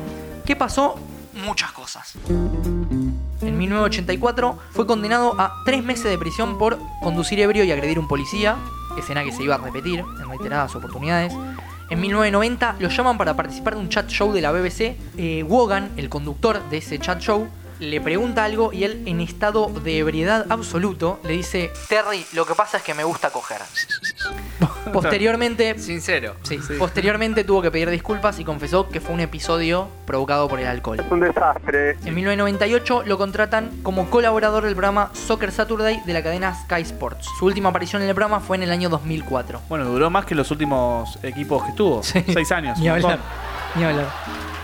¿Qué 0.45 0.55
pasó? 0.55 0.95
Muchas 1.45 1.71
cosas. 1.71 2.13
En 3.41 3.57
1984 3.57 4.57
fue 4.71 4.87
condenado 4.87 5.35
a 5.39 5.63
tres 5.65 5.83
meses 5.83 6.05
de 6.05 6.17
prisión 6.17 6.57
por 6.57 6.79
conducir 7.01 7.39
ebrio 7.39 7.63
y 7.63 7.71
agredir 7.71 7.97
a 7.97 7.99
un 7.99 8.07
policía, 8.07 8.55
escena 8.97 9.23
que 9.23 9.31
se 9.31 9.43
iba 9.43 9.55
a 9.55 9.57
repetir 9.57 9.99
en 9.99 10.29
reiteradas 10.29 10.75
oportunidades. 10.75 11.33
En 11.89 12.01
1990 12.01 12.77
lo 12.79 12.89
llaman 12.89 13.17
para 13.17 13.35
participar 13.35 13.75
de 13.75 13.81
un 13.81 13.89
chat 13.89 14.07
show 14.09 14.33
de 14.33 14.41
la 14.41 14.51
BBC. 14.51 14.97
Eh, 15.17 15.43
Wogan, 15.43 15.91
el 15.97 16.09
conductor 16.09 16.67
de 16.69 16.77
ese 16.77 16.97
chat 16.99 17.19
show, 17.19 17.47
le 17.79 18.01
pregunta 18.01 18.43
algo 18.43 18.73
y 18.73 18.85
él, 18.85 19.03
en 19.05 19.21
estado 19.21 19.67
de 19.83 19.99
ebriedad 19.99 20.47
absoluto, 20.49 21.19
le 21.23 21.33
dice: 21.33 21.71
Terry, 21.87 22.25
lo 22.33 22.45
que 22.45 22.55
pasa 22.55 22.77
es 22.77 22.83
que 22.83 22.93
me 22.93 23.03
gusta 23.03 23.29
coger. 23.29 23.61
Posteriormente, 24.93 25.77
Sincero. 25.79 26.35
sí, 26.43 26.59
posteriormente 26.77 27.43
tuvo 27.43 27.61
que 27.61 27.71
pedir 27.71 27.89
disculpas 27.89 28.39
y 28.39 28.45
confesó 28.45 28.87
que 28.89 29.01
fue 29.01 29.13
un 29.13 29.19
episodio 29.21 29.87
provocado 30.05 30.47
por 30.47 30.59
el 30.59 30.67
alcohol. 30.67 30.99
Es 30.99 31.11
un 31.11 31.19
desastre. 31.19 31.97
En 32.05 32.15
1998 32.15 33.03
lo 33.05 33.17
contratan 33.17 33.71
como 33.83 34.09
colaborador 34.09 34.63
del 34.63 34.73
programa 34.73 35.09
Soccer 35.13 35.51
Saturday 35.51 36.01
de 36.05 36.13
la 36.13 36.23
cadena 36.23 36.55
Sky 36.63 36.81
Sports. 36.81 37.27
Su 37.39 37.45
última 37.45 37.69
aparición 37.69 38.01
en 38.01 38.09
el 38.09 38.15
programa 38.15 38.39
fue 38.39 38.57
en 38.57 38.63
el 38.63 38.71
año 38.71 38.89
2004. 38.89 39.61
Bueno, 39.69 39.85
duró 39.85 40.09
más 40.09 40.25
que 40.25 40.35
los 40.35 40.49
últimos 40.51 41.17
equipos 41.23 41.63
que 41.63 41.69
estuvo. 41.69 42.03
Sí. 42.03 42.23
Seis 42.31 42.51
años. 42.51 42.79
Ni 42.85 42.87
hablar. 42.87 43.19
Ni 43.75 43.83
hablar. 43.83 44.07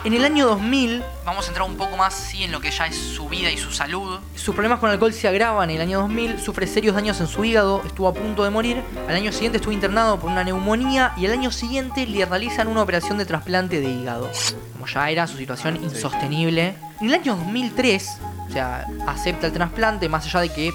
En 0.03 0.15
el 0.15 0.25
año 0.25 0.47
2000, 0.47 1.03
vamos 1.25 1.45
a 1.45 1.49
entrar 1.49 1.69
un 1.69 1.77
poco 1.77 1.95
más 1.95 2.15
sí, 2.15 2.43
en 2.43 2.51
lo 2.51 2.59
que 2.59 2.71
ya 2.71 2.87
es 2.87 2.95
su 2.95 3.29
vida 3.29 3.51
y 3.51 3.57
su 3.57 3.71
salud. 3.71 4.19
Sus 4.33 4.55
problemas 4.55 4.79
con 4.79 4.89
el 4.89 4.93
alcohol 4.93 5.13
se 5.13 5.27
agravan 5.27 5.69
en 5.69 5.75
el 5.75 5.81
año 5.83 5.99
2000, 5.99 6.39
sufre 6.39 6.65
serios 6.65 6.95
daños 6.95 7.21
en 7.21 7.27
su 7.27 7.45
hígado, 7.45 7.83
estuvo 7.85 8.07
a 8.07 8.13
punto 8.13 8.43
de 8.43 8.49
morir. 8.49 8.81
Al 9.07 9.15
año 9.15 9.31
siguiente 9.31 9.57
estuvo 9.57 9.71
internado 9.71 10.19
por 10.19 10.31
una 10.31 10.43
neumonía 10.43 11.13
y 11.17 11.27
al 11.27 11.33
año 11.33 11.51
siguiente 11.51 12.07
le 12.07 12.25
realizan 12.25 12.67
una 12.67 12.81
operación 12.81 13.19
de 13.19 13.25
trasplante 13.25 13.79
de 13.79 13.91
hígado. 13.91 14.31
Como 14.73 14.87
ya 14.87 15.07
era 15.11 15.27
su 15.27 15.37
situación 15.37 15.75
insostenible. 15.83 16.73
En 16.99 17.07
el 17.07 17.13
año 17.13 17.35
2003, 17.35 18.09
o 18.49 18.51
sea, 18.51 18.87
acepta 19.05 19.45
el 19.45 19.53
trasplante, 19.53 20.09
más 20.09 20.25
allá 20.25 20.39
de 20.39 20.49
que, 20.49 20.73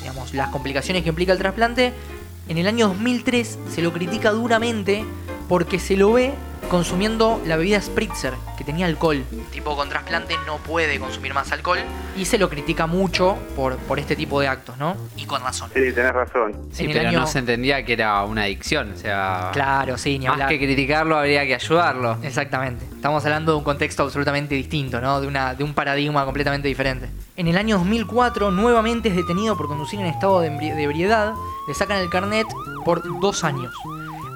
digamos, 0.00 0.34
las 0.34 0.48
complicaciones 0.48 1.04
que 1.04 1.10
implica 1.10 1.30
el 1.30 1.38
trasplante, 1.38 1.92
en 2.48 2.58
el 2.58 2.66
año 2.66 2.88
2003 2.88 3.56
se 3.72 3.82
lo 3.82 3.92
critica 3.92 4.32
duramente 4.32 5.04
porque 5.48 5.78
se 5.78 5.96
lo 5.96 6.12
ve 6.12 6.34
consumiendo 6.68 7.40
la 7.46 7.56
bebida 7.56 7.80
Spritzer, 7.80 8.34
que 8.64 8.72
tenía 8.72 8.86
alcohol. 8.86 9.22
Tipo 9.52 9.76
con 9.76 9.88
trasplante 9.88 10.34
no 10.46 10.56
puede 10.58 10.98
consumir 10.98 11.34
más 11.34 11.52
alcohol 11.52 11.78
y 12.16 12.24
se 12.24 12.38
lo 12.38 12.48
critica 12.48 12.86
mucho 12.86 13.36
por, 13.56 13.76
por 13.76 13.98
este 13.98 14.16
tipo 14.16 14.40
de 14.40 14.48
actos, 14.48 14.76
¿no? 14.78 14.96
Y 15.16 15.24
con 15.26 15.42
razón. 15.42 15.70
Sí, 15.74 15.92
tenés 15.92 16.12
razón. 16.12 16.52
Sí, 16.72 16.88
pero 16.92 17.08
año- 17.08 17.20
no 17.20 17.26
se 17.26 17.38
entendía 17.40 17.84
que 17.84 17.92
era 17.92 18.22
una 18.24 18.42
adicción. 18.42 18.92
O 18.92 18.96
sea, 18.96 19.50
Claro, 19.52 19.98
sí, 19.98 20.18
ni 20.18 20.26
más 20.26 20.34
hablar. 20.34 20.48
que 20.48 20.58
criticarlo, 20.58 21.16
habría 21.18 21.44
que 21.46 21.54
ayudarlo. 21.54 22.18
Exactamente. 22.22 22.84
Estamos 22.94 23.24
hablando 23.24 23.52
de 23.52 23.58
un 23.58 23.64
contexto 23.64 24.02
absolutamente 24.04 24.54
distinto, 24.54 25.00
¿no? 25.00 25.20
De, 25.20 25.26
una, 25.26 25.54
de 25.54 25.62
un 25.64 25.74
paradigma 25.74 26.24
completamente 26.24 26.68
diferente. 26.68 27.08
En 27.36 27.48
el 27.48 27.56
año 27.58 27.76
2004, 27.78 28.50
nuevamente 28.50 29.08
es 29.08 29.16
detenido 29.16 29.56
por 29.56 29.66
conducir 29.68 30.00
en 30.00 30.06
estado 30.06 30.40
de 30.40 30.46
ebriedad. 30.82 31.34
Le 31.68 31.74
sacan 31.74 31.98
el 31.98 32.08
carnet 32.08 32.46
por 32.84 33.02
dos 33.20 33.42
años. 33.44 33.74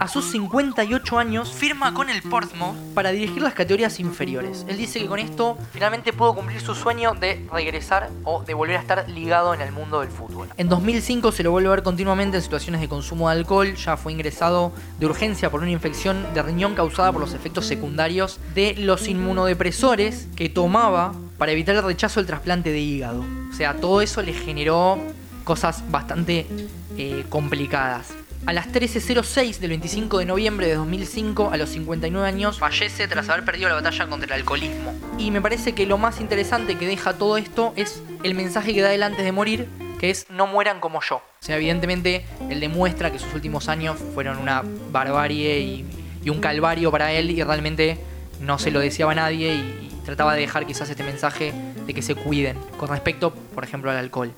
A 0.01 0.07
sus 0.07 0.26
58 0.26 1.18
años, 1.18 1.51
firma 1.51 1.92
con 1.92 2.09
el 2.09 2.22
Portsmouth 2.22 2.76
para 2.94 3.11
dirigir 3.11 3.42
las 3.42 3.55
categorías 3.55 3.99
inferiores. 3.99 4.64
Él 4.68 4.76
dice 4.76 5.01
que 5.01 5.07
con 5.07 5.18
esto 5.18 5.59
finalmente 5.72 6.12
pudo 6.12 6.36
cumplir 6.36 6.61
su 6.61 6.76
sueño 6.76 7.14
de 7.14 7.44
regresar 7.53 8.09
o 8.22 8.44
de 8.44 8.55
volver 8.55 8.76
a 8.76 8.80
estar 8.80 9.09
ligado 9.09 9.55
en 9.55 9.61
el 9.61 9.72
mundo 9.72 10.01
del 10.01 10.11
fútbol. 10.11 10.49
En 10.57 10.68
2005 10.68 11.32
se 11.32 11.42
lo 11.42 11.51
vuelve 11.51 11.68
a 11.68 11.72
ver 11.72 11.82
continuamente 11.82 12.36
en 12.36 12.42
situaciones 12.44 12.80
de 12.80 12.88
consumo 12.88 13.28
de 13.28 13.36
alcohol. 13.36 13.74
Ya 13.74 13.96
fue 13.96 14.12
ingresado 14.12 14.72
de 15.01 15.07
urgencia 15.07 15.51
por 15.51 15.62
una 15.62 15.70
infección 15.72 16.32
de 16.32 16.42
riñón 16.42 16.76
causada 16.76 17.11
por 17.11 17.20
los 17.20 17.34
efectos 17.34 17.66
secundarios 17.66 18.38
de 18.55 18.74
los 18.76 19.09
inmunodepresores 19.09 20.28
que 20.36 20.49
tomaba 20.49 21.12
para 21.38 21.51
evitar 21.51 21.74
el 21.74 21.82
rechazo 21.82 22.20
del 22.20 22.28
trasplante 22.28 22.70
de 22.70 22.78
hígado. 22.78 23.24
O 23.51 23.53
sea, 23.53 23.74
todo 23.74 24.01
eso 24.01 24.22
le 24.22 24.32
generó 24.32 24.99
cosas 25.42 25.82
bastante 25.90 26.46
eh, 26.96 27.24
complicadas. 27.28 28.12
A 28.47 28.53
las 28.53 28.72
13.06 28.72 29.59
del 29.59 29.70
25 29.70 30.18
de 30.18 30.24
noviembre 30.24 30.66
de 30.66 30.74
2005, 30.76 31.51
a 31.53 31.57
los 31.57 31.68
59 31.70 32.26
años, 32.26 32.59
fallece 32.59 33.07
tras 33.07 33.28
haber 33.28 33.45
perdido 33.45 33.68
la 33.68 33.74
batalla 33.74 34.07
contra 34.07 34.26
el 34.26 34.41
alcoholismo. 34.41 34.95
Y 35.18 35.30
me 35.30 35.43
parece 35.43 35.74
que 35.74 35.86
lo 35.86 35.99
más 35.99 36.20
interesante 36.20 36.76
que 36.76 36.86
deja 36.86 37.14
todo 37.14 37.36
esto 37.36 37.72
es 37.76 38.03
el 38.22 38.34
mensaje 38.34 38.72
que 38.72 38.80
da 38.80 38.95
él 38.95 39.03
antes 39.03 39.24
de 39.24 39.32
morir, 39.32 39.68
que 39.99 40.11
es 40.11 40.26
no 40.30 40.47
mueran 40.47 40.80
como 40.80 41.01
yo. 41.03 41.16
O 41.16 41.22
sea, 41.41 41.57
evidentemente 41.57 42.24
él 42.49 42.61
demuestra 42.61 43.12
que 43.12 43.18
sus 43.18 43.34
últimos 43.34 43.68
años 43.68 43.99
fueron 44.14 44.39
una 44.39 44.62
barbarie 44.91 45.61
y, 45.61 45.84
un 46.28 46.41
calvario 46.41 46.91
para 46.91 47.11
él 47.12 47.30
y 47.30 47.43
realmente 47.43 47.99
no 48.43 48.59
se 48.59 48.70
lo 48.70 48.80
deseaba 48.80 49.12
a 49.12 49.14
nadie 49.14 49.55
y, 49.55 49.61
y 49.61 50.01
trataba 50.05 50.34
de 50.34 50.43
dejar 50.43 50.66
quizás 50.66 50.91
este 50.91 51.03
mensaje 51.03 51.55
de 51.86 51.95
que 51.95 52.03
se 52.03 52.14
cuiden 52.14 52.59
con 52.76 52.91
respecto, 52.91 53.32
por 53.32 53.64
ejemplo, 53.64 53.91
al 53.91 53.97
alcohol. 53.97 54.34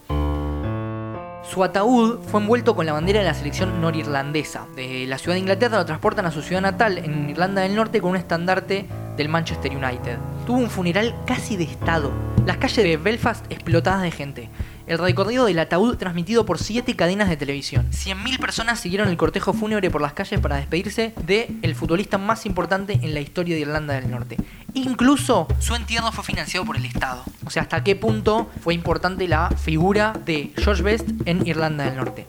Su 1.43 1.65
ataúd 1.65 2.21
fue 2.21 2.41
envuelto 2.41 2.77
con 2.77 2.87
la 2.87 2.93
bandera 2.93 3.21
de 3.21 3.25
la 3.25 3.35
selección 3.35 3.81
norirlandesa. 3.81 4.67
De 4.77 5.07
la 5.07 5.19
ciudad 5.19 5.35
de 5.35 5.41
Inglaterra 5.41 5.79
lo 5.79 5.87
transportan 5.87 6.27
a 6.27 6.31
su 6.31 6.43
ciudad 6.43 6.61
natal, 6.61 6.99
en 6.99 7.31
Irlanda 7.31 7.63
del 7.63 7.75
Norte, 7.75 8.01
con 8.01 8.11
un 8.11 8.17
estandarte 8.17 8.87
del 9.17 9.29
Manchester 9.29 9.75
United. 9.75 10.19
Tuvo 10.47 10.59
un 10.59 10.71
funeral 10.71 11.15
casi 11.27 11.57
de 11.57 11.65
estado. 11.65 12.13
Las 12.47 12.59
calles 12.59 12.85
de 12.85 12.97
Belfast 12.97 13.45
explotadas 13.51 14.03
de 14.03 14.11
gente. 14.11 14.49
El 14.91 14.99
recorrido 14.99 15.45
del 15.45 15.61
ataúd 15.61 15.97
transmitido 15.99 16.45
por 16.45 16.59
siete 16.59 16.97
cadenas 16.97 17.29
de 17.29 17.37
televisión. 17.37 17.89
100.000 17.93 18.41
personas 18.41 18.81
siguieron 18.81 19.07
el 19.07 19.17
cortejo 19.17 19.53
fúnebre 19.53 19.89
por 19.89 20.01
las 20.01 20.15
calles 20.15 20.41
para 20.41 20.57
despedirse 20.57 21.15
de 21.25 21.49
el 21.63 21.77
futbolista 21.77 22.19
más 22.19 22.45
importante 22.45 22.95
en 22.95 23.15
la 23.15 23.21
historia 23.21 23.55
de 23.55 23.61
Irlanda 23.61 23.95
del 23.95 24.11
Norte. 24.11 24.37
Incluso 24.75 25.47
su 25.61 25.77
entierro 25.77 26.11
fue 26.11 26.25
financiado 26.25 26.67
por 26.67 26.77
el 26.77 26.85
Estado. 26.85 27.23
O 27.47 27.51
sea, 27.51 27.63
hasta 27.63 27.85
qué 27.85 27.95
punto 27.95 28.51
fue 28.63 28.75
importante 28.75 29.29
la 29.29 29.51
figura 29.51 30.13
de 30.27 30.53
George 30.57 30.83
Best 30.83 31.09
en 31.25 31.47
Irlanda 31.47 31.85
del 31.85 31.95
Norte. 31.95 32.27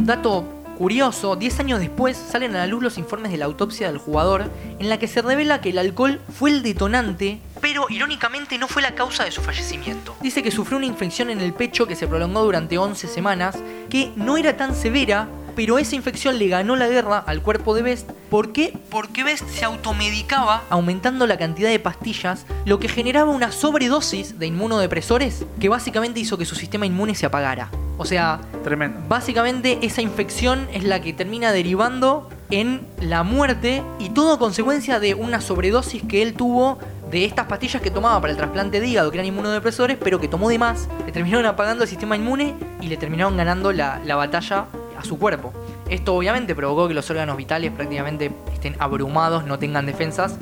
Dato 0.00 0.58
curioso, 0.78 1.36
10 1.36 1.60
años 1.60 1.80
después 1.80 2.16
salen 2.16 2.54
a 2.54 2.58
la 2.58 2.66
luz 2.66 2.82
los 2.82 2.98
informes 2.98 3.30
de 3.30 3.38
la 3.38 3.44
autopsia 3.44 3.88
del 3.88 3.98
jugador 3.98 4.50
en 4.78 4.88
la 4.88 4.98
que 4.98 5.08
se 5.08 5.22
revela 5.22 5.60
que 5.60 5.70
el 5.70 5.78
alcohol 5.78 6.20
fue 6.32 6.50
el 6.50 6.62
detonante, 6.62 7.40
pero 7.60 7.86
irónicamente 7.88 8.58
no 8.58 8.68
fue 8.68 8.82
la 8.82 8.94
causa 8.94 9.24
de 9.24 9.30
su 9.30 9.40
fallecimiento. 9.40 10.16
Dice 10.20 10.42
que 10.42 10.50
sufrió 10.50 10.76
una 10.76 10.86
infección 10.86 11.30
en 11.30 11.40
el 11.40 11.52
pecho 11.52 11.86
que 11.86 11.96
se 11.96 12.06
prolongó 12.06 12.42
durante 12.42 12.78
11 12.78 13.08
semanas, 13.08 13.56
que 13.90 14.12
no 14.16 14.36
era 14.36 14.56
tan 14.56 14.74
severa, 14.74 15.28
pero 15.58 15.78
esa 15.78 15.96
infección 15.96 16.38
le 16.38 16.46
ganó 16.46 16.76
la 16.76 16.86
guerra 16.86 17.18
al 17.18 17.42
cuerpo 17.42 17.74
de 17.74 17.82
Best. 17.82 18.10
¿Por 18.30 18.52
qué? 18.52 18.78
Porque 18.90 19.24
Best 19.24 19.48
se 19.48 19.64
automedicaba 19.64 20.62
aumentando 20.70 21.26
la 21.26 21.36
cantidad 21.36 21.68
de 21.68 21.80
pastillas, 21.80 22.46
lo 22.64 22.78
que 22.78 22.88
generaba 22.88 23.32
una 23.32 23.50
sobredosis 23.50 24.38
de 24.38 24.46
inmunodepresores 24.46 25.46
que 25.58 25.68
básicamente 25.68 26.20
hizo 26.20 26.38
que 26.38 26.44
su 26.44 26.54
sistema 26.54 26.86
inmune 26.86 27.16
se 27.16 27.26
apagara. 27.26 27.70
O 27.96 28.04
sea, 28.04 28.40
Tremendo. 28.62 29.00
Básicamente 29.08 29.78
esa 29.82 30.02
infección 30.02 30.68
es 30.72 30.84
la 30.84 31.00
que 31.00 31.12
termina 31.12 31.50
derivando 31.50 32.28
en 32.50 32.86
la 33.00 33.22
muerte 33.22 33.82
y 33.98 34.10
todo 34.10 34.34
a 34.34 34.38
consecuencia 34.38 35.00
de 35.00 35.14
una 35.14 35.40
sobredosis 35.40 36.02
que 36.04 36.22
él 36.22 36.34
tuvo 36.34 36.78
de 37.10 37.24
estas 37.24 37.46
pastillas 37.46 37.82
que 37.82 37.90
tomaba 37.90 38.20
para 38.20 38.32
el 38.32 38.36
trasplante 38.36 38.80
de 38.80 38.86
hígado, 38.86 39.10
que 39.10 39.16
eran 39.16 39.26
inmunodepresores, 39.26 39.96
pero 39.96 40.20
que 40.20 40.28
tomó 40.28 40.48
de 40.48 40.58
más, 40.58 40.88
le 41.06 41.12
terminaron 41.12 41.46
apagando 41.46 41.84
el 41.84 41.90
sistema 41.90 42.16
inmune 42.16 42.54
y 42.80 42.88
le 42.88 42.96
terminaron 42.96 43.36
ganando 43.36 43.72
la, 43.72 44.00
la 44.04 44.16
batalla 44.16 44.66
a 44.98 45.04
su 45.04 45.18
cuerpo. 45.18 45.52
Esto 45.88 46.14
obviamente 46.14 46.54
provocó 46.54 46.88
que 46.88 46.94
los 46.94 47.08
órganos 47.10 47.36
vitales 47.36 47.72
prácticamente 47.72 48.32
estén 48.52 48.76
abrumados, 48.78 49.44
no 49.44 49.58
tengan 49.58 49.86
defensas 49.86 50.36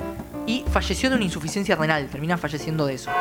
y 0.45 0.65
falleció 0.71 1.09
de 1.09 1.15
una 1.15 1.25
insuficiencia 1.25 1.75
renal, 1.75 2.07
termina 2.09 2.37
falleciendo 2.37 2.85
de 2.85 2.95
eso 2.95 3.11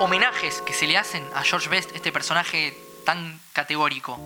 homenajes 0.00 0.62
que 0.62 0.72
se 0.72 0.86
le 0.86 0.96
hacen 0.96 1.22
a 1.34 1.42
George 1.42 1.68
Best, 1.68 1.94
este 1.94 2.10
personaje 2.10 2.74
tan 3.04 3.38
categórico. 3.52 4.18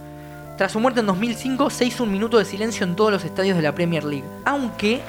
Tras 0.57 0.71
su 0.71 0.79
muerte 0.79 1.01
en 1.01 1.07
2005 1.07 1.69
se 1.69 1.85
hizo 1.85 2.05
un 2.05 2.13
minuto 2.13 2.39
de 2.39 2.45
silencio 2.45 2.87
en 2.87 2.95
todos 2.95 3.11
los 3.11 3.25
estadios 3.25 3.57
de 3.57 3.63
la 3.63 3.75
Premier 3.75 4.05
League. 4.05 4.25
Aunque, 4.45 5.01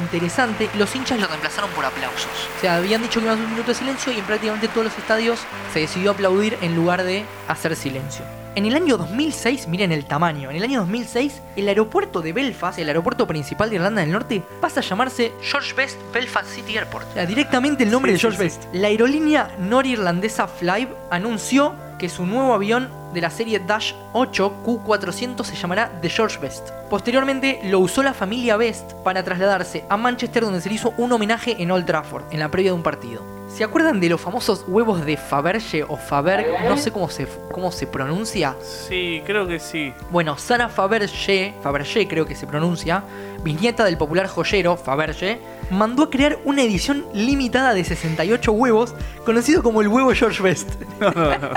interesante, 0.00 0.68
los 0.78 0.94
hinchas 0.94 1.18
lo 1.20 1.26
reemplazaron 1.26 1.70
por 1.70 1.84
aplausos. 1.84 2.30
O 2.56 2.60
sea, 2.60 2.76
habían 2.76 3.02
dicho 3.02 3.20
que 3.20 3.24
iba 3.26 3.32
a 3.32 3.34
hacer 3.34 3.44
un 3.46 3.52
minuto 3.52 3.70
de 3.72 3.74
silencio 3.74 4.12
y 4.12 4.18
en 4.18 4.24
prácticamente 4.24 4.68
todos 4.68 4.84
los 4.86 4.98
estadios 4.98 5.40
se 5.72 5.80
decidió 5.80 6.12
aplaudir 6.12 6.56
en 6.62 6.74
lugar 6.74 7.02
de 7.02 7.24
hacer 7.48 7.76
silencio. 7.76 8.24
En 8.54 8.66
el 8.66 8.76
año 8.76 8.98
2006, 8.98 9.66
miren 9.68 9.92
el 9.92 10.04
tamaño, 10.04 10.50
en 10.50 10.56
el 10.56 10.62
año 10.62 10.80
2006 10.80 11.40
el 11.56 11.68
aeropuerto 11.68 12.20
de 12.20 12.34
Belfast, 12.34 12.78
el 12.78 12.88
aeropuerto 12.88 13.26
principal 13.26 13.70
de 13.70 13.76
Irlanda 13.76 14.02
del 14.02 14.12
Norte, 14.12 14.42
pasa 14.60 14.80
a 14.80 14.82
llamarse 14.82 15.32
George 15.40 15.72
Best 15.72 15.98
Belfast 16.12 16.48
City 16.50 16.76
Airport. 16.76 17.08
O 17.08 17.14
sea, 17.14 17.24
directamente 17.24 17.84
el 17.84 17.90
nombre 17.90 18.12
Sí, 18.12 18.14
de 18.14 18.20
George 18.20 18.36
sí, 18.36 18.44
Best. 18.44 18.74
La 18.74 18.88
aerolínea 18.88 19.50
norirlandesa 19.58 20.46
Flybe 20.48 20.94
anunció 21.10 21.74
que 21.98 22.10
su 22.10 22.26
nuevo 22.26 22.52
avión 22.52 22.90
de 23.12 23.20
la 23.20 23.30
serie 23.30 23.58
Dash 23.58 23.92
8 24.12 24.62
Q400 24.64 25.44
se 25.44 25.56
llamará 25.56 25.90
The 26.00 26.08
George 26.08 26.38
Best. 26.38 26.70
Posteriormente 26.90 27.60
lo 27.64 27.80
usó 27.80 28.02
la 28.02 28.14
familia 28.14 28.56
Best 28.56 28.92
para 29.04 29.22
trasladarse 29.22 29.84
a 29.88 29.96
Manchester 29.96 30.44
donde 30.44 30.60
se 30.60 30.68
le 30.68 30.74
hizo 30.76 30.94
un 30.96 31.12
homenaje 31.12 31.56
en 31.62 31.70
Old 31.70 31.86
Trafford, 31.86 32.24
en 32.30 32.40
la 32.40 32.50
previa 32.50 32.70
de 32.70 32.76
un 32.76 32.82
partido. 32.82 33.42
¿Se 33.54 33.64
acuerdan 33.64 34.00
de 34.00 34.08
los 34.08 34.18
famosos 34.18 34.64
huevos 34.66 35.04
de 35.04 35.18
Faberge 35.18 35.84
o 35.84 35.98
Faberg? 35.98 36.46
No 36.66 36.78
sé 36.78 36.90
cómo 36.90 37.10
se, 37.10 37.28
cómo 37.50 37.70
se 37.70 37.86
pronuncia. 37.86 38.56
Sí, 38.62 39.22
creo 39.26 39.46
que 39.46 39.58
sí. 39.58 39.92
Bueno, 40.10 40.38
Sara 40.38 40.70
Faberge, 40.70 41.54
Faberge 41.62 42.08
creo 42.08 42.24
que 42.24 42.34
se 42.34 42.46
pronuncia, 42.46 43.04
bisnieta 43.44 43.84
del 43.84 43.98
popular 43.98 44.26
joyero 44.26 44.78
Faberge, 44.78 45.38
mandó 45.70 46.04
a 46.04 46.10
crear 46.10 46.38
una 46.46 46.62
edición 46.62 47.04
limitada 47.12 47.74
de 47.74 47.84
68 47.84 48.52
huevos, 48.52 48.94
conocido 49.26 49.62
como 49.62 49.82
el 49.82 49.88
huevo 49.88 50.12
George 50.14 50.42
Best. 50.42 50.70
No, 50.98 51.10
no, 51.10 51.36
no. 51.38 51.50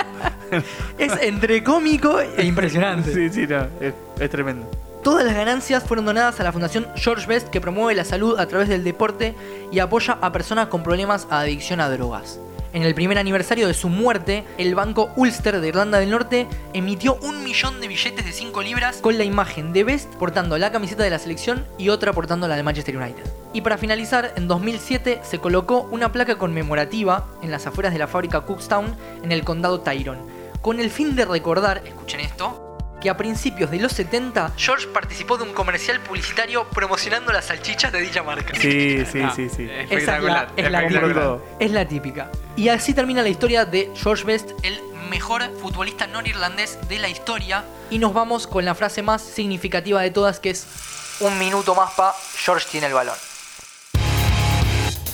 Es 0.97 1.13
entre 1.21 1.63
cómico 1.63 2.19
e 2.19 2.43
impresionante. 2.43 3.13
Sí, 3.13 3.29
sí, 3.29 3.47
no. 3.47 3.67
Es, 3.79 3.93
es 4.19 4.29
tremendo. 4.29 4.69
Todas 5.03 5.23
las 5.23 5.35
ganancias 5.35 5.83
fueron 5.83 6.05
donadas 6.05 6.39
a 6.39 6.43
la 6.43 6.51
Fundación 6.51 6.87
George 6.95 7.27
Best 7.27 7.49
que 7.49 7.61
promueve 7.61 7.93
la 7.93 8.03
salud 8.03 8.39
a 8.39 8.47
través 8.47 8.69
del 8.69 8.83
deporte 8.83 9.35
y 9.71 9.77
apoya 9.79 10.17
a 10.19 10.31
personas 10.31 10.67
con 10.67 10.81
problemas 10.81 11.27
a 11.29 11.41
adicción 11.41 11.79
a 11.79 11.89
drogas. 11.89 12.39
En 12.75 12.83
el 12.83 12.93
primer 12.93 13.17
aniversario 13.17 13.67
de 13.67 13.73
su 13.73 13.87
muerte, 13.87 14.43
el 14.57 14.75
banco 14.75 15.09
Ulster 15.15 15.61
de 15.61 15.67
Irlanda 15.69 15.97
del 15.97 16.09
Norte 16.09 16.45
emitió 16.73 17.17
un 17.21 17.41
millón 17.41 17.79
de 17.79 17.87
billetes 17.87 18.25
de 18.25 18.33
5 18.33 18.61
libras 18.63 18.97
con 18.97 19.17
la 19.17 19.23
imagen 19.23 19.71
de 19.71 19.85
Best 19.85 20.13
portando 20.15 20.57
la 20.57 20.73
camiseta 20.73 21.01
de 21.03 21.09
la 21.09 21.17
selección 21.17 21.65
y 21.77 21.87
otra 21.87 22.11
portando 22.11 22.49
la 22.49 22.57
de 22.57 22.63
Manchester 22.63 22.97
United. 22.97 23.23
Y 23.53 23.61
para 23.61 23.77
finalizar, 23.77 24.33
en 24.35 24.49
2007 24.49 25.21
se 25.23 25.39
colocó 25.39 25.87
una 25.89 26.11
placa 26.11 26.37
conmemorativa 26.37 27.27
en 27.41 27.49
las 27.49 27.65
afueras 27.65 27.93
de 27.93 27.99
la 27.99 28.07
fábrica 28.07 28.41
Cookstown 28.41 28.93
en 29.23 29.31
el 29.31 29.45
condado 29.45 29.79
Tyrone, 29.79 30.19
con 30.65 30.79
el 30.79 30.89
fin 30.89 31.15
de 31.15 31.25
recordar, 31.25 31.83
escuchen 31.85 32.21
esto, 32.21 32.79
que 32.99 33.07
a 33.11 33.15
principios 33.15 33.69
de 33.69 33.77
los 33.77 33.91
70 33.91 34.53
George 34.57 34.87
participó 34.87 35.37
de 35.37 35.43
un 35.43 35.53
comercial 35.53 35.99
publicitario 35.99 36.67
promocionando 36.69 37.31
las 37.31 37.45
salchichas 37.45 37.91
de 37.91 38.01
dicha 38.01 38.23
marca. 38.23 38.51
Sí, 38.59 39.05
sí, 39.05 39.19
Ah, 39.23 39.31
sí, 39.35 39.47
sí. 39.47 39.69
Esa 39.91 40.17
es 40.17 40.23
la, 40.23 40.47
es 40.57 40.71
la 40.71 40.87
típica. 40.87 41.37
Es 41.59 41.71
la 41.71 41.87
típica. 41.87 42.31
Y 42.55 42.69
así 42.69 42.95
termina 42.95 43.21
la 43.21 43.29
historia 43.29 43.65
de 43.65 43.91
George 43.95 44.23
Best, 44.23 44.53
el 44.63 44.81
mejor 45.07 45.43
futbolista 45.61 46.07
norirlandés 46.07 46.79
de 46.89 46.97
la 46.97 47.09
historia. 47.09 47.63
Y 47.91 47.99
nos 47.99 48.15
vamos 48.15 48.47
con 48.47 48.65
la 48.65 48.73
frase 48.73 49.03
más 49.03 49.21
significativa 49.21 50.01
de 50.01 50.09
todas, 50.09 50.39
que 50.39 50.49
es 50.49 50.65
un 51.19 51.37
minuto 51.37 51.75
más 51.75 51.91
pa, 51.91 52.15
George 52.43 52.65
tiene 52.71 52.87
el 52.87 52.93
balón. 52.93 53.17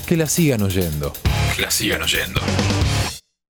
Que 0.08 0.16
la 0.16 0.28
sigan 0.28 0.62
oyendo. 0.62 1.12
Que 1.58 1.64
la 1.64 1.72
sigan 1.72 2.04
oyendo. 2.04 2.39